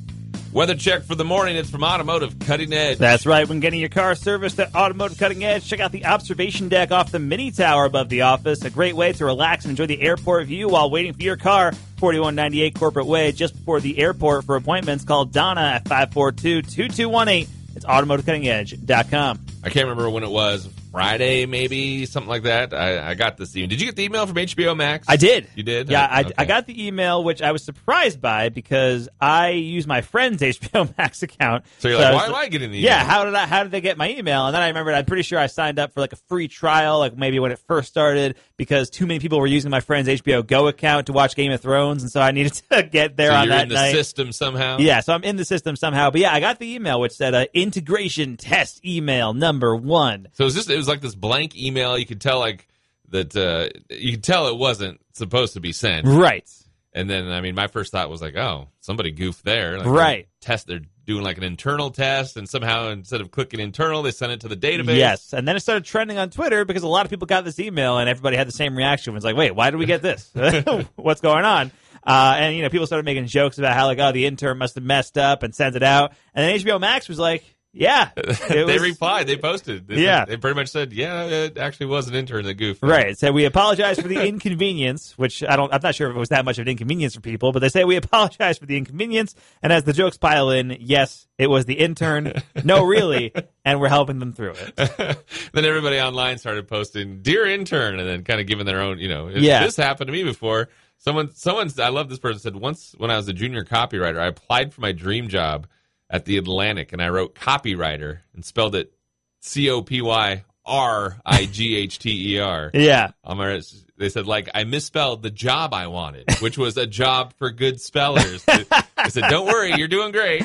Weather 0.50 0.74
check 0.74 1.02
for 1.02 1.14
the 1.14 1.24
morning. 1.26 1.56
It's 1.56 1.68
from 1.68 1.84
Automotive 1.84 2.38
Cutting 2.38 2.72
Edge. 2.72 2.96
That's 2.96 3.26
right. 3.26 3.46
When 3.46 3.60
getting 3.60 3.80
your 3.80 3.90
car 3.90 4.14
serviced 4.14 4.58
at 4.58 4.74
Automotive 4.74 5.18
Cutting 5.18 5.44
Edge, 5.44 5.68
check 5.68 5.80
out 5.80 5.92
the 5.92 6.06
observation 6.06 6.70
deck 6.70 6.90
off 6.92 7.12
the 7.12 7.18
mini 7.18 7.50
tower 7.50 7.84
above 7.84 8.08
the 8.08 8.22
office. 8.22 8.64
A 8.64 8.70
great 8.70 8.96
way 8.96 9.12
to 9.12 9.26
relax 9.26 9.66
and 9.66 9.70
enjoy 9.70 9.86
the 9.86 10.00
airport 10.00 10.46
view 10.46 10.70
while 10.70 10.88
waiting 10.88 11.12
for 11.12 11.22
your 11.22 11.36
car. 11.36 11.72
4198 11.98 12.74
Corporate 12.74 13.06
Way, 13.06 13.32
just 13.32 13.54
before 13.54 13.80
the 13.80 13.98
airport. 13.98 14.44
For 14.46 14.56
appointments, 14.56 15.04
call 15.04 15.26
Donna 15.26 15.60
at 15.60 15.86
542 15.86 16.62
2218. 16.62 17.65
AutomotiveCuttingEdge.com. 17.86 19.55
I 19.66 19.70
can't 19.70 19.88
remember 19.88 20.08
when 20.08 20.22
it 20.22 20.30
was. 20.30 20.68
Friday, 20.92 21.44
maybe 21.44 22.06
something 22.06 22.28
like 22.30 22.44
that. 22.44 22.72
I, 22.72 23.10
I 23.10 23.14
got 23.14 23.36
this 23.36 23.54
email. 23.54 23.68
Did 23.68 23.80
you 23.82 23.86
get 23.86 23.96
the 23.96 24.04
email 24.04 24.26
from 24.26 24.36
HBO 24.36 24.74
Max? 24.74 25.06
I 25.10 25.16
did. 25.16 25.46
You 25.54 25.62
did? 25.62 25.90
Yeah, 25.90 26.08
I, 26.10 26.20
Okay. 26.22 26.32
I 26.38 26.44
got 26.46 26.66
the 26.66 26.86
email, 26.86 27.22
which 27.22 27.42
I 27.42 27.52
was 27.52 27.62
surprised 27.62 28.18
by 28.22 28.48
because 28.48 29.06
I 29.20 29.50
use 29.50 29.86
my 29.86 30.00
friend's 30.00 30.40
HBO 30.42 30.96
Max 30.96 31.22
account. 31.22 31.64
So 31.80 31.88
you're 31.88 31.98
I 31.98 32.12
like, 32.12 32.14
why 32.14 32.26
am 32.28 32.34
I 32.34 32.48
getting 32.48 32.70
the 32.70 32.78
Email? 32.78 32.90
Yeah, 32.92 33.04
how 33.04 33.26
did 33.26 33.34
I? 33.34 33.44
How 33.46 33.62
did 33.64 33.72
they 33.72 33.82
get 33.82 33.98
my 33.98 34.08
email? 34.10 34.46
And 34.46 34.54
then 34.54 34.62
I 34.62 34.68
remembered. 34.68 34.94
I'm 34.94 35.04
pretty 35.04 35.22
sure 35.24 35.38
I 35.38 35.48
signed 35.48 35.78
up 35.78 35.92
for 35.92 36.00
like 36.00 36.14
a 36.14 36.18
free 36.28 36.48
trial, 36.48 36.98
like 37.00 37.14
maybe 37.14 37.40
when 37.40 37.52
it 37.52 37.58
first 37.58 37.88
started, 37.88 38.36
because 38.56 38.88
too 38.88 39.06
many 39.06 39.20
people 39.20 39.38
were 39.38 39.46
using 39.46 39.70
my 39.70 39.80
friend's 39.80 40.08
HBO 40.08 40.46
Go 40.46 40.66
account 40.68 41.08
to 41.08 41.12
watch 41.12 41.36
Game 41.36 41.52
of 41.52 41.60
Thrones, 41.60 42.02
and 42.04 42.10
so 42.10 42.22
I 42.22 42.30
needed 42.30 42.54
to 42.70 42.82
get 42.84 43.18
there 43.18 43.32
So 43.32 43.36
on 43.36 43.44
you're 43.48 43.54
that 43.56 43.62
in 43.64 43.68
the 43.68 43.74
night. 43.74 43.92
system 43.92 44.32
somehow? 44.32 44.78
Yeah, 44.78 45.00
so 45.00 45.12
I'm 45.12 45.24
in 45.24 45.36
the 45.36 45.44
system 45.44 45.76
somehow. 45.76 46.10
But 46.10 46.22
yeah, 46.22 46.32
I 46.32 46.40
got 46.40 46.58
the 46.58 46.72
email 46.74 47.00
which 47.00 47.12
said 47.12 47.34
uh, 47.34 47.44
integration 47.52 48.38
test 48.38 48.82
email 48.82 49.34
number 49.34 49.55
one. 49.60 50.28
So 50.32 50.42
it 50.42 50.46
was 50.46 50.54
just 50.54 50.70
it 50.70 50.76
was 50.76 50.88
like 50.88 51.00
this 51.00 51.14
blank 51.14 51.56
email. 51.56 51.96
You 51.96 52.06
could 52.06 52.20
tell 52.20 52.38
like 52.38 52.68
that 53.10 53.36
uh, 53.36 53.68
you 53.88 54.12
could 54.12 54.24
tell 54.24 54.48
it 54.48 54.56
wasn't 54.56 55.00
supposed 55.12 55.54
to 55.54 55.60
be 55.60 55.72
sent. 55.72 56.06
Right. 56.06 56.48
And 56.92 57.10
then, 57.10 57.30
I 57.30 57.42
mean, 57.42 57.54
my 57.54 57.66
first 57.66 57.92
thought 57.92 58.08
was 58.08 58.22
like, 58.22 58.36
oh, 58.36 58.68
somebody 58.80 59.10
goofed 59.10 59.44
there. 59.44 59.76
Like, 59.76 59.86
Right. 59.86 60.28
Test. 60.40 60.66
They're 60.66 60.80
doing 61.04 61.22
like 61.22 61.36
an 61.38 61.44
internal 61.44 61.90
test, 61.90 62.36
and 62.36 62.48
somehow 62.48 62.88
instead 62.88 63.20
of 63.20 63.30
clicking 63.30 63.60
internal, 63.60 64.02
they 64.02 64.10
sent 64.10 64.32
it 64.32 64.40
to 64.40 64.48
the 64.48 64.56
database. 64.56 64.96
Yes, 64.96 65.32
and 65.32 65.46
then 65.46 65.56
it 65.56 65.60
started 65.60 65.84
trending 65.84 66.18
on 66.18 66.30
Twitter 66.30 66.64
because 66.64 66.82
a 66.82 66.88
lot 66.88 67.06
of 67.06 67.10
people 67.10 67.26
got 67.26 67.44
this 67.44 67.60
email 67.60 67.98
and 67.98 68.08
everybody 68.08 68.36
had 68.36 68.48
the 68.48 68.52
same 68.52 68.76
reaction. 68.76 69.12
It 69.12 69.14
was 69.14 69.24
like, 69.24 69.36
"Wait, 69.36 69.54
why 69.54 69.70
did 69.70 69.76
we 69.76 69.86
get 69.86 70.02
this? 70.02 70.30
What's 70.96 71.20
going 71.20 71.44
on?" 71.44 71.70
Uh, 72.04 72.36
and 72.38 72.56
you 72.56 72.62
know, 72.62 72.70
people 72.70 72.86
started 72.86 73.04
making 73.04 73.26
jokes 73.26 73.58
about 73.58 73.74
how 73.74 73.86
like, 73.86 73.98
"Oh, 73.98 74.12
the 74.12 74.26
intern 74.26 74.58
must 74.58 74.74
have 74.74 74.84
messed 74.84 75.16
up 75.16 75.42
and 75.42 75.54
sent 75.54 75.76
it 75.76 75.82
out." 75.82 76.12
And 76.34 76.44
then 76.44 76.58
HBO 76.58 76.80
Max 76.80 77.08
was 77.08 77.18
like, 77.18 77.44
"Yeah, 77.78 78.10
they 78.48 78.64
was- 78.64 78.80
replied. 78.80 79.26
They 79.26 79.36
posted. 79.36 79.86
They 79.86 80.02
Yeah. 80.02 80.24
they 80.24 80.36
pretty 80.36 80.54
much 80.54 80.68
said, 80.68 80.92
yeah, 80.92 81.24
it 81.24 81.58
actually 81.58 81.86
was 81.86 82.08
an 82.08 82.14
intern 82.14 82.44
that 82.46 82.54
goofed. 82.54 82.82
Right. 82.82 83.08
It 83.10 83.18
said 83.18 83.34
we 83.34 83.44
apologize 83.44 84.00
for 84.00 84.08
the 84.08 84.26
inconvenience, 84.26 85.16
which 85.18 85.44
I 85.44 85.56
don't. 85.56 85.72
I'm 85.72 85.80
not 85.82 85.94
sure 85.94 86.08
if 86.10 86.16
it 86.16 86.18
was 86.18 86.30
that 86.30 86.44
much 86.44 86.58
of 86.58 86.62
an 86.62 86.68
inconvenience 86.68 87.14
for 87.14 87.20
people, 87.20 87.52
but 87.52 87.60
they 87.60 87.68
say 87.68 87.84
we 87.84 87.96
apologize 87.96 88.58
for 88.58 88.66
the 88.66 88.76
inconvenience. 88.76 89.34
And 89.62 89.72
as 89.72 89.84
the 89.84 89.92
jokes 89.92 90.16
pile 90.16 90.50
in, 90.50 90.76
yes, 90.80 91.26
it 91.38 91.48
was 91.48 91.66
the 91.66 91.74
intern. 91.74 92.32
No, 92.64 92.84
really, 92.84 93.32
and 93.64 93.78
we're 93.80 93.88
helping 93.88 94.18
them 94.18 94.32
through 94.32 94.54
it. 94.56 94.76
then 95.52 95.64
everybody 95.64 96.00
online 96.00 96.38
started 96.38 96.66
posting 96.68 97.20
"Dear 97.22 97.46
intern" 97.46 98.00
and 98.00 98.08
then 98.08 98.24
kind 98.24 98.40
of 98.40 98.46
giving 98.46 98.64
their 98.66 98.80
own. 98.80 98.98
You 98.98 99.08
know, 99.08 99.28
Yeah. 99.28 99.64
this 99.64 99.76
happened 99.76 100.08
to 100.08 100.12
me 100.12 100.24
before. 100.24 100.68
Someone, 100.98 101.34
someone, 101.34 101.70
I 101.78 101.90
love 101.90 102.08
this 102.08 102.18
person 102.18 102.40
said 102.40 102.56
once 102.56 102.94
when 102.96 103.10
I 103.10 103.16
was 103.16 103.28
a 103.28 103.34
junior 103.34 103.64
copywriter, 103.64 104.18
I 104.18 104.28
applied 104.28 104.72
for 104.72 104.80
my 104.80 104.92
dream 104.92 105.28
job 105.28 105.66
at 106.10 106.24
the 106.24 106.38
Atlantic 106.38 106.92
and 106.92 107.02
I 107.02 107.08
wrote 107.08 107.34
copywriter 107.34 108.18
and 108.34 108.44
spelled 108.44 108.74
it 108.74 108.92
C 109.40 109.70
O 109.70 109.82
P 109.82 110.00
Y 110.02 110.44
R 110.64 111.16
I 111.24 111.46
G 111.46 111.76
H 111.76 111.98
T 111.98 112.34
E 112.34 112.38
R. 112.40 112.70
Yeah. 112.74 113.10
My, 113.26 113.60
they 113.98 114.08
said 114.10 114.26
like 114.26 114.48
I 114.54 114.64
misspelled 114.64 115.22
the 115.22 115.30
job 115.30 115.72
I 115.72 115.86
wanted, 115.86 116.24
which 116.40 116.58
was 116.58 116.76
a 116.76 116.86
job 116.86 117.32
for 117.38 117.50
good 117.50 117.80
spellers. 117.80 118.44
I 118.96 119.08
said, 119.08 119.24
"Don't 119.30 119.46
worry, 119.46 119.72
you're 119.76 119.88
doing 119.88 120.12
great." 120.12 120.42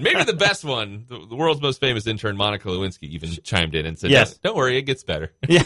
Maybe 0.00 0.22
the 0.24 0.36
best 0.38 0.64
one, 0.64 1.06
the, 1.08 1.26
the 1.26 1.34
world's 1.34 1.60
most 1.60 1.80
famous 1.80 2.06
intern, 2.06 2.36
Monica 2.36 2.68
Lewinsky, 2.68 3.04
even 3.08 3.30
chimed 3.42 3.74
in 3.74 3.84
and 3.86 3.98
said, 3.98 4.10
Yes. 4.10 4.34
"Don't- 4.34 4.42
don't 4.52 4.56
worry, 4.56 4.76
it 4.78 4.82
gets 4.82 5.02
better." 5.02 5.32
Yeah. 5.48 5.62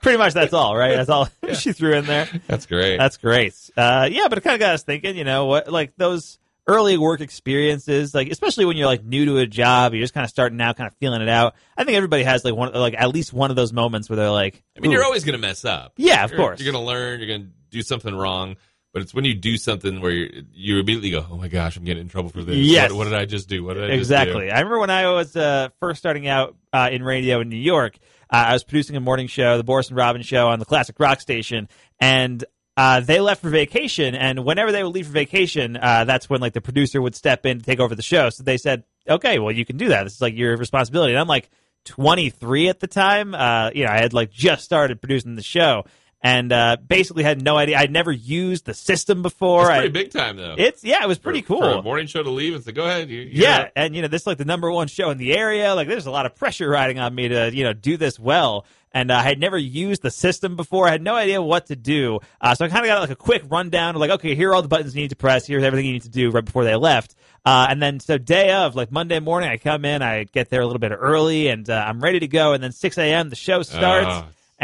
Pretty 0.00 0.18
much 0.18 0.34
that's 0.34 0.52
all, 0.52 0.76
right? 0.76 0.96
That's 0.96 1.08
all 1.10 1.28
she 1.54 1.72
threw 1.72 1.94
in 1.94 2.04
there. 2.06 2.28
That's 2.48 2.66
great. 2.66 2.96
That's 2.96 3.16
great. 3.16 3.54
Uh, 3.76 4.08
yeah, 4.10 4.26
but 4.28 4.38
it 4.38 4.40
kind 4.42 4.54
of 4.54 4.60
got 4.60 4.74
us 4.74 4.82
thinking, 4.82 5.16
you 5.16 5.24
know, 5.24 5.46
what 5.46 5.70
like 5.70 5.92
those 5.96 6.38
early 6.66 6.96
work 6.96 7.20
experiences, 7.20 8.14
like 8.14 8.28
especially 8.30 8.64
when 8.64 8.76
you're 8.76 8.86
like 8.86 9.04
new 9.04 9.24
to 9.26 9.38
a 9.38 9.46
job, 9.46 9.94
you're 9.94 10.02
just 10.02 10.14
kind 10.14 10.24
of 10.24 10.30
starting 10.30 10.60
out, 10.60 10.76
kind 10.76 10.88
of 10.88 10.94
feeling 10.98 11.22
it 11.22 11.28
out. 11.28 11.54
I 11.76 11.84
think 11.84 11.96
everybody 11.96 12.22
has 12.22 12.44
like 12.44 12.54
one, 12.54 12.72
like 12.72 12.94
at 12.96 13.08
least 13.10 13.32
one 13.32 13.50
of 13.50 13.56
those 13.56 13.72
moments 13.72 14.08
where 14.08 14.16
they're 14.16 14.30
like, 14.30 14.62
I 14.76 14.80
mean, 14.80 14.90
"Ooh." 14.90 14.94
you're 14.94 15.04
always 15.04 15.24
going 15.24 15.34
to 15.34 15.46
mess 15.46 15.64
up. 15.64 15.94
Yeah, 15.96 16.24
of 16.24 16.30
You're- 16.30 16.42
course. 16.42 16.60
You're 16.60 16.72
going 16.72 16.82
to 16.82 16.86
learn. 16.86 17.20
You're 17.20 17.28
going 17.28 17.42
to 17.42 17.50
do 17.70 17.82
something 17.82 18.14
wrong. 18.14 18.56
But 18.92 19.00
it's 19.00 19.14
when 19.14 19.24
you 19.24 19.32
do 19.32 19.56
something 19.56 20.02
where 20.02 20.12
you 20.12 20.44
you 20.52 20.78
immediately 20.78 21.10
go, 21.10 21.24
"Oh 21.30 21.38
my 21.38 21.48
gosh, 21.48 21.78
I'm 21.78 21.84
getting 21.84 22.02
in 22.02 22.08
trouble 22.08 22.28
for 22.28 22.42
this." 22.42 22.56
Yes. 22.56 22.90
What, 22.90 22.98
what 22.98 23.04
did 23.04 23.14
I 23.14 23.24
just 23.24 23.48
do? 23.48 23.64
What 23.64 23.74
did 23.74 23.90
I 23.90 23.94
exactly. 23.94 24.34
just 24.34 24.46
do? 24.48 24.50
I 24.50 24.58
remember 24.58 24.80
when 24.80 24.90
I 24.90 25.10
was 25.10 25.34
uh, 25.34 25.70
first 25.80 25.98
starting 25.98 26.28
out 26.28 26.56
uh, 26.74 26.90
in 26.92 27.02
radio 27.02 27.40
in 27.40 27.48
New 27.48 27.56
York. 27.56 27.96
Uh, 28.30 28.48
I 28.48 28.52
was 28.52 28.64
producing 28.64 28.94
a 28.96 29.00
morning 29.00 29.28
show, 29.28 29.56
the 29.56 29.64
Boris 29.64 29.88
and 29.88 29.96
Robin 29.96 30.20
show, 30.20 30.48
on 30.48 30.58
the 30.58 30.66
classic 30.66 31.00
rock 31.00 31.22
station, 31.22 31.70
and 32.00 32.44
uh, 32.82 33.00
they 33.00 33.20
left 33.20 33.42
for 33.42 33.50
vacation. 33.50 34.14
And 34.14 34.44
whenever 34.44 34.72
they 34.72 34.82
would 34.82 34.94
leave 34.94 35.06
for 35.06 35.12
vacation, 35.12 35.76
uh, 35.76 36.04
that's 36.04 36.28
when 36.30 36.40
like 36.40 36.52
the 36.52 36.60
producer 36.60 37.00
would 37.00 37.14
step 37.14 37.46
in 37.46 37.58
to 37.60 37.64
take 37.64 37.80
over 37.80 37.94
the 37.94 38.02
show. 38.02 38.30
So 38.30 38.42
they 38.42 38.56
said, 38.58 38.82
"Okay, 39.08 39.38
well, 39.38 39.52
you 39.52 39.64
can 39.64 39.76
do 39.76 39.88
that. 39.88 40.04
This 40.04 40.14
is 40.14 40.20
like 40.20 40.34
your 40.36 40.56
responsibility." 40.56 41.12
And 41.12 41.20
I'm 41.20 41.28
like 41.28 41.48
23 41.84 42.68
at 42.68 42.80
the 42.80 42.86
time. 42.86 43.34
Uh, 43.34 43.70
you 43.74 43.84
know, 43.84 43.90
I 43.90 43.98
had 44.00 44.12
like 44.12 44.30
just 44.30 44.64
started 44.64 45.00
producing 45.00 45.34
the 45.36 45.42
show. 45.42 45.84
And 46.24 46.52
uh, 46.52 46.76
basically 46.86 47.24
had 47.24 47.42
no 47.42 47.56
idea. 47.56 47.76
I'd 47.78 47.90
never 47.90 48.12
used 48.12 48.64
the 48.64 48.74
system 48.74 49.22
before. 49.22 49.62
It's 49.62 49.70
I- 49.70 49.78
pretty 49.80 49.92
big 50.04 50.12
time 50.12 50.36
though. 50.36 50.54
It's 50.56 50.84
yeah, 50.84 51.02
it 51.02 51.08
was 51.08 51.18
pretty 51.18 51.42
for 51.42 51.58
cool. 51.58 51.64
a 51.64 51.82
morning 51.82 52.06
show 52.06 52.22
to 52.22 52.30
leave 52.30 52.54
and 52.54 52.62
say, 52.62 52.70
"Go 52.70 52.84
ahead." 52.84 53.10
You, 53.10 53.22
Yeah, 53.28 53.62
up." 53.62 53.72
and 53.74 53.96
you 53.96 54.02
know 54.02 54.06
this 54.06 54.22
is 54.22 54.26
like 54.28 54.38
the 54.38 54.44
number 54.44 54.70
one 54.70 54.86
show 54.86 55.10
in 55.10 55.18
the 55.18 55.36
area. 55.36 55.74
Like 55.74 55.88
there's 55.88 56.06
a 56.06 56.12
lot 56.12 56.24
of 56.26 56.36
pressure 56.36 56.68
riding 56.68 57.00
on 57.00 57.12
me 57.12 57.26
to 57.26 57.50
you 57.52 57.64
know 57.64 57.72
do 57.72 57.96
this 57.96 58.20
well. 58.20 58.66
And 58.94 59.10
I 59.10 59.22
had 59.22 59.38
never 59.38 59.56
used 59.56 60.02
the 60.02 60.10
system 60.10 60.56
before. 60.56 60.86
I 60.86 60.90
had 60.90 61.02
no 61.02 61.14
idea 61.14 61.40
what 61.40 61.66
to 61.66 61.76
do. 61.76 62.20
Uh, 62.40 62.54
so 62.54 62.64
I 62.64 62.68
kind 62.68 62.84
of 62.84 62.88
got 62.88 63.00
like 63.00 63.10
a 63.10 63.16
quick 63.16 63.42
rundown 63.48 63.94
like, 63.96 64.10
okay, 64.10 64.34
here 64.34 64.50
are 64.50 64.54
all 64.54 64.62
the 64.62 64.68
buttons 64.68 64.94
you 64.94 65.02
need 65.02 65.10
to 65.10 65.16
press. 65.16 65.46
Here's 65.46 65.62
everything 65.64 65.86
you 65.86 65.92
need 65.94 66.02
to 66.02 66.10
do 66.10 66.30
right 66.30 66.44
before 66.44 66.64
they 66.64 66.76
left. 66.76 67.14
Uh, 67.44 67.66
and 67.70 67.82
then 67.82 67.98
so 68.00 68.18
day 68.18 68.52
of 68.52 68.76
like 68.76 68.92
Monday 68.92 69.18
morning, 69.18 69.48
I 69.50 69.56
come 69.56 69.84
in, 69.84 70.02
I 70.02 70.24
get 70.24 70.50
there 70.50 70.60
a 70.60 70.66
little 70.66 70.78
bit 70.78 70.92
early, 70.92 71.48
and 71.48 71.68
uh, 71.68 71.84
I'm 71.86 72.00
ready 72.00 72.20
to 72.20 72.28
go. 72.28 72.52
And 72.52 72.62
then 72.62 72.72
6 72.72 72.98
a.m. 72.98 73.30
the 73.30 73.36
show 73.36 73.62
starts. 73.62 74.08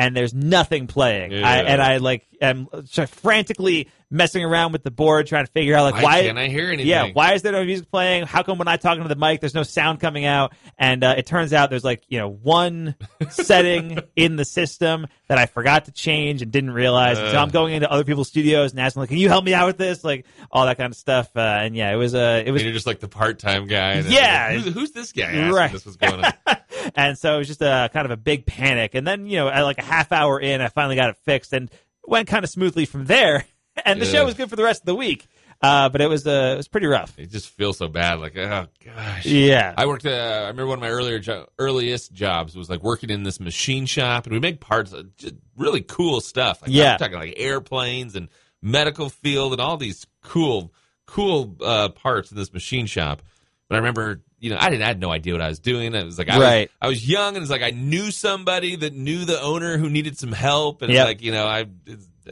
And 0.00 0.16
there's 0.16 0.32
nothing 0.32 0.86
playing, 0.86 1.32
Yeah. 1.32 1.48
I, 1.48 1.56
and 1.56 1.82
I 1.82 1.96
like 1.96 2.24
am 2.40 2.68
frantically 3.08 3.88
messing 4.10 4.44
around 4.44 4.70
with 4.72 4.84
the 4.84 4.90
board, 4.92 5.26
trying 5.26 5.44
to 5.44 5.50
figure 5.50 5.74
out 5.74 5.82
like 5.92 5.94
Why 5.96 6.02
why 6.04 6.22
can't 6.22 6.38
I 6.38 6.46
hear 6.46 6.68
anything? 6.68 6.86
yeah, 6.86 7.08
why 7.12 7.34
is 7.34 7.42
there 7.42 7.50
no 7.50 7.64
music 7.64 7.90
playing? 7.90 8.24
How 8.24 8.44
come 8.44 8.58
when 8.58 8.68
I 8.68 8.76
talk 8.76 8.96
into 8.96 9.08
the 9.08 9.16
mic, 9.16 9.40
there's 9.40 9.54
no 9.56 9.64
sound 9.64 9.98
coming 9.98 10.24
out? 10.24 10.54
And 10.78 11.02
uh, 11.02 11.16
it 11.18 11.26
turns 11.26 11.52
out 11.52 11.68
there's 11.70 11.82
like 11.82 12.04
you 12.08 12.18
know 12.20 12.28
one 12.30 12.94
setting 13.30 13.98
in 14.14 14.36
the 14.36 14.44
system 14.44 15.08
that 15.26 15.36
I 15.38 15.46
forgot 15.46 15.86
to 15.86 15.92
change 15.92 16.42
and 16.42 16.52
didn't 16.52 16.70
realize. 16.70 17.18
And 17.18 17.30
so 17.32 17.38
Uh. 17.38 17.42
I'm 17.42 17.50
going 17.50 17.74
into 17.74 17.90
other 17.90 18.04
people's 18.04 18.28
studios 18.28 18.70
and 18.70 18.80
asking 18.80 19.00
like, 19.00 19.08
"Can 19.08 19.18
you 19.18 19.28
help 19.28 19.44
me 19.44 19.52
out 19.52 19.66
with 19.66 19.78
this?" 19.78 20.04
Like 20.04 20.26
all 20.52 20.64
that 20.66 20.78
kind 20.78 20.92
of 20.92 20.96
stuff. 20.96 21.28
Uh, 21.36 21.40
and 21.40 21.74
yeah, 21.74 21.92
it 21.92 21.96
was 21.96 22.14
uh, 22.14 22.42
it 22.46 22.52
was 22.52 22.62
And 22.62 22.66
you're 22.68 22.74
just 22.74 22.86
like 22.86 23.00
the 23.00 23.08
part-time 23.08 23.66
guy. 23.66 23.98
Yeah. 24.00 24.52
like, 24.54 24.64
who's, 24.64 24.74
who's 24.74 24.90
this 24.92 25.12
guy? 25.12 25.50
Right. 25.50 25.72
This 25.72 25.84
was 25.84 25.96
going 25.96 26.24
on. 26.24 26.32
and 26.94 27.16
so 27.18 27.34
it 27.34 27.38
was 27.38 27.46
just 27.48 27.62
a 27.62 27.90
kind 27.92 28.04
of 28.04 28.10
a 28.10 28.16
big 28.16 28.46
panic. 28.46 28.94
And 28.94 29.06
then 29.06 29.26
you 29.26 29.36
know, 29.36 29.48
at 29.48 29.62
like 29.62 29.78
a 29.78 29.82
half 29.84 30.12
hour 30.12 30.40
in, 30.40 30.60
I 30.60 30.68
finally 30.68 30.96
got 30.96 31.10
it 31.10 31.16
fixed 31.24 31.52
and 31.52 31.70
went 32.06 32.28
kind 32.28 32.44
of 32.44 32.50
smoothly 32.50 32.84
from 32.86 33.04
there. 33.04 33.44
And 33.86 34.00
the 34.02 34.06
Yeah. 34.06 34.10
show 34.12 34.24
was 34.24 34.34
good 34.34 34.50
for 34.50 34.56
the 34.56 34.64
rest 34.64 34.82
of 34.82 34.86
the 34.86 34.94
week. 34.96 35.28
Uh, 35.62 35.88
but 35.88 36.00
it 36.00 36.08
was 36.08 36.26
uh, 36.26 36.50
it 36.54 36.56
was 36.56 36.66
pretty 36.66 36.88
rough. 36.88 37.16
It 37.16 37.30
just 37.30 37.48
feels 37.48 37.78
so 37.78 37.86
bad. 37.86 38.18
Like, 38.18 38.36
oh 38.36 38.66
gosh. 38.84 39.24
Yeah. 39.24 39.72
I 39.78 39.86
worked. 39.86 40.04
Uh, 40.04 40.10
I 40.10 40.38
remember 40.48 40.66
one 40.66 40.78
of 40.78 40.80
my 40.80 40.88
earlier 40.88 41.20
jo- 41.20 41.46
earliest 41.60 42.12
jobs 42.12 42.56
was 42.56 42.68
like 42.68 42.82
working 42.82 43.08
in 43.08 43.22
this 43.22 43.38
machine 43.38 43.86
shop, 43.86 44.24
and 44.26 44.32
we 44.32 44.40
make 44.40 44.58
parts, 44.60 44.92
of 44.92 45.16
just 45.16 45.36
really 45.56 45.80
cool 45.80 46.20
stuff. 46.20 46.60
Like, 46.62 46.72
Yeah. 46.72 46.94
I'm 46.94 46.98
talking 46.98 47.18
like 47.20 47.34
airplanes 47.36 48.16
and 48.16 48.28
medical 48.60 49.10
field 49.10 49.52
and 49.52 49.60
all 49.60 49.76
these 49.76 50.04
cool, 50.24 50.72
cool 51.06 51.56
uh, 51.64 51.90
parts 51.90 52.32
in 52.32 52.36
this 52.36 52.52
machine 52.52 52.86
shop. 52.86 53.22
But 53.68 53.74
I 53.76 53.78
remember, 53.78 54.22
you 54.38 54.50
know, 54.50 54.56
I 54.58 54.70
didn't 54.70 54.82
I 54.82 54.86
had 54.86 55.00
no 55.00 55.10
idea 55.10 55.34
what 55.34 55.42
I 55.42 55.48
was 55.48 55.58
doing. 55.60 55.94
I 55.94 56.02
was 56.02 56.16
like, 56.18 56.28
I 56.30 56.38
Right. 56.40 56.70
was, 56.70 56.76
I 56.80 56.88
was 56.88 57.08
young, 57.08 57.36
and 57.36 57.42
it's 57.42 57.50
like 57.50 57.62
I 57.62 57.70
knew 57.70 58.10
somebody 58.10 58.76
that 58.76 58.94
knew 58.94 59.24
the 59.24 59.40
owner 59.40 59.76
who 59.76 59.90
needed 59.90 60.18
some 60.18 60.32
help, 60.32 60.80
and 60.82 60.90
Yep. 60.92 61.06
like 61.06 61.22
you 61.22 61.32
know, 61.32 61.46
I 61.46 61.66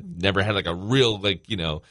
never 0.03 0.43
had 0.43 0.55
like 0.55 0.67
a 0.67 0.75
real 0.75 1.19
like 1.19 1.51
you 1.51 1.57
know 1.57 1.83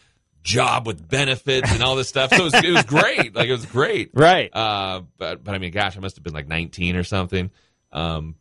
job 0.44 0.86
with 0.86 1.08
benefits 1.08 1.72
and 1.72 1.82
all 1.84 1.96
this 1.96 2.08
stuff. 2.10 2.32
So 2.32 2.42
it 2.42 2.44
was, 2.44 2.54
it 2.56 2.72
was 2.72 2.84
great. 2.86 3.36
Like 3.36 3.48
it 3.50 3.52
was 3.52 3.66
great. 3.66 4.12
Right. 4.14 4.50
Uh, 4.56 5.02
but 5.18 5.44
but 5.44 5.54
I 5.56 5.58
mean, 5.60 5.72
gosh, 5.72 5.96
I 5.98 6.00
must 6.00 6.16
have 6.18 6.24
been 6.24 6.34
like 6.34 6.48
19 6.48 6.96
or 6.96 7.04
something. 7.04 7.52
Um, 7.92 8.36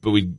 but 0.00 0.10
we 0.10 0.32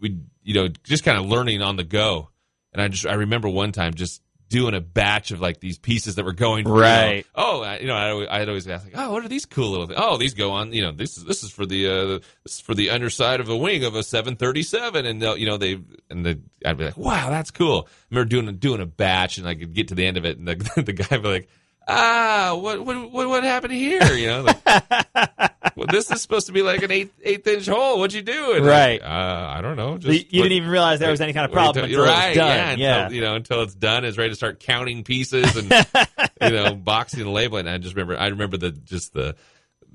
we 0.00 0.18
you 0.44 0.54
know 0.54 0.68
just 0.84 1.04
kind 1.04 1.18
of 1.18 1.26
learning 1.26 1.60
on 1.62 1.76
the 1.76 1.84
go. 1.84 2.28
And 2.72 2.80
I 2.80 2.86
just 2.88 3.04
I 3.06 3.14
remember 3.14 3.48
one 3.48 3.72
time 3.72 3.94
just 3.94 4.22
doing 4.50 4.74
a 4.74 4.80
batch 4.80 5.30
of 5.30 5.40
like 5.40 5.60
these 5.60 5.78
pieces 5.78 6.16
that 6.16 6.24
were 6.24 6.32
going 6.34 6.64
through, 6.64 6.74
you 6.74 6.80
know, 6.82 6.86
Right. 6.88 7.26
oh, 7.34 7.62
I, 7.62 7.78
you 7.78 7.86
know, 7.86 7.94
I, 7.94 8.10
always- 8.10 8.28
I'd 8.30 8.48
always 8.48 8.68
ask 8.68 8.84
like, 8.84 8.92
oh, 8.96 9.12
what 9.12 9.24
are 9.24 9.28
these 9.28 9.46
cool 9.46 9.70
little 9.70 9.86
things? 9.86 9.98
Oh, 10.02 10.18
these 10.18 10.34
go 10.34 10.50
on. 10.50 10.72
You 10.72 10.82
know, 10.82 10.92
this 10.92 11.16
is 11.16 11.24
this 11.24 11.42
is 11.42 11.50
for 11.50 11.64
the 11.64 11.86
uh, 11.88 12.06
this 12.44 12.56
is 12.56 12.60
for 12.60 12.74
the 12.74 12.90
underside 12.90 13.40
of 13.40 13.48
a 13.48 13.56
wing 13.56 13.84
of 13.84 13.94
a 13.94 14.02
737, 14.02 15.06
and 15.06 15.22
they'll, 15.22 15.36
you 15.38 15.46
know 15.46 15.56
they 15.56 15.80
and 16.10 16.26
the 16.26 16.40
I'd 16.66 16.76
be 16.76 16.84
like, 16.84 16.96
wow, 16.98 17.30
that's 17.30 17.50
cool. 17.50 17.88
I 17.88 17.94
remember 18.10 18.28
doing 18.28 18.56
doing 18.58 18.80
a 18.82 18.86
batch, 18.86 19.38
and 19.38 19.48
I 19.48 19.54
could 19.54 19.72
get 19.72 19.88
to 19.88 19.94
the 19.94 20.04
end 20.04 20.18
of 20.18 20.24
it, 20.26 20.36
and 20.36 20.46
the 20.46 20.56
the 20.84 20.92
guy 20.92 21.06
would 21.16 21.22
be 21.22 21.28
like. 21.28 21.48
Ah, 21.92 22.56
what 22.60 22.84
what 22.86 23.10
what 23.10 23.28
what 23.28 23.42
happened 23.42 23.72
here? 23.72 24.12
You 24.12 24.26
know, 24.28 24.42
like, 24.42 24.62
well, 25.80 25.86
this 25.90 26.10
is 26.10 26.20
supposed 26.20 26.46
to 26.48 26.52
be 26.52 26.60
like 26.62 26.82
an 26.82 26.90
eighth 26.90 27.12
eighth 27.22 27.46
inch 27.46 27.66
hole. 27.66 27.98
What'd 27.98 28.14
you 28.14 28.20
do? 28.22 28.52
And 28.52 28.66
Right. 28.66 29.00
like, 29.00 29.10
uh, 29.10 29.54
I 29.56 29.60
don't 29.62 29.76
know. 29.76 29.98
So 29.98 30.08
you 30.08 30.18
you 30.18 30.24
put- 30.24 30.30
didn't 30.32 30.52
even 30.52 30.68
realize 30.68 30.98
there 31.00 31.10
was 31.10 31.20
any 31.22 31.32
kind 31.32 31.46
of 31.46 31.52
problem 31.52 31.74
till- 31.74 31.84
until 31.84 32.04
right, 32.04 32.34
done. 32.34 32.78
Yeah, 32.78 32.86
Yeah, 32.86 33.02
until, 33.04 33.16
you 33.16 33.20
know, 33.22 33.34
until 33.34 33.62
it's 33.62 33.74
done, 33.74 34.04
it's 34.04 34.18
ready 34.18 34.28
to 34.30 34.36
start 34.36 34.60
counting 34.60 35.04
pieces 35.04 35.56
and 35.56 35.70
you 36.42 36.50
know, 36.50 36.74
boxing 36.74 37.20
and 37.22 37.32
labeling. 37.32 37.66
And 37.66 37.74
I 37.74 37.78
just 37.78 37.94
remember, 37.94 38.18
I 38.18 38.26
remember 38.28 38.56
the 38.58 38.72
just 38.72 39.14
the 39.14 39.36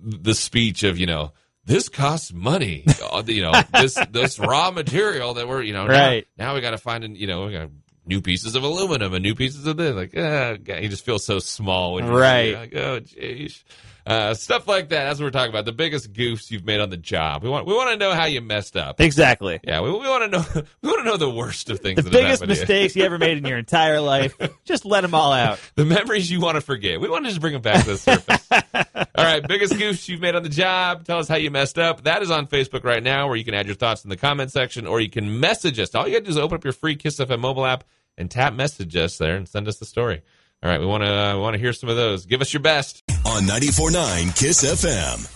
the 0.03 0.33
speech 0.35 0.83
of 0.83 0.97
you 0.97 1.05
know. 1.05 1.31
This 1.67 1.89
costs 1.89 2.31
money, 2.31 2.85
Uh, 3.11 3.23
you 3.25 3.41
know. 3.41 3.53
This 3.73 3.97
this 4.11 4.37
raw 4.37 4.69
material 4.71 5.33
that 5.35 5.47
we're, 5.47 5.63
you 5.63 5.73
know, 5.73 5.87
Right. 5.87 6.27
now 6.37 6.53
we 6.53 6.61
got 6.61 6.71
to 6.71 6.77
find, 6.77 7.03
an, 7.03 7.15
you 7.15 7.25
know, 7.25 7.45
we 7.47 7.53
got 7.53 7.69
new 8.05 8.21
pieces 8.21 8.53
of 8.55 8.61
aluminum 8.63 9.15
and 9.15 9.23
new 9.23 9.33
pieces 9.33 9.65
of 9.65 9.75
this. 9.75 9.95
Like, 9.95 10.15
uh, 10.15 10.57
God, 10.63 10.83
you 10.83 10.89
just 10.89 11.03
feel 11.03 11.17
so 11.17 11.39
small 11.39 11.93
when 11.93 12.05
you're 12.05 12.13
Right. 12.19 12.53
like, 12.53 12.75
oh, 12.75 12.99
jeez. 12.99 13.63
Uh, 14.05 14.35
stuff 14.35 14.67
like 14.67 14.89
that. 14.89 15.05
That's 15.05 15.19
what 15.19 15.25
we're 15.25 15.31
talking 15.31 15.49
about. 15.49 15.65
The 15.65 15.71
biggest 15.71 16.13
goofs 16.13 16.51
you've 16.51 16.63
made 16.65 16.79
on 16.79 16.91
the 16.91 16.97
job. 16.97 17.43
We 17.43 17.49
want 17.49 17.65
we 17.65 17.73
want 17.73 17.89
to 17.89 17.97
know 17.97 18.13
how 18.13 18.25
you 18.25 18.39
messed 18.39 18.77
up. 18.77 19.01
exactly. 19.01 19.59
Yeah, 19.63 19.81
we, 19.81 19.89
we 19.89 19.97
want 19.97 20.31
to 20.31 20.37
know. 20.37 20.45
We 20.81 20.89
want 20.89 21.03
to 21.03 21.09
know 21.09 21.17
the 21.17 21.29
worst 21.29 21.69
of 21.71 21.79
things. 21.79 21.97
The 21.97 22.03
that 22.03 22.11
biggest 22.11 22.41
happened 22.41 22.49
to 22.49 22.55
you. 22.55 22.61
mistakes 22.61 22.95
you 22.95 23.03
ever 23.03 23.17
made 23.17 23.37
in 23.37 23.45
your 23.45 23.57
entire 23.57 23.99
life. 23.99 24.37
Just 24.65 24.85
let 24.85 25.01
them 25.01 25.15
all 25.15 25.31
out. 25.33 25.59
the 25.73 25.85
memories 25.85 26.29
you 26.29 26.39
want 26.39 26.55
to 26.55 26.61
forget. 26.61 27.01
We 27.01 27.09
want 27.09 27.25
to 27.25 27.29
just 27.29 27.41
bring 27.41 27.53
them 27.53 27.61
back 27.63 27.83
to 27.85 27.91
the 27.91 27.97
surface. 27.97 28.47
All 29.15 29.23
right, 29.23 29.47
biggest 29.47 29.73
goofs 29.73 30.07
you've 30.07 30.21
made 30.21 30.35
on 30.35 30.43
the 30.43 30.49
job. 30.49 31.05
Tell 31.05 31.19
us 31.19 31.27
how 31.27 31.35
you 31.35 31.49
messed 31.51 31.79
up. 31.79 32.03
That 32.03 32.21
is 32.21 32.29
on 32.31 32.47
Facebook 32.47 32.83
right 32.83 33.01
now, 33.01 33.27
where 33.27 33.35
you 33.35 33.43
can 33.45 33.53
add 33.53 33.65
your 33.65 33.75
thoughts 33.75 34.03
in 34.03 34.09
the 34.09 34.17
comment 34.17 34.51
section, 34.51 34.85
or 34.87 34.99
you 34.99 35.09
can 35.09 35.39
message 35.39 35.79
us. 35.79 35.93
All 35.95 36.07
you 36.07 36.13
got 36.13 36.19
to 36.19 36.25
do 36.25 36.29
is 36.31 36.37
open 36.37 36.55
up 36.55 36.63
your 36.63 36.73
free 36.73 36.95
Kiss 36.95 37.17
FM 37.17 37.39
mobile 37.39 37.65
app 37.65 37.83
and 38.17 38.29
tap 38.29 38.53
message 38.53 38.95
us 38.95 39.17
there 39.17 39.35
and 39.35 39.47
send 39.47 39.67
us 39.67 39.77
the 39.77 39.85
story. 39.85 40.21
All 40.63 40.69
right, 40.69 40.79
we 40.79 40.85
want 40.85 41.03
to 41.03 41.11
uh, 41.11 41.37
want 41.37 41.53
to 41.55 41.59
hear 41.59 41.73
some 41.73 41.89
of 41.89 41.95
those. 41.95 42.25
Give 42.25 42.41
us 42.41 42.53
your 42.53 42.61
best. 42.61 43.03
On 43.35 43.41
94.9 43.41 44.33
Kiss 44.37 44.63
FM. 44.63 45.29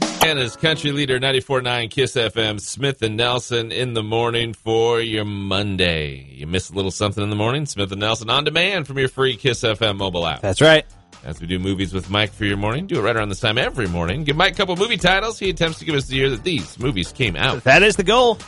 Montana's 0.00 0.56
country 0.56 0.90
leader, 0.90 1.20
94.9 1.20 1.88
Kiss 1.92 2.16
FM, 2.16 2.60
Smith 2.60 3.02
and 3.02 3.16
Nelson 3.16 3.70
in 3.70 3.94
the 3.94 4.02
morning 4.02 4.52
for 4.52 5.00
your 5.00 5.24
Monday. 5.24 6.26
You 6.32 6.48
miss 6.48 6.68
a 6.68 6.74
little 6.74 6.90
something 6.90 7.22
in 7.22 7.30
the 7.30 7.36
morning? 7.36 7.66
Smith 7.66 7.92
and 7.92 8.00
Nelson 8.00 8.28
on 8.30 8.42
demand 8.42 8.88
from 8.88 8.98
your 8.98 9.06
free 9.06 9.36
Kiss 9.36 9.60
FM 9.60 9.98
mobile 9.98 10.26
app. 10.26 10.40
That's 10.40 10.60
right. 10.60 10.84
As 11.22 11.40
we 11.40 11.46
do 11.46 11.60
movies 11.60 11.94
with 11.94 12.10
Mike 12.10 12.32
for 12.32 12.44
your 12.44 12.56
morning, 12.56 12.88
do 12.88 12.98
it 12.98 13.02
right 13.02 13.14
around 13.14 13.28
this 13.28 13.38
time 13.38 13.58
every 13.58 13.86
morning. 13.86 14.24
Give 14.24 14.34
Mike 14.34 14.54
a 14.54 14.56
couple 14.56 14.74
movie 14.74 14.96
titles. 14.96 15.38
He 15.38 15.50
attempts 15.50 15.78
to 15.78 15.84
give 15.84 15.94
us 15.94 16.06
the 16.06 16.16
year 16.16 16.30
that 16.30 16.42
these 16.42 16.80
movies 16.80 17.12
came 17.12 17.36
out. 17.36 17.62
That 17.62 17.84
is 17.84 17.94
the 17.94 18.02
goal. 18.02 18.40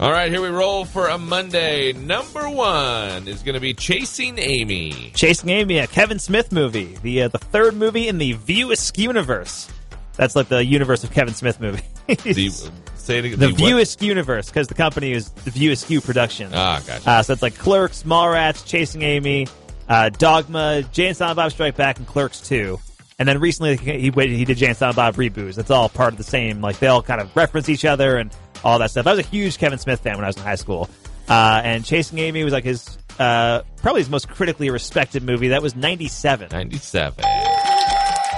All 0.00 0.10
right, 0.10 0.32
here 0.32 0.40
we 0.40 0.48
roll 0.48 0.84
for 0.84 1.06
a 1.08 1.16
Monday. 1.18 1.92
Number 1.92 2.48
one 2.48 3.28
is 3.28 3.42
going 3.42 3.54
to 3.54 3.60
be 3.60 3.72
Chasing 3.72 4.36
Amy. 4.38 5.12
Chasing 5.14 5.50
Amy, 5.50 5.78
a 5.78 5.86
Kevin 5.86 6.18
Smith 6.18 6.50
movie, 6.50 6.96
the 7.02 7.22
uh, 7.22 7.28
the 7.28 7.38
third 7.38 7.74
movie 7.76 8.08
in 8.08 8.18
the 8.18 8.32
View 8.32 8.72
Askew 8.72 9.04
universe. 9.04 9.68
That's 10.16 10.34
like 10.34 10.48
the 10.48 10.64
universe 10.64 11.04
of 11.04 11.12
Kevin 11.12 11.34
Smith 11.34 11.60
movies. 11.60 11.82
The, 12.06 12.50
say 12.96 13.18
it 13.18 13.24
again. 13.26 13.38
the 13.38 13.48
what? 13.48 13.56
View 13.56 13.78
Askew 13.78 14.08
universe, 14.08 14.48
because 14.48 14.66
the 14.66 14.74
company 14.74 15.12
is 15.12 15.30
the 15.30 15.50
View 15.52 15.70
Askew 15.70 16.00
Productions. 16.00 16.52
Ah, 16.52 16.82
gotcha. 16.84 17.08
Uh, 17.08 17.22
so 17.22 17.32
it's 17.34 17.42
like 17.42 17.56
Clerks, 17.56 18.02
Mallrats, 18.02 18.66
Chasing 18.66 19.02
Amy, 19.02 19.46
uh, 19.88 20.08
Dogma, 20.08 20.82
Jay 20.90 21.08
and 21.08 21.16
Silent 21.16 21.36
Bob 21.36 21.52
Strike 21.52 21.76
Back, 21.76 21.98
and 21.98 22.06
Clerks 22.08 22.40
2. 22.40 22.78
And 23.20 23.28
then 23.28 23.38
recently 23.38 23.76
he 23.76 24.10
he 24.10 24.44
did 24.44 24.56
Jay 24.56 24.66
and 24.66 24.76
Silent 24.76 24.96
Bob 24.96 25.14
reboots. 25.14 25.58
It's 25.58 25.70
all 25.70 25.88
part 25.88 26.12
of 26.12 26.18
the 26.18 26.24
same. 26.24 26.60
Like 26.60 26.80
they 26.80 26.88
all 26.88 27.02
kind 27.02 27.20
of 27.20 27.34
reference 27.36 27.68
each 27.68 27.84
other 27.84 28.16
and 28.16 28.32
all 28.64 28.78
that 28.78 28.90
stuff. 28.90 29.06
I 29.06 29.10
was 29.10 29.20
a 29.20 29.28
huge 29.28 29.58
Kevin 29.58 29.78
Smith 29.78 30.00
fan 30.00 30.16
when 30.16 30.24
I 30.24 30.28
was 30.28 30.36
in 30.36 30.42
high 30.42 30.56
school. 30.56 30.88
Uh, 31.28 31.60
and 31.64 31.84
Chasing 31.84 32.18
Amy 32.18 32.44
was 32.44 32.52
like 32.52 32.64
his 32.64 32.98
uh, 33.18 33.62
probably 33.76 34.00
his 34.00 34.10
most 34.10 34.28
critically 34.28 34.70
respected 34.70 35.22
movie. 35.22 35.48
That 35.48 35.62
was 35.62 35.76
'97. 35.76 36.48
97. 36.50 37.24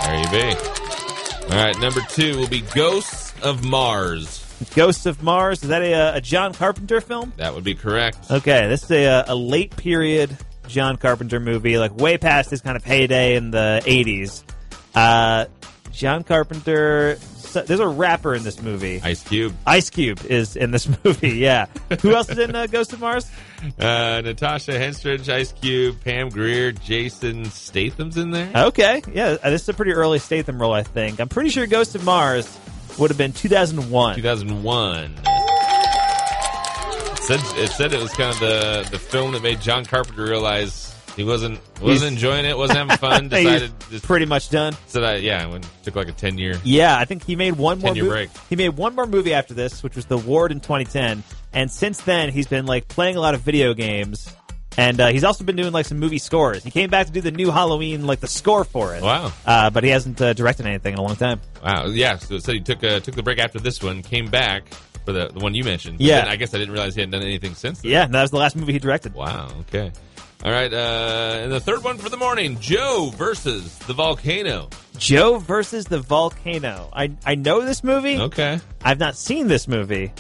There 0.05 0.19
you 0.19 0.31
be. 0.31 0.57
All 1.45 1.63
right, 1.63 1.79
number 1.79 2.01
two 2.09 2.39
will 2.39 2.49
be 2.49 2.61
Ghosts 2.61 3.35
of 3.43 3.65
Mars. 3.65 4.41
Ghosts 4.75 5.07
of 5.07 5.23
Mars. 5.23 5.63
Is 5.63 5.69
that 5.69 5.83
a, 5.83 6.17
a 6.17 6.21
John 6.21 6.55
Carpenter 6.55 7.01
film? 7.01 7.33
That 7.37 7.55
would 7.55 7.65
be 7.65 7.75
correct. 7.75 8.31
Okay, 8.31 8.67
this 8.69 8.85
is 8.85 8.91
a, 8.93 9.25
a 9.29 9.35
late 9.35 9.77
period 9.77 10.37
John 10.69 10.97
Carpenter 10.97 11.41
movie, 11.41 11.79
like 11.79 11.97
way 11.97 12.19
past 12.19 12.51
his 12.51 12.61
kind 12.61 12.77
of 12.77 12.85
heyday 12.85 13.37
in 13.37 13.51
the 13.51 13.83
'80s. 13.85 14.43
Uh, 14.95 15.47
John 15.93 16.25
Carpenter. 16.25 17.19
There's 17.63 17.81
a 17.81 17.87
rapper 17.87 18.35
in 18.35 18.43
this 18.43 18.61
movie. 18.63 19.01
Ice 19.03 19.23
Cube. 19.23 19.55
Ice 19.67 19.91
Cube 19.91 20.25
is 20.27 20.57
in 20.57 20.71
this 20.71 20.89
movie. 21.05 21.31
Yeah. 21.37 21.67
Who 22.03 22.15
else 22.15 22.29
is 22.29 22.39
in 22.39 22.55
uh, 22.55 22.67
Ghost 22.67 22.93
of 22.93 23.01
Mars? 23.01 23.31
Uh, 23.79 24.21
Natasha 24.25 24.73
Henstridge, 24.73 25.29
Ice 25.29 25.53
Cube, 25.53 26.01
Pam 26.05 26.29
Grier, 26.29 26.73
Jason 26.73 27.47
Statham's 27.47 28.17
in 28.17 28.31
there. 28.31 28.51
Okay. 28.55 29.03
Yeah, 29.13 29.37
uh, 29.43 29.51
this 29.51 29.63
is 29.63 29.69
a 29.71 29.75
pretty 29.75 29.93
early 29.93 30.19
Statham 30.19 30.61
role, 30.61 30.73
I 30.73 30.83
think. 30.83 31.21
I'm 31.21 31.29
pretty 31.29 31.51
sure 31.51 31.67
Ghost 31.67 31.95
of 31.95 32.05
Mars 32.05 32.59
would 32.99 33.11
have 33.11 33.19
been 33.19 33.33
2001. 33.33 34.17
2001. 34.17 35.15
It 37.17 37.27
said, 37.27 37.41
it 37.59 37.71
said 37.71 37.93
it 37.95 38.03
was 38.03 38.13
kind 38.13 38.31
of 38.35 38.39
the, 38.41 38.87
the 38.91 38.99
film 38.99 39.33
that 39.33 39.43
made 39.43 39.61
John 39.63 39.87
Carpenter 39.87 40.25
realize 40.25 40.84
he 41.17 41.25
wasn't 41.25 41.59
wasn't 41.81 41.89
He's- 41.89 42.03
enjoying 42.13 42.45
it, 42.45 42.57
wasn't 42.57 42.79
having 42.79 42.97
fun. 42.97 43.29
Decided 43.29 43.73
just 43.91 44.05
pretty 44.05 44.27
much 44.27 44.51
done. 44.51 44.75
said, 44.87 45.05
I, 45.05 45.17
yeah, 45.17 45.47
when 45.47 45.63
took 45.83 45.97
like 45.97 46.09
a 46.09 46.13
ten 46.13 46.39
year. 46.39 46.59
Yeah, 46.65 46.97
I 46.99 47.05
think 47.05 47.25
he 47.25 47.37
made 47.37 47.55
one 47.57 47.79
more 47.81 47.95
movie. 47.95 48.09
break. 48.09 48.31
He 48.49 48.57
made 48.57 48.71
one 48.71 48.95
more 48.95 49.07
movie 49.07 49.35
after 49.35 49.55
this, 49.55 49.83
which 49.83 49.97
was 49.97 50.07
The 50.07 50.19
Ward 50.19 50.53
in 50.53 50.61
2010. 50.61 51.23
And 51.53 51.71
since 51.71 52.01
then, 52.03 52.31
he's 52.31 52.47
been 52.49 52.67
like 52.67 52.89
playing 52.89 53.17
a 53.17 53.21
lot 53.21 53.35
of 53.35 53.43
video 53.43 53.75
games, 53.75 54.29
and 54.77 54.99
uh, 55.01 55.09
he's 55.09 55.23
also 55.23 55.45
been 55.45 55.55
doing 55.55 55.73
like 55.73 55.87
some 55.87 55.99
movie 56.01 56.19
scores. 56.19 56.65
He 56.65 56.71
came 56.73 56.91
back 56.91 57.07
to 57.07 57.13
do 57.13 57.21
the 57.21 57.31
new 57.31 57.51
Halloween, 57.53 58.07
like 58.09 58.19
the 58.21 58.27
score 58.27 58.65
for 58.65 58.95
it. 58.97 59.03
Wow. 59.03 59.33
Uh, 59.47 59.71
but 59.71 59.85
he 59.85 59.91
hasn't 59.91 60.21
uh, 60.21 60.33
directed 60.33 60.67
anything 60.67 60.95
in 60.95 60.99
a 60.99 61.03
long 61.03 61.15
time. 61.17 61.41
Wow, 61.65 61.87
yeah. 61.87 62.17
So 62.19 62.39
said 62.39 62.55
he 62.57 62.61
took 62.61 62.83
uh, 62.83 62.99
took 63.01 63.15
the 63.15 63.23
break 63.23 63.39
after 63.39 63.61
this 63.61 63.81
one, 63.83 64.03
came 64.03 64.27
back 64.31 64.65
for 65.05 65.13
the 65.13 65.29
the 65.29 65.39
one 65.39 65.55
you 65.55 65.63
mentioned. 65.63 65.99
But 65.99 66.07
Yeah. 66.07 66.25
I 66.27 66.35
guess 66.35 66.53
I 66.55 66.59
didn't 66.59 66.73
realize 66.73 66.97
he 66.97 67.03
hadn't 67.03 67.13
done 67.13 67.23
anything 67.23 67.55
since. 67.55 67.83
Then. 67.83 67.93
Yeah, 67.93 68.07
that 68.09 68.23
was 68.23 68.33
the 68.33 68.39
last 68.39 68.57
movie 68.57 68.73
he 68.73 68.79
directed. 68.81 69.15
Wow. 69.15 69.49
Okay. 69.69 69.93
All 70.45 70.53
right. 70.53 70.73
Uh, 70.73 71.39
and 71.43 71.51
the 71.53 71.61
third 71.61 71.83
one 71.83 71.97
for 71.97 72.11
the 72.11 72.17
morning: 72.19 72.59
Joe 72.61 73.11
versus 73.17 73.79
the 73.79 73.95
volcano. 73.95 74.69
Joe 74.99 75.39
versus 75.39 75.87
the 75.87 76.01
volcano. 76.01 76.91
I 76.93 77.13
I 77.25 77.35
know 77.35 77.65
this 77.65 77.83
movie. 77.83 78.19
Okay. 78.19 78.61
I've 78.83 78.99
not 78.99 79.17
seen 79.17 79.49
this 79.49 79.67
movie. 79.67 80.13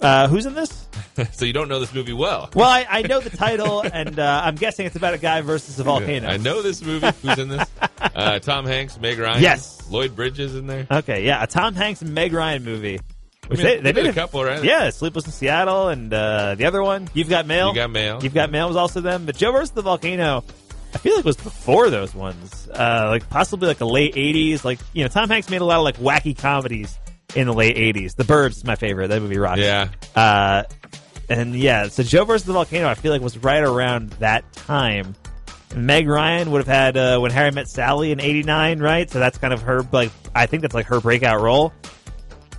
Uh, 0.00 0.28
who's 0.28 0.46
in 0.46 0.54
this? 0.54 0.88
so 1.32 1.44
you 1.44 1.52
don't 1.52 1.68
know 1.68 1.80
this 1.80 1.92
movie 1.94 2.12
well. 2.12 2.50
Well, 2.54 2.68
I, 2.68 2.86
I 2.88 3.02
know 3.02 3.20
the 3.20 3.30
title, 3.30 3.80
and 3.92 4.18
uh, 4.18 4.42
I'm 4.44 4.54
guessing 4.54 4.86
it's 4.86 4.96
about 4.96 5.14
a 5.14 5.18
guy 5.18 5.40
versus 5.40 5.78
a 5.78 5.84
volcano. 5.84 6.28
I 6.28 6.36
know 6.36 6.62
this 6.62 6.82
movie. 6.82 7.08
Who's 7.22 7.38
in 7.38 7.48
this? 7.48 7.68
Uh, 8.14 8.38
Tom 8.38 8.64
Hanks, 8.64 8.98
Meg 8.98 9.18
Ryan. 9.18 9.42
Yes. 9.42 9.82
Lloyd 9.90 10.16
Bridges 10.16 10.56
in 10.56 10.66
there. 10.66 10.86
Okay, 10.90 11.24
yeah, 11.24 11.42
a 11.42 11.46
Tom 11.46 11.74
Hanks 11.74 12.00
and 12.02 12.14
Meg 12.14 12.32
Ryan 12.32 12.64
movie. 12.64 13.00
Which 13.48 13.60
I 13.60 13.64
mean, 13.64 13.82
they, 13.82 13.92
they 13.92 14.02
did 14.02 14.06
a 14.10 14.12
couple, 14.12 14.44
right? 14.44 14.62
Yeah, 14.62 14.90
Sleepless 14.90 15.26
in 15.26 15.32
Seattle, 15.32 15.88
and 15.88 16.12
uh, 16.12 16.54
the 16.54 16.66
other 16.66 16.82
one, 16.82 17.08
You've 17.14 17.28
Got 17.28 17.46
Mail. 17.46 17.68
You 17.68 17.74
Got 17.74 17.90
Mail. 17.90 18.20
You've 18.22 18.34
Got 18.34 18.50
Mail 18.50 18.68
was 18.68 18.76
also 18.76 19.00
them. 19.00 19.26
But 19.26 19.36
Joe 19.36 19.52
versus 19.52 19.70
the 19.70 19.82
Volcano, 19.82 20.44
I 20.94 20.98
feel 20.98 21.14
like 21.14 21.24
it 21.24 21.26
was 21.26 21.36
before 21.36 21.90
those 21.90 22.14
ones. 22.14 22.68
Uh, 22.68 23.06
like 23.08 23.28
possibly 23.28 23.68
like 23.68 23.78
the 23.78 23.86
late 23.86 24.14
'80s. 24.14 24.64
Like 24.64 24.78
you 24.92 25.02
know, 25.02 25.08
Tom 25.08 25.28
Hanks 25.28 25.50
made 25.50 25.60
a 25.60 25.64
lot 25.64 25.78
of 25.78 25.84
like 25.84 25.96
wacky 25.96 26.36
comedies 26.36 26.98
in 27.34 27.46
the 27.46 27.54
late 27.54 27.76
'80s. 27.76 28.16
The 28.16 28.24
Burbs 28.24 28.58
is 28.58 28.64
my 28.64 28.76
favorite. 28.76 29.08
That 29.08 29.20
movie 29.20 29.38
rocks. 29.38 29.60
Yeah. 29.60 29.88
Uh, 30.14 30.64
and 31.28 31.54
yeah, 31.54 31.88
so 31.88 32.02
Joe 32.02 32.24
versus 32.24 32.46
the 32.46 32.54
Volcano, 32.54 32.88
I 32.88 32.94
feel 32.94 33.12
like 33.12 33.20
was 33.20 33.38
right 33.38 33.62
around 33.62 34.10
that 34.12 34.50
time. 34.52 35.14
Meg 35.76 36.08
Ryan 36.08 36.50
would 36.50 36.66
have 36.66 36.66
had 36.66 36.96
uh, 36.96 37.18
when 37.18 37.30
Harry 37.30 37.50
Met 37.50 37.68
Sally 37.68 38.12
in 38.12 38.20
'89, 38.20 38.80
right? 38.80 39.10
So 39.10 39.18
that's 39.18 39.36
kind 39.38 39.52
of 39.52 39.62
her 39.62 39.82
like 39.92 40.10
I 40.34 40.46
think 40.46 40.62
that's 40.62 40.74
like 40.74 40.86
her 40.86 41.00
breakout 41.00 41.40
role. 41.40 41.72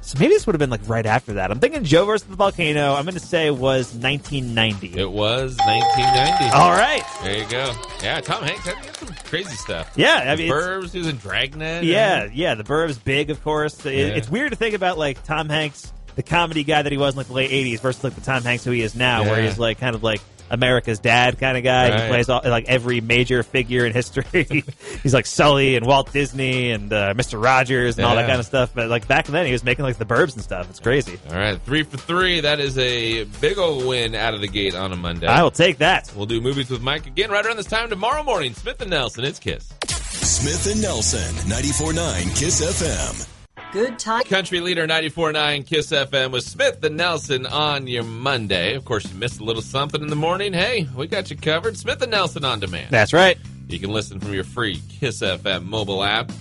So 0.09 0.17
maybe 0.17 0.33
this 0.33 0.47
would 0.47 0.55
have 0.55 0.59
been 0.59 0.71
like 0.71 0.89
right 0.89 1.05
after 1.05 1.33
that. 1.33 1.51
I'm 1.51 1.59
thinking 1.59 1.83
Joe 1.83 2.03
versus 2.05 2.27
the 2.27 2.35
Volcano. 2.35 2.95
I'm 2.95 3.05
going 3.05 3.13
to 3.13 3.19
say 3.19 3.51
was 3.51 3.93
1990. 3.93 4.99
It 4.99 5.11
was 5.11 5.55
1990. 5.57 6.45
All 6.55 6.71
right. 6.71 7.03
There 7.21 7.37
you 7.37 7.47
go. 7.47 7.71
Yeah, 8.01 8.19
Tom 8.19 8.41
Hanks 8.41 8.65
had 8.65 8.95
some 8.95 9.09
crazy 9.25 9.55
stuff. 9.55 9.93
Yeah, 9.95 10.15
I 10.15 10.35
mean, 10.35 10.47
it's- 10.47 10.51
Burbs. 10.63 10.91
He 10.93 10.97
was 10.97 11.07
in 11.09 11.17
Dragnet. 11.17 11.83
yeah, 11.83 12.27
yeah. 12.33 12.55
The 12.55 12.63
Burbs, 12.63 12.97
big, 13.03 13.29
of 13.29 13.43
course. 13.43 13.85
It- 13.85 13.93
Yeah. 13.93 14.05
It's 14.15 14.31
weird 14.31 14.49
to 14.49 14.55
think 14.55 14.73
about 14.73 14.97
like 14.97 15.23
Tom 15.25 15.47
Hanks, 15.47 15.93
the 16.15 16.23
comedy 16.23 16.63
guy 16.63 16.81
that 16.81 16.91
he 16.91 16.97
was 16.97 17.13
in 17.13 17.17
like 17.19 17.27
the 17.27 17.33
late 17.33 17.51
'80s, 17.51 17.79
versus 17.79 18.03
like 18.03 18.15
the 18.15 18.21
Tom 18.21 18.41
Hanks 18.41 18.63
who 18.63 18.71
he 18.71 18.81
is 18.81 18.95
now, 18.95 19.21
where 19.25 19.43
he's 19.43 19.59
like 19.59 19.79
kind 19.79 19.95
of 19.95 20.01
like 20.01 20.21
America's 20.49 20.99
dad 20.99 21.39
kind 21.39 21.57
of 21.57 21.63
guy. 21.63 21.89
Right. 21.89 22.01
He 22.01 22.07
plays 22.07 22.29
all, 22.29 22.41
like 22.43 22.65
every 22.67 23.01
major 23.01 23.43
figure 23.43 23.85
in 23.85 23.93
history. 23.93 24.63
he's 25.03 25.13
like 25.13 25.25
Sully 25.25 25.75
and 25.75 25.85
Walt 25.85 26.11
Disney 26.11 26.71
and 26.71 26.91
uh, 26.91 27.13
Mr. 27.13 27.41
Rogers 27.41 27.97
and 27.97 28.05
all 28.05 28.15
that 28.15 28.27
kind 28.27 28.39
of 28.39 28.45
stuff. 28.45 28.71
But 28.73 28.89
like 28.89 29.07
back 29.07 29.27
then, 29.27 29.45
he 29.45 29.51
was 29.51 29.63
making 29.63 29.85
like 29.85 29.97
the 29.97 30.05
Burbs 30.05 30.33
and 30.33 30.43
stuff. 30.43 30.69
It's 30.69 30.79
crazy. 30.79 31.19
All 31.29 31.35
right, 31.35 31.59
three 31.61 31.83
for 31.83 31.97
three. 31.97 32.41
That 32.41 32.59
is 32.59 32.77
a 32.77 33.23
big 33.41 33.57
old 33.57 33.85
win 33.85 34.15
out 34.15 34.33
of 34.33 34.41
the 34.41 34.47
gate 34.47 34.75
on 34.75 34.91
a 34.91 34.95
Monday. 34.95 35.27
I 35.27 35.43
will 35.43 35.51
take 35.51 35.77
that. 35.79 36.11
We'll 36.15 36.25
do 36.25 36.41
movies 36.41 36.69
with 36.69 36.81
Mike 36.81 37.07
again 37.07 37.31
right 37.31 37.45
around 37.45 37.57
this 37.57 37.67
time 37.67 37.89
tomorrow 37.89 38.23
morning. 38.23 38.53
Smith 38.53 38.81
and 38.81 38.89
Nelson, 38.91 39.23
it's 39.23 39.39
Kiss. 39.39 39.73
Smith 39.87 40.71
and 40.71 40.81
Nelson, 40.81 41.33
94.9 41.49 42.37
Kiss 42.37 42.61
FM. 42.61 43.38
Good 43.71 43.99
time. 43.99 44.23
Country 44.23 44.61
leader 44.61 44.87
94.9 44.87 45.67
Kiss 45.67 45.91
FM 45.91 46.31
with 46.31 46.43
Smith 46.43 46.83
and 46.83 46.97
Nelson 46.97 47.45
on 47.45 47.85
your 47.85 48.03
Monday. 48.03 48.73
Of 48.73 48.83
course, 48.83 49.07
you 49.07 49.15
missed 49.15 49.41
a 49.41 49.43
little 49.43 49.61
something 49.61 50.01
in 50.01 50.07
the 50.07 50.15
morning. 50.15 50.53
Hey, 50.53 50.87
we 50.95 51.05
got 51.05 51.29
you 51.29 51.37
covered. 51.37 51.77
Smith 51.77 52.01
and 52.01 52.09
Nelson 52.09 52.43
on 52.43 52.59
demand. 52.59 52.89
That's 52.89 53.13
right. 53.13 53.37
You 53.67 53.77
can 53.77 53.91
listen 53.91 54.19
from 54.19 54.33
your 54.33 54.43
free 54.43 54.81
Kiss 54.89 55.21
FM 55.21 55.65
mobile 55.65 56.03
app 56.03 56.31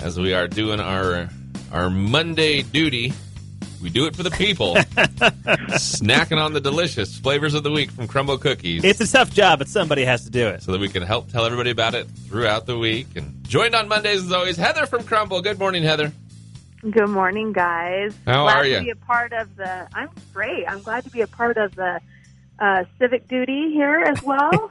as 0.00 0.18
we 0.18 0.32
are 0.32 0.48
doing 0.48 0.80
our 0.80 1.28
our 1.72 1.90
Monday 1.90 2.62
duty. 2.62 3.12
We 3.82 3.90
do 3.90 4.06
it 4.06 4.16
for 4.16 4.22
the 4.22 4.30
people. 4.30 4.74
Snacking 5.76 6.42
on 6.42 6.54
the 6.54 6.60
delicious 6.60 7.18
flavors 7.18 7.52
of 7.52 7.64
the 7.64 7.70
week 7.70 7.90
from 7.90 8.08
Crumble 8.08 8.38
Cookies. 8.38 8.82
It's 8.82 9.00
a 9.02 9.06
tough 9.06 9.30
job, 9.30 9.58
but 9.58 9.68
somebody 9.68 10.04
has 10.06 10.24
to 10.24 10.30
do 10.30 10.48
it. 10.48 10.62
so 10.62 10.72
that 10.72 10.80
we 10.80 10.88
can 10.88 11.02
help 11.02 11.30
tell 11.30 11.44
everybody 11.44 11.70
about 11.70 11.94
it 11.94 12.08
throughout 12.28 12.64
the 12.64 12.78
week. 12.78 13.08
And 13.14 13.44
joined 13.46 13.74
on 13.74 13.88
Mondays 13.88 14.24
as 14.24 14.32
always, 14.32 14.56
Heather 14.56 14.86
from 14.86 15.04
Crumble. 15.04 15.42
Good 15.42 15.58
morning, 15.58 15.82
Heather. 15.82 16.12
Good 16.80 17.08
morning, 17.08 17.52
guys. 17.52 18.14
How 18.24 18.44
glad 18.44 18.58
are 18.58 18.78
to 18.78 18.84
be 18.84 18.90
a 18.90 18.96
part 18.96 19.32
of 19.32 19.56
the. 19.56 19.88
I'm 19.92 20.10
great. 20.32 20.64
I'm 20.68 20.80
glad 20.80 21.04
to 21.04 21.10
be 21.10 21.22
a 21.22 21.26
part 21.26 21.56
of 21.56 21.74
the 21.74 22.00
uh, 22.60 22.84
civic 22.98 23.26
duty 23.26 23.72
here 23.72 23.98
as 23.98 24.22
well. 24.22 24.50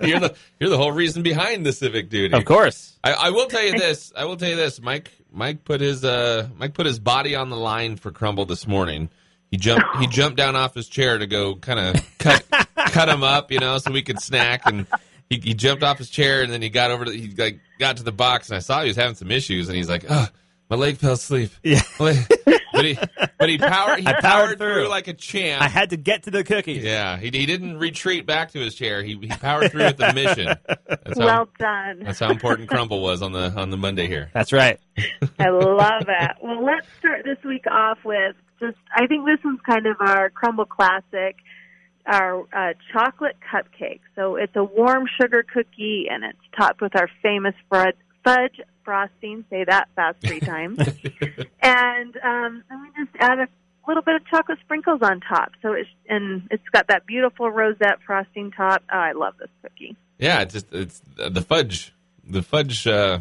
you're 0.00 0.20
the 0.20 0.34
you're 0.58 0.70
the 0.70 0.78
whole 0.78 0.92
reason 0.92 1.22
behind 1.22 1.66
the 1.66 1.72
civic 1.72 2.08
duty. 2.08 2.34
Of 2.34 2.46
course. 2.46 2.98
I, 3.04 3.12
I 3.12 3.30
will 3.30 3.46
tell 3.46 3.62
you 3.62 3.78
this. 3.78 4.12
I 4.16 4.24
will 4.24 4.36
tell 4.36 4.48
you 4.48 4.56
this. 4.56 4.80
Mike 4.80 5.10
Mike 5.30 5.64
put 5.64 5.82
his 5.82 6.02
uh 6.02 6.48
Mike 6.56 6.72
put 6.72 6.86
his 6.86 6.98
body 6.98 7.34
on 7.34 7.50
the 7.50 7.56
line 7.56 7.96
for 7.96 8.10
Crumble 8.10 8.46
this 8.46 8.66
morning. 8.66 9.10
He 9.50 9.58
jumped 9.58 9.84
he 9.98 10.06
jumped 10.10 10.38
down 10.38 10.56
off 10.56 10.74
his 10.74 10.88
chair 10.88 11.18
to 11.18 11.26
go 11.26 11.56
kind 11.56 11.78
of 11.78 12.18
cut 12.18 12.44
cut 12.76 13.08
him 13.08 13.22
up, 13.22 13.52
you 13.52 13.58
know, 13.58 13.76
so 13.76 13.90
we 13.90 14.02
could 14.02 14.20
snack 14.20 14.62
and 14.64 14.86
he, 15.28 15.40
he 15.40 15.52
jumped 15.54 15.82
off 15.82 15.98
his 15.98 16.08
chair 16.08 16.42
and 16.42 16.50
then 16.50 16.62
he 16.62 16.70
got 16.70 16.90
over 16.90 17.04
to 17.04 17.12
he 17.12 17.34
like 17.36 17.60
got 17.78 17.98
to 17.98 18.02
the 18.02 18.12
box 18.12 18.48
and 18.48 18.56
I 18.56 18.60
saw 18.60 18.80
he 18.80 18.88
was 18.88 18.96
having 18.96 19.14
some 19.14 19.30
issues 19.30 19.68
and 19.68 19.76
he's 19.76 19.88
like, 19.90 20.04
oh, 20.08 20.26
my 20.70 20.76
leg 20.76 20.96
fell 20.96 21.12
asleep. 21.12 21.50
Yeah. 21.62 21.80
but 21.98 22.84
he 22.84 22.98
but 23.38 23.48
he 23.48 23.58
powered 23.58 24.00
he 24.00 24.06
I 24.06 24.12
powered 24.12 24.22
powered 24.22 24.58
through. 24.58 24.74
through 24.74 24.88
like 24.88 25.06
a 25.08 25.12
champ. 25.14 25.62
I 25.62 25.68
had 25.68 25.90
to 25.90 25.96
get 25.96 26.24
to 26.24 26.30
the 26.30 26.42
cookies. 26.44 26.82
yeah, 26.82 27.16
he, 27.18 27.26
he 27.26 27.46
didn't 27.46 27.78
retreat 27.78 28.26
back 28.26 28.50
to 28.52 28.58
his 28.60 28.74
chair. 28.74 29.02
He, 29.02 29.16
he 29.20 29.28
powered 29.28 29.70
through 29.70 29.84
with 29.84 29.96
the 29.96 30.12
mission. 30.12 30.46
That's 30.88 31.18
how, 31.18 31.24
Well 31.26 31.48
done. 31.58 32.00
that's 32.04 32.18
how 32.18 32.30
important 32.30 32.68
Crumble 32.68 33.00
was 33.02 33.22
on 33.22 33.32
the 33.32 33.52
on 33.56 33.70
the 33.70 33.76
Monday 33.76 34.06
here. 34.08 34.30
That's 34.34 34.52
right. 34.52 34.80
I 35.38 35.48
love 35.50 36.04
it. 36.08 36.30
Well, 36.42 36.64
let's 36.64 36.86
start 36.98 37.22
this 37.24 37.38
week 37.44 37.66
off 37.70 37.98
with 38.04 38.34
just, 38.60 38.76
I 38.94 39.06
think 39.06 39.26
this 39.26 39.38
one's 39.44 39.60
kind 39.68 39.86
of 39.86 39.96
our 40.00 40.30
crumble 40.30 40.64
classic, 40.64 41.36
our 42.06 42.40
uh, 42.52 42.72
chocolate 42.92 43.36
cupcake. 43.52 44.00
So 44.14 44.36
it's 44.36 44.54
a 44.56 44.64
warm 44.64 45.04
sugar 45.20 45.42
cookie 45.42 46.06
and 46.10 46.24
it's 46.24 46.38
topped 46.56 46.80
with 46.80 46.94
our 46.96 47.08
famous 47.22 47.54
fudge, 47.70 47.96
fudge 48.24 48.60
frosting. 48.84 49.44
Say 49.50 49.64
that 49.64 49.88
fast 49.96 50.18
three 50.20 50.40
times. 50.52 50.78
and 51.62 52.16
um, 52.22 52.62
then 52.68 52.82
we 52.82 53.04
just 53.04 53.16
add 53.18 53.38
a 53.38 53.48
little 53.86 54.02
bit 54.02 54.16
of 54.16 54.26
chocolate 54.26 54.58
sprinkles 54.64 55.00
on 55.02 55.20
top. 55.20 55.52
So 55.62 55.72
it's, 55.72 55.88
and 56.08 56.46
it's 56.50 56.68
got 56.72 56.88
that 56.88 57.06
beautiful 57.06 57.50
rosette 57.50 57.98
frosting 58.06 58.50
top. 58.52 58.82
Oh, 58.92 58.96
I 58.98 59.12
love 59.12 59.34
this 59.38 59.48
cookie. 59.62 59.96
Yeah, 60.18 60.40
it's 60.42 60.54
just 60.54 60.72
it's 60.72 61.02
the 61.16 61.42
fudge, 61.42 61.92
the 62.26 62.42
fudge 62.42 62.86
uh, 62.86 63.20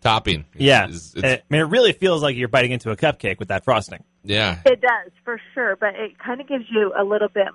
topping. 0.00 0.44
is- 0.54 0.60
Yeah. 0.60 0.88
is- 0.88 1.14
it's- 1.16 1.38
I 1.40 1.42
mean, 1.52 1.62
it 1.62 1.68
really 1.68 1.92
feels 1.92 2.22
like 2.22 2.36
you're 2.36 2.48
biting 2.48 2.72
into 2.72 2.90
a 2.90 2.96
cupcake 2.96 3.38
with 3.38 3.48
that 3.48 3.64
frosting. 3.64 4.02
yeah. 4.24 4.58
It 4.66 4.80
does 4.80 5.12
for 5.24 5.40
sure, 5.54 5.76
but 5.76 5.94
it 5.94 6.18
kind 6.18 6.40
of 6.40 6.48
gives 6.48 6.64
you 6.70 6.92
a 6.96 7.04
little 7.04 7.28
bit 7.28 7.48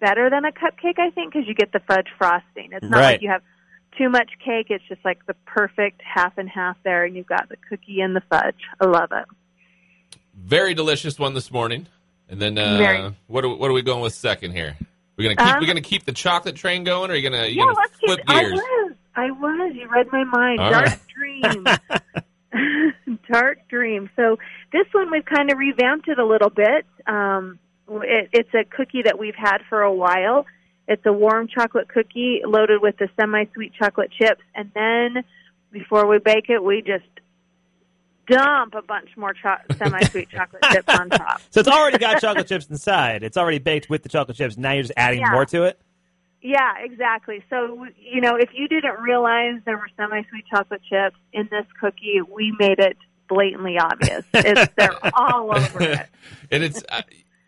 better 0.00 0.28
than 0.28 0.44
a 0.44 0.52
cupcake, 0.52 0.98
I 0.98 1.10
think, 1.10 1.32
because 1.32 1.48
you 1.48 1.54
get 1.54 1.72
the 1.72 1.80
fudge 1.80 2.08
frosting. 2.18 2.70
It's 2.72 2.82
not 2.84 2.98
Right. 2.98 3.12
like 3.12 3.22
you 3.22 3.30
have 3.30 3.42
too 3.96 4.08
much 4.08 4.30
cake; 4.44 4.66
it's 4.70 4.84
just 4.88 5.04
like 5.04 5.24
the 5.26 5.34
perfect 5.46 6.00
half 6.02 6.36
and 6.38 6.48
half 6.48 6.76
there, 6.84 7.04
and 7.04 7.16
you've 7.16 7.26
got 7.26 7.48
the 7.48 7.56
cookie 7.68 8.00
and 8.00 8.14
the 8.14 8.22
fudge. 8.30 8.60
I 8.80 8.86
love 8.86 9.10
it. 9.12 9.26
Very 10.34 10.74
delicious 10.74 11.18
one 11.18 11.34
this 11.34 11.50
morning. 11.50 11.86
And 12.28 12.40
then 12.40 12.58
uh, 12.58 12.78
Very. 12.78 13.14
what 13.26 13.44
are, 13.44 13.54
what 13.54 13.70
are 13.70 13.74
we 13.74 13.82
going 13.82 14.00
with 14.00 14.14
second 14.14 14.52
here? 14.52 14.76
We're 15.16 15.34
gonna 15.34 15.36
keep 15.36 15.54
Um, 15.54 15.60
we're 15.60 15.66
gonna 15.66 15.80
keep 15.80 16.04
the 16.04 16.12
chocolate 16.12 16.56
train 16.56 16.84
going, 16.84 17.10
or 17.10 17.14
are 17.14 17.16
you 17.16 17.28
gonna 17.28 17.46
you 17.46 17.56
yeah, 17.56 17.64
gonna 17.64 17.76
let's 17.76 17.96
flip 18.04 18.18
keep. 18.26 18.30
I 18.30 18.42
was, 18.42 18.92
I 19.14 19.30
was. 19.30 19.72
You 19.74 19.88
read 19.88 20.06
my 20.10 20.24
mind. 20.24 20.60
All 20.60 20.70
Dark 20.70 20.86
right. 20.86 21.00
dream. 22.52 23.18
Dark 23.30 23.68
dream. 23.68 24.10
So 24.16 24.38
this 24.72 24.86
one 24.92 25.10
we've 25.10 25.24
kind 25.24 25.52
of 25.52 25.58
revamped 25.58 26.08
it 26.08 26.18
a 26.18 26.26
little 26.26 26.50
bit. 26.50 26.86
Um, 27.06 27.60
it, 27.88 28.30
it's 28.32 28.54
a 28.54 28.64
cookie 28.64 29.02
that 29.02 29.18
we've 29.18 29.36
had 29.36 29.58
for 29.68 29.82
a 29.82 29.92
while. 29.92 30.46
It's 30.86 31.04
a 31.06 31.12
warm 31.12 31.48
chocolate 31.48 31.88
cookie 31.88 32.42
loaded 32.44 32.82
with 32.82 32.96
the 32.98 33.08
semi-sweet 33.18 33.72
chocolate 33.74 34.10
chips, 34.12 34.42
and 34.54 34.70
then 34.74 35.24
before 35.72 36.06
we 36.06 36.18
bake 36.18 36.50
it, 36.50 36.62
we 36.62 36.82
just 36.82 37.04
dump 38.26 38.74
a 38.74 38.82
bunch 38.82 39.10
more 39.16 39.34
cho- 39.34 39.56
semi-sweet 39.76 40.30
chocolate 40.30 40.62
chips 40.72 40.88
on 40.88 41.10
top. 41.10 41.40
So 41.50 41.60
it's 41.60 41.68
already 41.68 41.98
got 41.98 42.20
chocolate 42.20 42.46
chips 42.48 42.66
inside. 42.66 43.22
It's 43.22 43.36
already 43.36 43.58
baked 43.58 43.90
with 43.90 44.02
the 44.02 44.08
chocolate 44.08 44.36
chips. 44.36 44.56
Now 44.56 44.72
you're 44.72 44.82
just 44.82 44.94
adding 44.96 45.20
Yeah. 45.20 45.30
more 45.32 45.44
to 45.46 45.64
it. 45.64 45.80
Yeah, 46.40 46.74
exactly. 46.82 47.42
So, 47.48 47.86
you 47.98 48.20
know, 48.20 48.36
if 48.36 48.50
you 48.52 48.68
didn't 48.68 49.00
realize 49.00 49.60
there 49.64 49.78
were 49.78 49.88
semi-sweet 49.96 50.44
chocolate 50.50 50.82
chips 50.88 51.16
in 51.32 51.48
this 51.50 51.64
cookie, 51.80 52.20
we 52.34 52.54
made 52.58 52.78
it 52.78 52.98
blatantly 53.28 53.78
obvious. 53.78 54.24
It's, 54.34 54.70
they're 54.76 54.98
all 55.16 55.54
over 55.56 55.82
it. 55.82 56.06
and 56.50 56.62
it's 56.62 56.82
uh, 56.90 57.00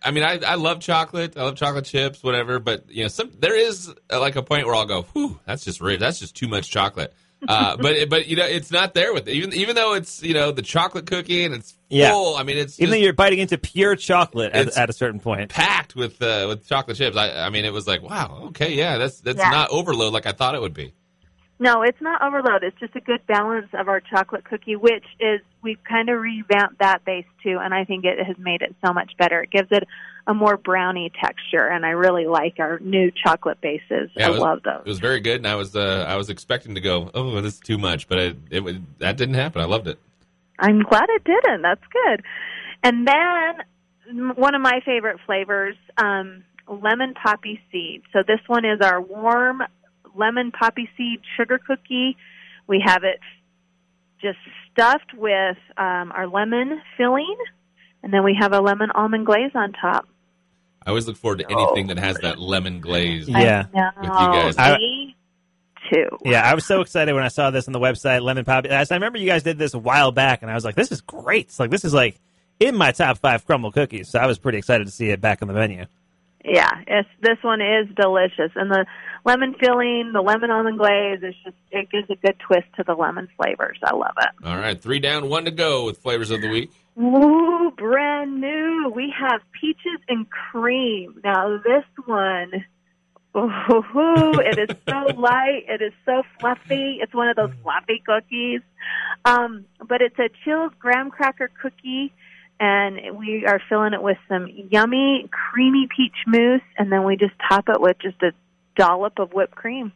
I, 0.06 0.08
I 0.08 0.10
mean 0.12 0.22
I, 0.24 0.40
I 0.46 0.54
love 0.54 0.80
chocolate. 0.80 1.36
I 1.36 1.42
love 1.42 1.56
chocolate 1.56 1.84
chips, 1.84 2.22
whatever. 2.22 2.58
But 2.58 2.90
you 2.90 3.02
know, 3.02 3.08
some 3.08 3.30
there 3.38 3.56
is 3.56 3.92
uh, 4.12 4.20
like 4.20 4.36
a 4.36 4.42
point 4.42 4.66
where 4.66 4.74
I'll 4.74 4.86
go, 4.86 5.02
"Whew, 5.02 5.38
that's 5.46 5.64
just 5.64 5.80
rich. 5.80 6.00
That's 6.00 6.18
just 6.18 6.36
too 6.36 6.48
much 6.48 6.70
chocolate." 6.70 7.12
Uh, 7.48 7.76
but 7.76 8.08
but 8.08 8.26
you 8.26 8.34
know, 8.34 8.46
it's 8.46 8.70
not 8.72 8.94
there 8.94 9.12
with 9.12 9.28
it. 9.28 9.32
Even 9.34 9.52
even 9.52 9.76
though 9.76 9.92
it's 9.92 10.22
you 10.22 10.32
know 10.32 10.52
the 10.52 10.62
chocolate 10.62 11.06
cookie 11.06 11.44
and 11.44 11.54
it's 11.54 11.74
Yeah. 11.90 12.10
full. 12.10 12.34
I 12.34 12.42
mean, 12.44 12.56
it's 12.56 12.80
Even 12.80 12.88
just 12.92 12.98
though 12.98 13.04
you're 13.04 13.12
biting 13.12 13.38
into 13.40 13.58
pure 13.58 13.94
chocolate 13.94 14.52
at, 14.52 14.74
at 14.76 14.88
a 14.88 14.92
certain 14.92 15.20
point. 15.20 15.50
packed 15.50 15.94
with 15.94 16.20
uh, 16.22 16.46
with 16.48 16.66
chocolate 16.66 16.96
chips. 16.96 17.14
I 17.16 17.44
I 17.44 17.50
mean, 17.50 17.66
it 17.66 17.74
was 17.74 17.86
like, 17.86 18.02
wow, 18.02 18.44
okay, 18.48 18.72
yeah, 18.74 18.96
that's 18.96 19.20
that's 19.20 19.38
Yeah. 19.38 19.50
not 19.50 19.68
overload 19.70 20.14
like 20.14 20.24
I 20.26 20.32
thought 20.32 20.54
it 20.54 20.62
would 20.62 20.72
be. 20.74 20.94
No, 21.58 21.82
it's 21.82 22.00
not 22.02 22.22
overload. 22.22 22.62
It's 22.62 22.78
just 22.78 22.94
a 22.96 23.00
good 23.00 23.26
balance 23.26 23.68
of 23.72 23.88
our 23.88 24.00
chocolate 24.00 24.44
cookie, 24.44 24.76
which 24.76 25.04
is 25.18 25.40
we've 25.62 25.82
kind 25.84 26.10
of 26.10 26.20
revamped 26.20 26.80
that 26.80 27.04
base 27.06 27.24
too, 27.42 27.58
and 27.60 27.72
I 27.72 27.84
think 27.84 28.04
it 28.04 28.24
has 28.24 28.36
made 28.38 28.60
it 28.60 28.74
so 28.84 28.92
much 28.92 29.12
better. 29.18 29.42
It 29.42 29.50
gives 29.50 29.68
it 29.70 29.84
a 30.26 30.34
more 30.34 30.58
brownie 30.58 31.10
texture, 31.18 31.66
and 31.66 31.86
I 31.86 31.90
really 31.90 32.26
like 32.26 32.56
our 32.58 32.78
new 32.80 33.10
chocolate 33.10 33.60
bases. 33.62 34.10
Yeah, 34.16 34.26
I 34.26 34.30
was, 34.30 34.40
love 34.40 34.62
those. 34.64 34.82
It 34.84 34.88
was 34.88 34.98
very 34.98 35.20
good, 35.20 35.36
and 35.36 35.46
I 35.46 35.54
was 35.54 35.74
uh, 35.74 36.04
I 36.06 36.16
was 36.16 36.28
expecting 36.28 36.74
to 36.74 36.80
go, 36.82 37.10
oh, 37.14 37.40
this 37.40 37.54
is 37.54 37.60
too 37.60 37.78
much, 37.78 38.06
but 38.06 38.18
it, 38.18 38.36
it 38.50 38.98
that 38.98 39.16
didn't 39.16 39.36
happen. 39.36 39.62
I 39.62 39.66
loved 39.66 39.88
it. 39.88 39.98
I'm 40.58 40.82
glad 40.82 41.06
it 41.08 41.24
didn't. 41.24 41.62
That's 41.62 41.84
good. 41.90 42.22
And 42.82 43.08
then 43.08 44.34
one 44.36 44.54
of 44.54 44.60
my 44.60 44.80
favorite 44.84 45.18
flavors, 45.24 45.76
um, 45.96 46.44
lemon 46.68 47.14
poppy 47.14 47.60
seed. 47.72 48.02
So 48.12 48.20
this 48.26 48.40
one 48.46 48.64
is 48.64 48.80
our 48.82 49.00
warm 49.00 49.62
lemon 50.16 50.50
poppy 50.52 50.88
seed 50.96 51.20
sugar 51.36 51.58
cookie. 51.58 52.16
We 52.66 52.82
have 52.84 53.04
it 53.04 53.20
just 54.20 54.38
stuffed 54.72 55.14
with 55.14 55.56
um, 55.76 56.12
our 56.12 56.26
lemon 56.26 56.80
filling, 56.96 57.36
and 58.02 58.12
then 58.12 58.24
we 58.24 58.36
have 58.40 58.52
a 58.52 58.60
lemon 58.60 58.90
almond 58.94 59.26
glaze 59.26 59.52
on 59.54 59.72
top. 59.72 60.06
I 60.84 60.90
always 60.90 61.06
look 61.06 61.16
forward 61.16 61.40
to 61.40 61.50
anything 61.50 61.88
that 61.88 61.98
has 61.98 62.16
that 62.18 62.38
lemon 62.38 62.80
glaze. 62.80 63.28
Yeah. 63.28 63.66
I. 63.74 64.00
With 64.00 64.06
you 64.06 64.10
guys. 64.12 64.54
I- 64.56 64.78
Me 64.78 65.16
too. 65.92 66.08
Yeah, 66.24 66.42
I 66.48 66.54
was 66.54 66.64
so 66.64 66.80
excited 66.80 67.12
when 67.14 67.24
I 67.24 67.28
saw 67.28 67.50
this 67.50 67.68
on 67.68 67.72
the 67.72 67.80
website, 67.80 68.22
Lemon 68.22 68.44
Poppy. 68.44 68.70
I 68.70 68.84
remember 68.90 69.18
you 69.18 69.26
guys 69.26 69.42
did 69.42 69.58
this 69.58 69.74
a 69.74 69.78
while 69.78 70.12
back, 70.12 70.42
and 70.42 70.50
I 70.50 70.54
was 70.54 70.64
like, 70.64 70.74
"This 70.74 70.90
is 70.92 71.00
great!" 71.00 71.46
It's 71.46 71.60
like 71.60 71.70
this 71.70 71.84
is 71.84 71.94
like 71.94 72.18
in 72.58 72.76
my 72.76 72.92
top 72.92 73.18
five 73.18 73.46
crumble 73.46 73.70
cookies. 73.72 74.08
So 74.10 74.18
I 74.18 74.26
was 74.26 74.38
pretty 74.38 74.58
excited 74.58 74.86
to 74.86 74.90
see 74.90 75.10
it 75.10 75.20
back 75.20 75.42
on 75.42 75.48
the 75.48 75.54
menu. 75.54 75.86
Yeah, 76.48 76.70
it's 76.86 77.08
this 77.20 77.38
one 77.42 77.60
is 77.60 77.88
delicious, 77.96 78.52
and 78.54 78.70
the 78.70 78.86
lemon 79.24 79.56
filling, 79.58 80.12
the 80.14 80.20
lemon 80.22 80.50
almond 80.52 80.78
glaze, 80.78 81.18
is 81.22 81.34
just 81.44 81.56
it 81.72 81.90
gives 81.90 82.08
a 82.08 82.14
good 82.14 82.38
twist 82.38 82.66
to 82.76 82.84
the 82.84 82.94
lemon 82.94 83.28
flavors. 83.36 83.78
I 83.82 83.94
love 83.94 84.14
it. 84.20 84.46
All 84.46 84.56
right, 84.56 84.80
three 84.80 85.00
down, 85.00 85.28
one 85.28 85.44
to 85.46 85.50
go 85.50 85.84
with 85.84 85.98
flavors 85.98 86.30
of 86.30 86.40
the 86.40 86.48
week. 86.48 86.70
Ooh, 86.98 87.72
brand 87.76 88.40
new. 88.40 88.92
We 88.94 89.12
have 89.18 89.40
peaches 89.60 90.00
and 90.08 90.26
cream. 90.30 91.20
Now 91.24 91.58
this 91.58 91.84
one, 92.06 92.52
ooh, 93.36 94.40
it 94.40 94.70
is 94.70 94.76
so 94.88 95.14
light. 95.20 95.64
It 95.68 95.82
is 95.82 95.92
so 96.04 96.22
fluffy. 96.38 96.98
It's 97.02 97.12
one 97.12 97.28
of 97.28 97.36
those 97.36 97.52
fluffy 97.62 98.02
cookies. 98.06 98.60
Um, 99.24 99.64
but 99.86 100.00
it's 100.00 100.18
a 100.18 100.28
chilled 100.44 100.78
graham 100.78 101.10
cracker 101.10 101.50
cookie, 101.60 102.12
and 102.58 103.18
we 103.18 103.44
are 103.46 103.60
filling 103.68 103.92
it 103.92 104.02
with 104.02 104.18
some 104.28 104.48
yummy, 104.70 105.28
creamy 105.30 105.88
peach 105.94 106.16
mousse, 106.26 106.62
and 106.78 106.90
then 106.90 107.04
we 107.04 107.16
just 107.16 107.34
top 107.48 107.68
it 107.68 107.80
with 107.80 107.98
just 108.00 108.22
a 108.22 108.32
dollop 108.76 109.18
of 109.18 109.32
whipped 109.32 109.54
cream. 109.54 109.92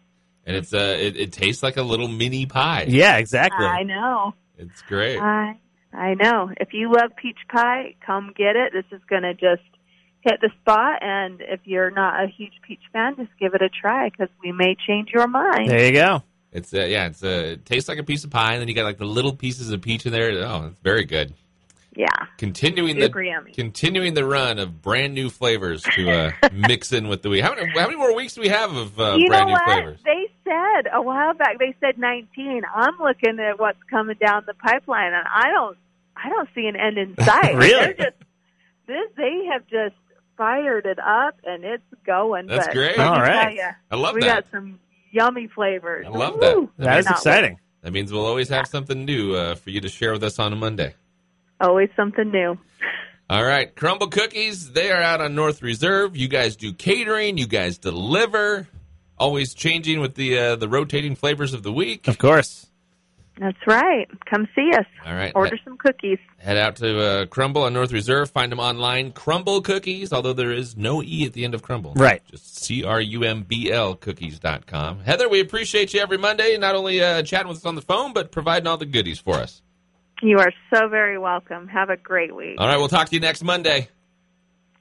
And 0.46 0.56
it's 0.56 0.72
uh, 0.72 0.96
it, 0.98 1.16
it 1.16 1.32
tastes 1.32 1.62
like 1.62 1.76
a 1.76 1.82
little 1.82 2.08
mini 2.08 2.46
pie. 2.46 2.86
Yeah, 2.88 3.16
exactly. 3.18 3.66
I 3.66 3.82
know. 3.82 4.34
It's 4.58 4.82
great. 4.82 5.18
I 5.18 5.58
I 5.92 6.14
know. 6.14 6.50
If 6.58 6.72
you 6.72 6.92
love 6.92 7.12
peach 7.16 7.38
pie, 7.48 7.94
come 8.04 8.32
get 8.36 8.56
it. 8.56 8.72
This 8.72 8.84
is 8.92 9.02
going 9.08 9.22
to 9.22 9.34
just 9.34 9.62
hit 10.20 10.40
the 10.40 10.50
spot. 10.60 11.02
And 11.02 11.40
if 11.40 11.60
you're 11.64 11.90
not 11.90 12.22
a 12.22 12.26
huge 12.28 12.52
peach 12.66 12.82
fan, 12.92 13.16
just 13.16 13.30
give 13.38 13.54
it 13.54 13.62
a 13.62 13.68
try 13.68 14.08
because 14.08 14.28
we 14.42 14.52
may 14.52 14.76
change 14.86 15.10
your 15.12 15.26
mind. 15.26 15.70
There 15.70 15.86
you 15.86 15.92
go. 15.92 16.22
It's 16.52 16.74
uh, 16.74 16.80
yeah, 16.80 17.06
it's 17.06 17.22
uh, 17.22 17.52
it 17.52 17.64
tastes 17.64 17.88
like 17.88 17.98
a 17.98 18.02
piece 18.02 18.24
of 18.24 18.30
pie, 18.30 18.54
and 18.54 18.60
then 18.60 18.68
you 18.68 18.74
got 18.74 18.84
like 18.84 18.98
the 18.98 19.04
little 19.04 19.34
pieces 19.34 19.70
of 19.70 19.82
peach 19.82 20.04
in 20.04 20.12
there. 20.12 20.32
Oh, 20.44 20.66
it's 20.66 20.76
very 20.82 21.04
good. 21.04 21.32
Yeah. 21.96 22.06
Continuing 22.38 23.00
Super 23.00 23.20
the 23.22 23.28
yummy. 23.28 23.52
continuing 23.52 24.14
the 24.14 24.24
run 24.24 24.58
of 24.58 24.80
brand 24.80 25.12
new 25.14 25.28
flavors 25.28 25.82
to 25.82 26.10
uh, 26.10 26.30
mix 26.52 26.92
in 26.92 27.08
with 27.08 27.22
the 27.22 27.28
week. 27.28 27.42
How 27.42 27.54
many 27.54 27.68
how 27.70 27.86
many 27.86 27.96
more 27.96 28.14
weeks 28.14 28.34
do 28.34 28.40
we 28.42 28.48
have 28.48 28.74
of 28.74 28.98
uh, 29.00 29.16
you 29.18 29.26
brand 29.26 29.46
know 29.46 29.46
new 29.46 29.52
what? 29.52 29.64
flavors? 29.64 30.00
They 30.04 30.30
said 30.44 30.90
a 30.92 31.02
while 31.02 31.34
back. 31.34 31.58
They 31.58 31.74
said 31.80 31.98
19. 31.98 32.62
I'm 32.74 32.96
looking 33.00 33.40
at 33.40 33.58
what's 33.58 33.82
coming 33.90 34.16
down 34.24 34.44
the 34.46 34.54
pipeline, 34.54 35.12
and 35.12 35.26
I 35.26 35.50
don't. 35.50 35.76
I 36.16 36.28
don't 36.28 36.48
see 36.54 36.66
an 36.66 36.76
end 36.76 36.98
in 36.98 37.16
sight. 37.24 37.54
Really? 37.56 37.70
They're 37.70 37.94
just 37.94 38.16
this. 38.86 39.08
They 39.16 39.46
have 39.52 39.66
just 39.66 39.94
fired 40.36 40.86
it 40.86 40.98
up, 40.98 41.38
and 41.44 41.64
it's 41.64 41.82
going. 42.06 42.46
That's 42.46 42.66
but 42.68 42.74
great. 42.74 42.98
All 42.98 43.18
right. 43.20 43.42
tell 43.48 43.52
ya, 43.54 43.70
I 43.90 43.96
love 43.96 44.14
we 44.14 44.20
that. 44.20 44.26
We 44.26 44.32
got 44.42 44.44
some 44.52 44.80
yummy 45.10 45.48
flavors. 45.48 46.06
I 46.06 46.10
love 46.10 46.38
that. 46.40 46.68
That 46.78 46.98
is 46.98 47.04
Cannot 47.06 47.18
exciting. 47.18 47.58
That 47.82 47.92
means 47.92 48.12
we'll 48.12 48.26
always 48.26 48.48
have 48.50 48.66
something 48.68 49.04
new 49.04 49.34
uh, 49.34 49.54
for 49.54 49.70
you 49.70 49.80
to 49.80 49.88
share 49.88 50.12
with 50.12 50.22
us 50.22 50.38
on 50.38 50.52
a 50.52 50.56
Monday. 50.56 50.94
Always 51.60 51.90
something 51.96 52.30
new. 52.30 52.58
All 53.28 53.44
right, 53.44 53.74
Crumble 53.76 54.08
Cookies, 54.08 54.72
they 54.72 54.90
are 54.90 55.00
out 55.00 55.20
on 55.20 55.36
North 55.36 55.62
Reserve. 55.62 56.16
You 56.16 56.26
guys 56.26 56.56
do 56.56 56.72
catering, 56.72 57.38
you 57.38 57.46
guys 57.46 57.78
deliver, 57.78 58.66
always 59.16 59.54
changing 59.54 60.00
with 60.00 60.16
the 60.16 60.36
uh, 60.36 60.56
the 60.56 60.68
rotating 60.68 61.14
flavors 61.14 61.54
of 61.54 61.62
the 61.62 61.72
week. 61.72 62.08
Of 62.08 62.18
course. 62.18 62.66
That's 63.40 63.66
right. 63.66 64.06
Come 64.28 64.46
see 64.54 64.70
us. 64.76 64.84
All 65.06 65.14
right. 65.14 65.32
Order 65.34 65.58
some 65.64 65.78
cookies. 65.78 66.18
Head 66.36 66.58
out 66.58 66.76
to 66.76 67.00
uh, 67.00 67.26
Crumble 67.26 67.62
on 67.62 67.72
North 67.72 67.90
Reserve. 67.90 68.28
Find 68.30 68.52
them 68.52 68.60
online. 68.60 69.12
Crumble 69.12 69.62
Cookies, 69.62 70.12
although 70.12 70.34
there 70.34 70.52
is 70.52 70.76
no 70.76 71.02
E 71.02 71.24
at 71.24 71.32
the 71.32 71.46
end 71.46 71.54
of 71.54 71.62
Crumble. 71.62 71.94
Right. 71.94 72.22
Just 72.30 72.62
C 72.62 72.84
R 72.84 73.00
U 73.00 73.24
M 73.24 73.42
B 73.44 73.72
L 73.72 73.94
cookies.com. 73.94 75.00
Heather, 75.00 75.26
we 75.28 75.40
appreciate 75.40 75.94
you 75.94 76.00
every 76.00 76.18
Monday, 76.18 76.58
not 76.58 76.74
only 76.74 77.00
uh, 77.00 77.22
chatting 77.22 77.48
with 77.48 77.58
us 77.58 77.64
on 77.64 77.76
the 77.76 77.82
phone, 77.82 78.12
but 78.12 78.30
providing 78.30 78.66
all 78.66 78.76
the 78.76 78.84
goodies 78.84 79.18
for 79.18 79.36
us. 79.36 79.62
You 80.22 80.38
are 80.38 80.52
so 80.72 80.88
very 80.88 81.18
welcome. 81.18 81.68
Have 81.68 81.90
a 81.90 81.96
great 81.96 82.34
week. 82.34 82.56
All 82.58 82.66
right, 82.66 82.76
we'll 82.76 82.88
talk 82.88 83.08
to 83.08 83.14
you 83.14 83.20
next 83.20 83.42
Monday. 83.42 83.88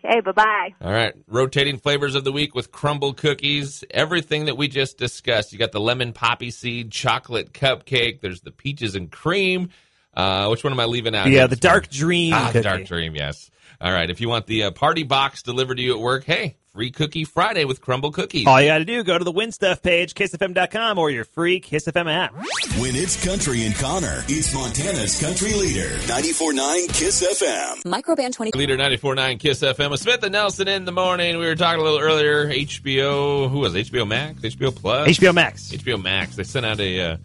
Okay, 0.03 0.21
bye 0.21 0.31
bye. 0.31 0.69
All 0.81 0.91
right, 0.91 1.13
rotating 1.27 1.77
flavors 1.77 2.15
of 2.15 2.23
the 2.23 2.31
week 2.31 2.55
with 2.55 2.71
crumble 2.71 3.13
cookies. 3.13 3.83
Everything 3.91 4.45
that 4.45 4.55
we 4.55 4.67
just 4.67 4.97
discussed. 4.97 5.51
You 5.51 5.59
got 5.59 5.71
the 5.71 5.79
lemon 5.79 6.13
poppy 6.13 6.51
seed 6.51 6.91
chocolate 6.91 7.53
cupcake. 7.53 8.21
There's 8.21 8.41
the 8.41 8.51
peaches 8.51 8.95
and 8.95 9.11
cream. 9.11 9.69
Uh, 10.13 10.47
which 10.47 10.63
one 10.63 10.73
am 10.73 10.79
I 10.79 10.85
leaving 10.85 11.15
out? 11.15 11.27
Yeah, 11.27 11.47
the 11.47 11.55
dark 11.55 11.89
dream. 11.89 12.33
Ah, 12.33 12.47
cookie. 12.47 12.61
dark 12.61 12.85
dream. 12.85 13.15
Yes. 13.15 13.51
All 13.79 13.91
right. 13.91 14.09
If 14.09 14.19
you 14.19 14.27
want 14.27 14.45
the 14.47 14.63
uh, 14.63 14.71
party 14.71 15.03
box 15.03 15.43
delivered 15.43 15.75
to 15.75 15.83
you 15.83 15.93
at 15.95 15.99
work, 15.99 16.23
hey, 16.23 16.57
free 16.79 16.91
cookie 16.91 17.25
Friday 17.25 17.65
with 17.65 17.81
crumble 17.81 18.09
cookies. 18.09 18.47
All 18.47 18.61
you 18.61 18.69
got 18.69 18.77
to 18.77 18.85
do, 18.85 19.03
go 19.03 19.17
to 19.17 19.23
the 19.25 19.33
Win 19.33 19.51
Stuff 19.51 19.81
page, 19.81 20.13
kissfm.com, 20.13 20.97
or 20.97 21.09
your 21.09 21.25
free 21.25 21.59
Kiss 21.59 21.87
FM 21.87 22.09
app. 22.09 22.33
When 22.79 22.95
it's 22.95 23.21
country 23.21 23.65
and 23.65 23.75
Connor, 23.75 24.23
it's 24.29 24.53
Montana's 24.53 25.19
country 25.19 25.51
leader. 25.55 25.89
94.9 26.07 26.87
KISS 26.97 27.41
FM. 27.41 27.83
Microban 27.83 28.31
20. 28.33 28.57
Leader 28.57 28.77
94.9 28.77 29.39
Kiss 29.41 29.59
FM 29.61 29.91
with 29.91 29.99
Smith 29.99 30.23
and 30.23 30.31
Nelson 30.31 30.69
in 30.69 30.85
the 30.85 30.93
morning. 30.93 31.37
We 31.37 31.47
were 31.47 31.55
talking 31.55 31.81
a 31.81 31.83
little 31.83 31.99
earlier. 31.99 32.47
HBO, 32.49 33.49
who 33.49 33.59
was 33.59 33.75
it? 33.75 33.87
HBO 33.91 34.07
Max, 34.07 34.39
HBO 34.39 34.73
Plus, 34.73 35.09
HBO 35.09 35.33
Max. 35.33 35.71
HBO 35.73 36.01
Max. 36.01 36.37
They 36.37 36.43
sent 36.45 36.65
out 36.65 36.79
a 36.79 37.01
uh, 37.01 37.17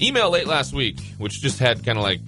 email 0.00 0.30
late 0.30 0.46
last 0.46 0.72
week, 0.72 1.00
which 1.18 1.42
just 1.42 1.58
had 1.58 1.84
kind 1.84 1.98
of 1.98 2.02
like 2.02 2.20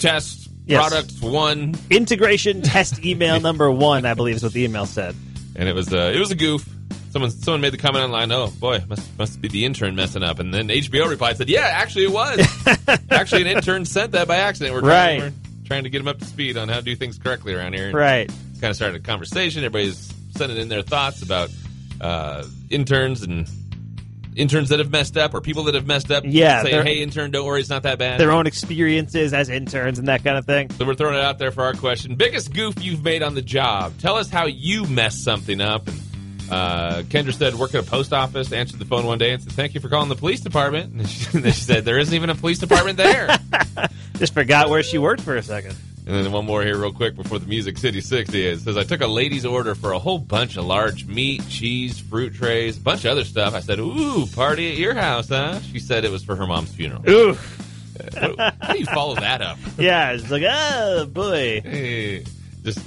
test 0.00 0.48
Yes. 0.66 0.88
product 0.88 1.22
one, 1.22 1.74
Integration 1.88 2.62
test 2.62 3.04
email 3.04 3.40
number 3.48 3.70
one, 3.72 4.06
I 4.06 4.14
believe 4.14 4.36
is 4.36 4.42
what 4.44 4.52
the 4.52 4.62
email 4.62 4.86
said. 4.86 5.16
And 5.60 5.68
it 5.68 5.74
was 5.74 5.92
uh, 5.94 6.10
it 6.14 6.18
was 6.18 6.30
a 6.32 6.34
goof. 6.34 6.68
Someone 7.12 7.30
someone 7.30 7.60
made 7.60 7.72
the 7.72 7.78
comment 7.78 8.02
online. 8.04 8.32
Oh 8.32 8.50
boy, 8.58 8.82
must 8.88 9.16
must 9.18 9.40
be 9.40 9.48
the 9.48 9.64
intern 9.64 9.94
messing 9.94 10.22
up. 10.22 10.38
And 10.40 10.52
then 10.54 10.68
HBO 10.68 11.08
replied 11.08 11.36
said, 11.36 11.48
Yeah, 11.48 11.60
actually 11.70 12.04
it 12.04 12.12
was. 12.12 12.40
actually, 13.10 13.42
an 13.42 13.48
intern 13.48 13.84
sent 13.84 14.12
that 14.12 14.26
by 14.26 14.36
accident. 14.36 14.74
We're 14.74 14.80
trying, 14.80 15.20
Right. 15.20 15.32
we're 15.32 15.66
trying 15.66 15.84
to 15.84 15.90
get 15.90 16.00
him 16.00 16.08
up 16.08 16.18
to 16.20 16.24
speed 16.24 16.56
on 16.56 16.68
how 16.68 16.76
to 16.76 16.82
do 16.82 16.96
things 16.96 17.18
correctly 17.18 17.52
around 17.54 17.74
here. 17.74 17.86
And 17.86 17.94
Right. 17.94 18.28
kind 18.60 18.70
of 18.70 18.76
started 18.76 18.96
a 19.00 19.04
conversation. 19.04 19.62
Everybody's 19.64 20.12
sending 20.36 20.56
in 20.58 20.68
their 20.68 20.82
thoughts 20.82 21.20
about 21.22 21.50
uh, 22.00 22.44
interns 22.70 23.22
and 23.22 23.46
interns 24.36 24.68
that 24.70 24.78
have 24.78 24.90
messed 24.90 25.16
up 25.16 25.34
or 25.34 25.40
people 25.40 25.64
that 25.64 25.74
have 25.74 25.86
messed 25.86 26.10
up. 26.10 26.24
Yeah, 26.26 26.62
say, 26.62 26.82
hey, 26.82 27.02
intern, 27.02 27.30
don't 27.30 27.46
worry, 27.46 27.60
it's 27.60 27.70
not 27.70 27.82
that 27.82 27.98
bad. 27.98 28.20
Their 28.20 28.32
own 28.32 28.46
experiences 28.46 29.32
as 29.32 29.48
interns 29.48 29.98
and 29.98 30.08
that 30.08 30.24
kind 30.24 30.38
of 30.38 30.46
thing. 30.46 30.70
So 30.70 30.84
we're 30.84 30.94
throwing 30.94 31.16
it 31.16 31.20
out 31.20 31.38
there 31.38 31.50
for 31.50 31.64
our 31.64 31.74
question. 31.74 32.16
Biggest 32.16 32.52
goof 32.52 32.82
you've 32.82 33.04
made 33.04 33.22
on 33.22 33.34
the 33.34 33.42
job. 33.42 33.92
Tell 33.98 34.16
us 34.16 34.30
how 34.30 34.46
you 34.46 34.84
messed 34.86 35.24
something 35.24 35.60
up. 35.60 35.88
And 35.88 36.00
uh, 36.50 37.02
Kendra 37.04 37.32
said, 37.32 37.54
work 37.54 37.74
at 37.74 37.86
a 37.86 37.88
post 37.88 38.12
office, 38.12 38.52
answered 38.52 38.78
the 38.80 38.84
phone 38.84 39.06
one 39.06 39.18
day 39.18 39.32
and 39.32 39.42
said, 39.42 39.52
thank 39.52 39.74
you 39.74 39.80
for 39.80 39.88
calling 39.88 40.08
the 40.08 40.16
police 40.16 40.40
department. 40.40 40.92
And 41.00 41.08
she, 41.08 41.36
and 41.36 41.44
she 41.46 41.52
said, 41.52 41.84
there 41.84 41.98
isn't 41.98 42.14
even 42.14 42.30
a 42.30 42.34
police 42.34 42.58
department 42.58 42.96
there. 42.96 43.38
Just 44.16 44.34
forgot 44.34 44.68
where 44.68 44.82
she 44.82 44.98
worked 44.98 45.22
for 45.22 45.36
a 45.36 45.42
second. 45.42 45.76
And 46.06 46.24
then 46.24 46.32
one 46.32 46.46
more 46.46 46.62
here, 46.62 46.76
real 46.78 46.92
quick, 46.92 47.14
before 47.14 47.38
the 47.38 47.46
Music 47.46 47.76
City 47.78 48.00
60 48.00 48.44
is. 48.46 48.64
Says, 48.64 48.76
I 48.76 48.84
took 48.84 49.00
a 49.00 49.06
lady's 49.06 49.44
order 49.44 49.74
for 49.74 49.92
a 49.92 49.98
whole 49.98 50.18
bunch 50.18 50.56
of 50.56 50.64
large 50.64 51.06
meat, 51.06 51.46
cheese, 51.48 52.00
fruit 52.00 52.34
trays, 52.34 52.78
a 52.78 52.80
bunch 52.80 53.04
of 53.04 53.12
other 53.12 53.24
stuff. 53.24 53.54
I 53.54 53.60
said, 53.60 53.78
Ooh, 53.78 54.26
party 54.26 54.72
at 54.72 54.78
your 54.78 54.94
house, 54.94 55.28
huh? 55.28 55.60
She 55.60 55.78
said 55.78 56.04
it 56.04 56.10
was 56.10 56.24
for 56.24 56.34
her 56.36 56.46
mom's 56.46 56.72
funeral. 56.74 57.08
Ooh. 57.08 57.36
Uh, 58.16 58.50
How 58.60 58.72
do 58.72 58.78
you 58.78 58.86
follow 58.86 59.14
that 59.16 59.42
up? 59.42 59.58
Yeah, 59.78 60.12
it's 60.12 60.30
like, 60.30 60.42
oh, 60.46 61.06
boy. 61.06 61.60
Hey, 61.60 62.24
just, 62.62 62.80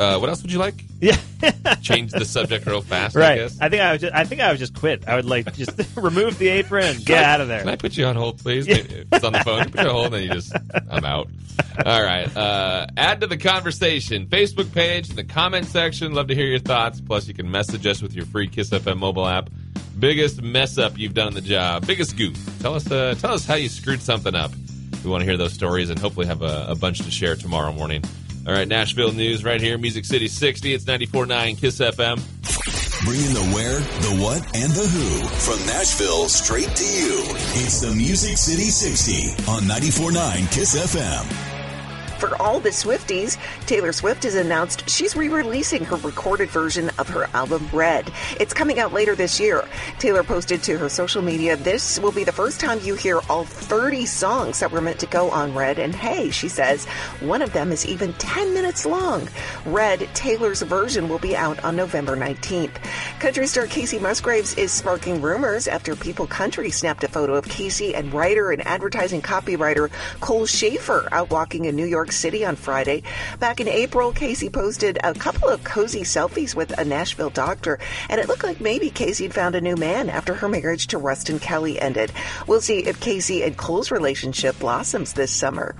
uh, 0.00 0.18
what 0.18 0.30
else 0.30 0.40
would 0.42 0.50
you 0.50 0.58
like? 0.58 0.82
Yeah. 1.00 1.16
Change 1.82 2.12
the 2.12 2.24
subject 2.24 2.66
real 2.66 2.80
fast, 2.80 3.16
I 3.16 3.20
right. 3.20 3.36
guess. 3.36 3.60
I 3.60 3.68
think 3.68 3.82
I 3.82 3.92
would 3.92 4.00
just, 4.00 4.14
I 4.14 4.24
think 4.24 4.40
I 4.40 4.50
would 4.50 4.58
just 4.58 4.74
quit. 4.74 5.06
I 5.06 5.16
would 5.16 5.26
like 5.26 5.54
just 5.54 5.72
remove 5.96 6.38
the 6.38 6.48
apron, 6.48 6.96
get 7.04 7.22
out 7.22 7.40
of 7.40 7.48
there. 7.48 7.60
Can 7.60 7.68
I 7.68 7.76
put 7.76 7.96
you 7.96 8.06
on 8.06 8.16
hold, 8.16 8.38
please? 8.38 8.66
If 8.66 8.90
it's 9.12 9.24
on 9.24 9.32
the 9.32 9.40
phone. 9.40 9.70
Put 9.70 9.80
you 9.82 9.88
on 9.88 9.94
hold, 9.94 10.04
and 10.06 10.14
then 10.14 10.22
you 10.22 10.30
just, 10.30 10.52
I'm 10.90 11.04
out. 11.04 11.28
All 11.84 12.02
right. 12.02 12.34
Uh, 12.34 12.86
add 12.96 13.20
to 13.20 13.26
the 13.26 13.36
conversation. 13.36 14.26
Facebook 14.26 14.72
page 14.72 15.10
in 15.10 15.16
the 15.16 15.24
comment 15.24 15.66
section. 15.66 16.14
Love 16.14 16.28
to 16.28 16.34
hear 16.34 16.46
your 16.46 16.58
thoughts. 16.58 17.00
Plus, 17.00 17.28
you 17.28 17.34
can 17.34 17.50
message 17.50 17.86
us 17.86 18.00
with 18.00 18.14
your 18.14 18.24
free 18.26 18.48
Kiss 18.48 18.70
FM 18.70 18.98
mobile 18.98 19.26
app. 19.26 19.50
Biggest 19.98 20.40
mess 20.40 20.78
up 20.78 20.98
you've 20.98 21.14
done 21.14 21.28
on 21.28 21.34
the 21.34 21.40
job. 21.42 21.86
Biggest 21.86 22.16
goof. 22.16 22.38
Tell 22.60 22.74
us. 22.74 22.90
Uh, 22.90 23.14
tell 23.18 23.34
us 23.34 23.44
how 23.44 23.54
you 23.54 23.68
screwed 23.68 24.00
something 24.00 24.34
up. 24.34 24.50
We 25.04 25.10
want 25.10 25.22
to 25.22 25.26
hear 25.26 25.36
those 25.36 25.52
stories 25.52 25.90
and 25.90 25.98
hopefully 25.98 26.26
have 26.26 26.42
a, 26.42 26.66
a 26.68 26.74
bunch 26.74 26.98
to 27.00 27.10
share 27.10 27.36
tomorrow 27.36 27.72
morning. 27.72 28.02
All 28.50 28.56
right, 28.56 28.66
Nashville 28.66 29.12
news 29.12 29.44
right 29.44 29.60
here, 29.60 29.78
Music 29.78 30.04
City 30.04 30.26
60. 30.26 30.74
It's 30.74 30.84
94.9 30.84 31.56
Kiss 31.56 31.78
FM. 31.78 32.16
Bringing 33.04 33.32
the 33.32 33.54
where, 33.54 33.78
the 33.78 34.20
what, 34.20 34.42
and 34.56 34.72
the 34.72 34.88
who 34.88 35.28
from 35.38 35.64
Nashville 35.66 36.28
straight 36.28 36.74
to 36.74 36.84
you. 36.84 37.22
It's 37.62 37.80
the 37.80 37.94
Music 37.94 38.36
City 38.36 38.64
60 38.64 39.44
on 39.48 39.62
94.9 39.62 40.52
KISS 40.52 40.74
FM. 40.96 41.49
For 42.20 42.36
all 42.36 42.60
the 42.60 42.68
Swifties, 42.68 43.38
Taylor 43.64 43.92
Swift 43.92 44.24
has 44.24 44.34
announced 44.34 44.88
she's 44.90 45.16
re-releasing 45.16 45.86
her 45.86 45.96
recorded 45.96 46.50
version 46.50 46.90
of 46.98 47.08
her 47.08 47.24
album 47.32 47.66
Red. 47.72 48.12
It's 48.38 48.52
coming 48.52 48.78
out 48.78 48.92
later 48.92 49.14
this 49.14 49.40
year. 49.40 49.66
Taylor 49.98 50.22
posted 50.22 50.62
to 50.64 50.76
her 50.76 50.90
social 50.90 51.22
media, 51.22 51.56
this 51.56 51.98
will 51.98 52.12
be 52.12 52.22
the 52.22 52.30
first 52.30 52.60
time 52.60 52.78
you 52.82 52.94
hear 52.94 53.20
all 53.30 53.44
30 53.44 54.04
songs 54.04 54.60
that 54.60 54.70
were 54.70 54.82
meant 54.82 55.00
to 55.00 55.06
go 55.06 55.30
on 55.30 55.54
Red. 55.54 55.78
And 55.78 55.94
hey, 55.94 56.28
she 56.28 56.46
says, 56.48 56.84
one 57.20 57.40
of 57.40 57.54
them 57.54 57.72
is 57.72 57.86
even 57.86 58.12
10 58.14 58.52
minutes 58.52 58.84
long. 58.84 59.26
Red, 59.64 60.06
Taylor's 60.12 60.60
version, 60.60 61.08
will 61.08 61.18
be 61.18 61.34
out 61.34 61.64
on 61.64 61.74
November 61.74 62.18
19th. 62.18 62.76
Country 63.18 63.46
star 63.46 63.64
Kacey 63.64 63.98
Musgraves 63.98 64.58
is 64.58 64.70
sparking 64.70 65.22
rumors 65.22 65.66
after 65.66 65.96
People 65.96 66.26
Country 66.26 66.70
snapped 66.70 67.02
a 67.02 67.08
photo 67.08 67.34
of 67.34 67.46
Kacey 67.46 67.94
and 67.94 68.12
writer 68.12 68.50
and 68.50 68.66
advertising 68.66 69.22
copywriter 69.22 69.90
Cole 70.20 70.46
Schafer 70.46 71.08
out 71.12 71.30
walking 71.30 71.64
in 71.64 71.76
New 71.76 71.86
York 71.86 72.09
City 72.10 72.44
on 72.44 72.56
Friday. 72.56 73.02
Back 73.38 73.60
in 73.60 73.68
April, 73.68 74.12
Kacey 74.12 74.52
posted 74.52 74.98
a 75.02 75.14
couple 75.14 75.48
of 75.48 75.64
cozy 75.64 76.00
selfies 76.00 76.54
with 76.54 76.76
a 76.78 76.84
Nashville 76.84 77.30
doctor, 77.30 77.78
and 78.08 78.20
it 78.20 78.28
looked 78.28 78.44
like 78.44 78.60
maybe 78.60 78.90
Kacey 78.90 79.24
had 79.24 79.34
found 79.34 79.54
a 79.54 79.60
new 79.60 79.76
man 79.76 80.08
after 80.08 80.34
her 80.34 80.48
marriage 80.48 80.88
to 80.88 80.98
Ruston 80.98 81.38
Kelly 81.38 81.80
ended. 81.80 82.12
We'll 82.46 82.60
see 82.60 82.80
if 82.80 83.00
Kacey 83.00 83.44
and 83.44 83.56
Cole's 83.56 83.90
relationship 83.90 84.58
blossoms 84.58 85.12
this 85.12 85.30
summer. 85.30 85.74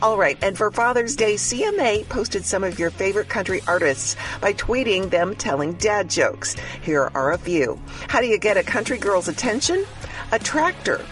All 0.00 0.16
right, 0.16 0.38
and 0.42 0.56
for 0.56 0.70
Father's 0.70 1.16
Day, 1.16 1.34
CMA 1.34 2.08
posted 2.08 2.44
some 2.44 2.64
of 2.64 2.78
your 2.78 2.90
favorite 2.90 3.28
country 3.28 3.60
artists 3.66 4.16
by 4.40 4.52
tweeting 4.52 5.10
them 5.10 5.34
telling 5.34 5.74
dad 5.74 6.08
jokes. 6.10 6.56
Here 6.82 7.10
are 7.14 7.32
a 7.32 7.38
few. 7.38 7.80
How 8.08 8.20
do 8.20 8.26
you 8.26 8.38
get 8.38 8.56
a 8.56 8.62
country 8.62 8.98
girl's 8.98 9.28
attention? 9.28 9.84
A 10.32 10.38
tractor. 10.38 11.04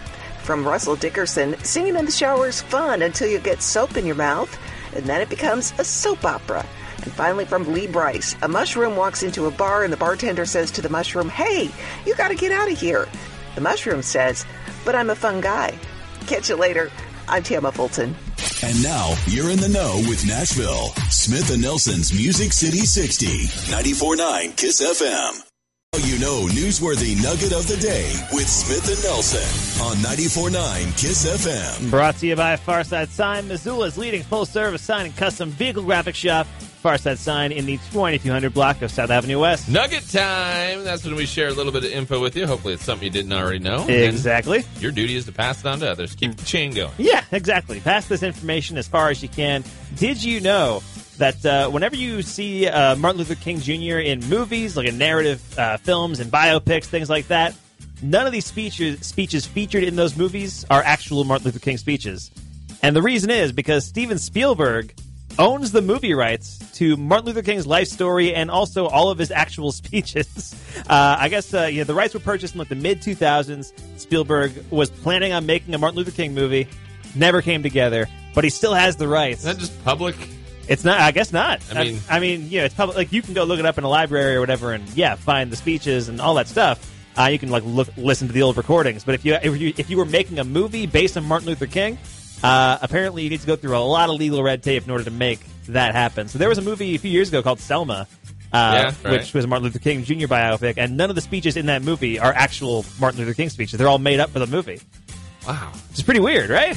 From 0.51 0.67
Russell 0.67 0.97
Dickerson, 0.97 1.55
singing 1.63 1.95
in 1.95 2.07
the 2.07 2.11
shower 2.11 2.49
is 2.49 2.61
fun 2.61 3.03
until 3.03 3.29
you 3.29 3.39
get 3.39 3.63
soap 3.63 3.97
in 3.97 4.05
your 4.05 4.17
mouth, 4.17 4.59
and 4.97 5.05
then 5.05 5.21
it 5.21 5.29
becomes 5.29 5.73
a 5.79 5.85
soap 5.85 6.25
opera. 6.25 6.67
And 7.05 7.13
finally, 7.13 7.45
from 7.45 7.73
Lee 7.73 7.87
Brice, 7.87 8.35
a 8.43 8.49
mushroom 8.49 8.97
walks 8.97 9.23
into 9.23 9.47
a 9.47 9.53
bar 9.53 9.85
and 9.85 9.93
the 9.93 9.97
bartender 9.97 10.45
says 10.45 10.73
to 10.73 10.83
the 10.83 10.89
mushroom, 10.89 11.29
Hey, 11.29 11.71
you 12.05 12.17
gotta 12.17 12.35
get 12.35 12.51
out 12.51 12.69
of 12.69 12.77
here. 12.77 13.07
The 13.55 13.61
mushroom 13.61 14.03
says, 14.03 14.45
But 14.85 14.97
I'm 14.97 15.11
a 15.11 15.15
fun 15.15 15.41
guy. 15.41 15.79
Catch 16.27 16.49
you 16.49 16.57
later. 16.57 16.91
I'm 17.29 17.45
Tama 17.45 17.71
Fulton. 17.71 18.17
And 18.65 18.83
now 18.83 19.15
you're 19.29 19.53
in 19.53 19.61
the 19.61 19.69
know 19.69 20.03
with 20.09 20.27
Nashville. 20.27 20.89
Smith 21.11 21.49
and 21.53 21.63
Nelson's 21.63 22.13
Music 22.13 22.53
City 22.53 22.79
60, 22.79 23.27
94.9 23.73 24.57
KISS 24.57 24.83
FM. 24.83 25.50
You 25.99 26.21
know, 26.21 26.47
newsworthy 26.47 27.21
nugget 27.21 27.53
of 27.53 27.67
the 27.67 27.77
day 27.77 28.13
with 28.33 28.49
Smith 28.49 28.89
and 28.89 29.03
Nelson 29.03 29.43
on 29.85 29.97
94.9 29.97 30.97
KISS 30.97 31.27
FM. 31.45 31.91
Brought 31.91 32.15
to 32.19 32.29
you 32.29 32.37
by 32.37 32.55
Farside 32.55 33.09
Sign, 33.09 33.49
Missoula's 33.49 33.99
leading 33.99 34.23
full 34.23 34.47
service 34.47 34.83
sign 34.83 35.07
and 35.07 35.17
custom 35.17 35.51
vehicle 35.51 35.83
graphic 35.83 36.15
shop. 36.15 36.47
Farside 36.85 37.19
Sign 37.19 37.51
in 37.51 37.67
the 37.67 37.77
2200 37.91 38.55
block 38.55 38.83
of 38.83 38.93
South 38.93 39.11
Avenue 39.11 39.41
West. 39.41 39.69
Nugget 39.69 40.09
time. 40.09 40.85
That's 40.85 41.05
when 41.05 41.17
we 41.17 41.27
share 41.27 41.49
a 41.49 41.53
little 41.53 41.73
bit 41.73 41.83
of 41.85 41.91
info 41.91 42.21
with 42.21 42.37
you. 42.37 42.47
Hopefully, 42.47 42.75
it's 42.75 42.85
something 42.85 43.05
you 43.05 43.11
didn't 43.11 43.33
already 43.33 43.59
know. 43.59 43.81
And 43.83 43.91
Exactly. 43.91 44.63
your 44.79 44.93
duty 44.93 45.17
is 45.17 45.25
to 45.27 45.33
pass 45.33 45.59
it 45.59 45.67
on 45.67 45.81
to 45.81 45.91
others. 45.91 46.15
Keep 46.15 46.37
the 46.37 46.45
chain 46.45 46.71
going. 46.73 46.93
Yeah, 46.99 47.25
exactly. 47.33 47.81
Pass 47.81 48.07
this 48.07 48.23
information 48.23 48.79
as 48.79 48.87
far 48.87 49.09
as 49.11 49.25
you 49.25 49.29
can. 49.29 49.65
Did 49.97 50.23
you 50.23 50.41
know 50.41 50.83
that 51.21 51.47
uh, 51.47 51.71
whenever 51.71 51.97
you 51.97 52.23
see 52.23 52.67
uh, 52.67 52.97
Martin 52.97 53.19
Luther 53.19 53.35
King 53.35 53.61
Jr. 53.61 53.99
in 53.99 54.21
movies, 54.29 54.77
like 54.77 54.89
in 54.89 54.99
narrative 54.99 55.59
uh, 55.59 55.77
films 55.77 56.21
and 56.21 56.31
biopics, 56.31 56.87
things 56.87 57.09
like 57.09 57.29
that, 57.29 57.55
none 58.03 58.27
of 58.27 58.33
these 58.33 58.47
speeches, 58.47 59.07
speeches 59.07 59.47
featured 59.47 59.85
in 59.85 59.97
those 59.97 60.17
movies 60.17 60.65
are 60.71 60.83
actual 60.83 61.25
Martin 61.25 61.47
Luther 61.47 61.59
King 61.59 61.79
speeches. 61.79 62.31
And 62.83 62.97
the 62.97 63.03
reason 63.03 63.31
is 63.31 63.53
because 63.53 63.87
Steven 63.87 64.19
Spielberg 64.19 64.95
owns 65.39 65.73
the 65.73 65.83
movie 65.83 66.15
rights 66.15 66.59
to 66.75 66.97
Martin 66.97 67.27
Luther 67.27 67.43
King's 67.43 67.67
life 67.67 67.89
story 67.89 68.35
and 68.35 68.51
also 68.51 68.87
all 68.87 69.11
of 69.11 69.19
his 69.19 69.31
actual 69.31 69.73
speeches. 69.73 70.55
Uh, 70.89 71.17
I 71.19 71.29
guess 71.29 71.53
uh, 71.53 71.69
yeah, 71.71 71.85
the 71.85 71.95
rights 71.95 72.15
were 72.15 72.21
purchased 72.21 72.55
in 72.55 72.59
like 72.59 72.69
the 72.69 72.75
mid 72.75 73.01
2000s. 73.01 73.73
Spielberg 74.01 74.53
was 74.71 74.91
planning 74.91 75.33
on 75.33 75.47
making 75.47 75.75
a 75.75 75.79
Martin 75.79 75.99
Luther 75.99 76.11
King 76.11 76.35
movie, 76.35 76.67
never 77.15 77.43
came 77.43 77.63
together, 77.63 78.09
but 78.35 78.45
he 78.45 78.51
still 78.51 78.75
has 78.75 78.97
the 78.97 79.07
rights. 79.07 79.41
Is 79.41 79.45
that 79.45 79.59
just 79.59 79.85
public? 79.85 80.17
It's 80.71 80.85
not. 80.85 81.01
I 81.01 81.11
guess 81.11 81.33
not. 81.33 81.61
I 81.75 81.85
mean- 81.85 82.01
I, 82.09 82.21
mean, 82.21 82.47
yeah, 82.49 82.65
it's 82.65 82.75
public. 82.75 82.97
Like 82.97 83.13
you 83.13 83.21
can 83.23 83.35
go 83.35 83.45
look 83.45 83.59
it 83.59 83.67
up 83.67 83.77
in 83.77 83.85
a 83.85 83.89
library 83.89 84.37
or 84.37 84.41
whatever, 84.41 84.73
and 84.73 84.89
yeah, 84.91 85.17
find 85.17 85.51
the 85.51 85.57
speeches 85.57 86.09
and 86.09 86.21
all 86.21 86.35
that 86.37 86.49
stuff. 86.49 86.79
Uh, 87.19 87.25
you 87.25 87.39
can 87.41 87.51
like 87.51 87.65
look, 87.67 87.89
listen 87.97 88.29
to 88.29 88.33
the 88.33 88.43
old 88.43 88.57
recordings. 88.57 89.03
But 89.05 89.17
if 89.17 89.25
you 89.25 89.35
if 89.35 89.61
you 89.61 89.75
if 89.77 89.91
you 89.91 89.97
were 89.99 90.05
making 90.07 90.39
a 90.39 90.45
movie 90.45 90.87
based 90.87 91.17
on 91.17 91.25
Martin 91.25 91.49
Luther 91.49 91.67
King, 91.67 91.99
uh, 92.45 92.79
apparently 92.81 93.25
you 93.25 93.31
need 93.31 93.41
to 93.41 93.47
go 93.49 93.57
through 93.57 93.77
a 93.77 93.81
lot 93.81 94.09
of 94.11 94.17
legal 94.17 94.43
red 94.43 94.63
tape 94.63 94.85
in 94.85 94.91
order 94.91 95.05
to 95.05 95.11
make 95.11 95.41
that 95.67 95.95
happen. 95.95 96.29
So 96.29 96.39
there 96.39 96.49
was 96.49 96.59
a 96.59 96.63
movie 96.63 96.95
a 96.95 96.99
few 96.99 97.11
years 97.11 97.29
ago 97.29 97.43
called 97.43 97.59
Selma. 97.61 98.07
Uh, 98.53 98.73
Yeah, 98.93 98.95
right. 99.11 99.21
which 99.21 99.33
was 99.35 99.45
a 99.45 99.49
Martin 99.49 99.65
Luther 99.65 99.79
King 99.81 100.03
Jr. 100.05 100.27
biopic, 100.27 100.75
and 100.77 100.97
none 100.97 101.09
of 101.11 101.15
the 101.17 101.23
speeches 101.23 101.57
in 101.57 101.67
that 101.67 101.83
movie 101.83 102.19
are 102.19 102.33
actual 102.33 102.85
Martin 103.01 103.21
Luther 103.21 103.35
King 103.35 103.49
speeches. 103.49 103.79
They're 103.79 103.87
all 103.89 103.99
made 104.01 104.19
up 104.19 104.31
for 104.31 104.41
the 104.41 104.47
movie, 104.49 104.81
Wow. 105.47 105.71
it's 105.91 106.03
pretty 106.03 106.19
weird, 106.21 106.51
right? 106.51 106.77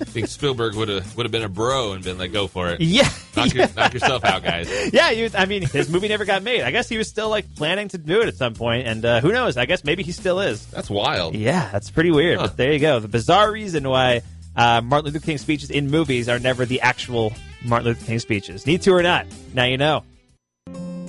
I 0.00 0.04
think 0.06 0.28
Spielberg 0.28 0.74
would 0.74 0.88
have 0.88 1.16
would 1.16 1.24
have 1.26 1.32
been 1.32 1.42
a 1.42 1.48
bro 1.48 1.92
and 1.92 2.02
been 2.02 2.18
like, 2.18 2.32
"Go 2.32 2.46
for 2.46 2.70
it, 2.70 2.80
Yeah, 2.80 3.08
knock, 3.36 3.52
your, 3.54 3.68
knock 3.76 3.92
yourself 3.92 4.24
out, 4.24 4.42
guys." 4.42 4.68
yeah, 4.92 5.10
was, 5.22 5.34
I 5.34 5.44
mean, 5.44 5.62
his 5.62 5.90
movie 5.90 6.08
never 6.08 6.24
got 6.24 6.42
made. 6.42 6.62
I 6.62 6.70
guess 6.70 6.88
he 6.88 6.98
was 6.98 7.08
still 7.08 7.28
like 7.28 7.54
planning 7.54 7.88
to 7.88 7.98
do 7.98 8.20
it 8.22 8.28
at 8.28 8.36
some 8.36 8.54
point, 8.54 8.86
and 8.86 9.04
uh, 9.04 9.20
who 9.20 9.32
knows? 9.32 9.56
I 9.56 9.66
guess 9.66 9.84
maybe 9.84 10.02
he 10.02 10.12
still 10.12 10.40
is. 10.40 10.66
That's 10.66 10.90
wild. 10.90 11.34
Yeah, 11.34 11.68
that's 11.70 11.90
pretty 11.90 12.10
weird. 12.10 12.38
Huh. 12.38 12.46
But 12.46 12.56
there 12.56 12.72
you 12.72 12.78
go. 12.78 13.00
The 13.00 13.08
bizarre 13.08 13.50
reason 13.52 13.88
why 13.88 14.22
uh, 14.56 14.80
Martin 14.80 15.12
Luther 15.12 15.24
King 15.24 15.38
speeches 15.38 15.70
in 15.70 15.90
movies 15.90 16.28
are 16.28 16.38
never 16.38 16.64
the 16.64 16.80
actual 16.80 17.32
Martin 17.62 17.88
Luther 17.88 18.06
King 18.06 18.18
speeches. 18.18 18.66
Need 18.66 18.82
to 18.82 18.92
or 18.92 19.02
not? 19.02 19.26
Now 19.54 19.64
you 19.64 19.78
know. 19.78 20.04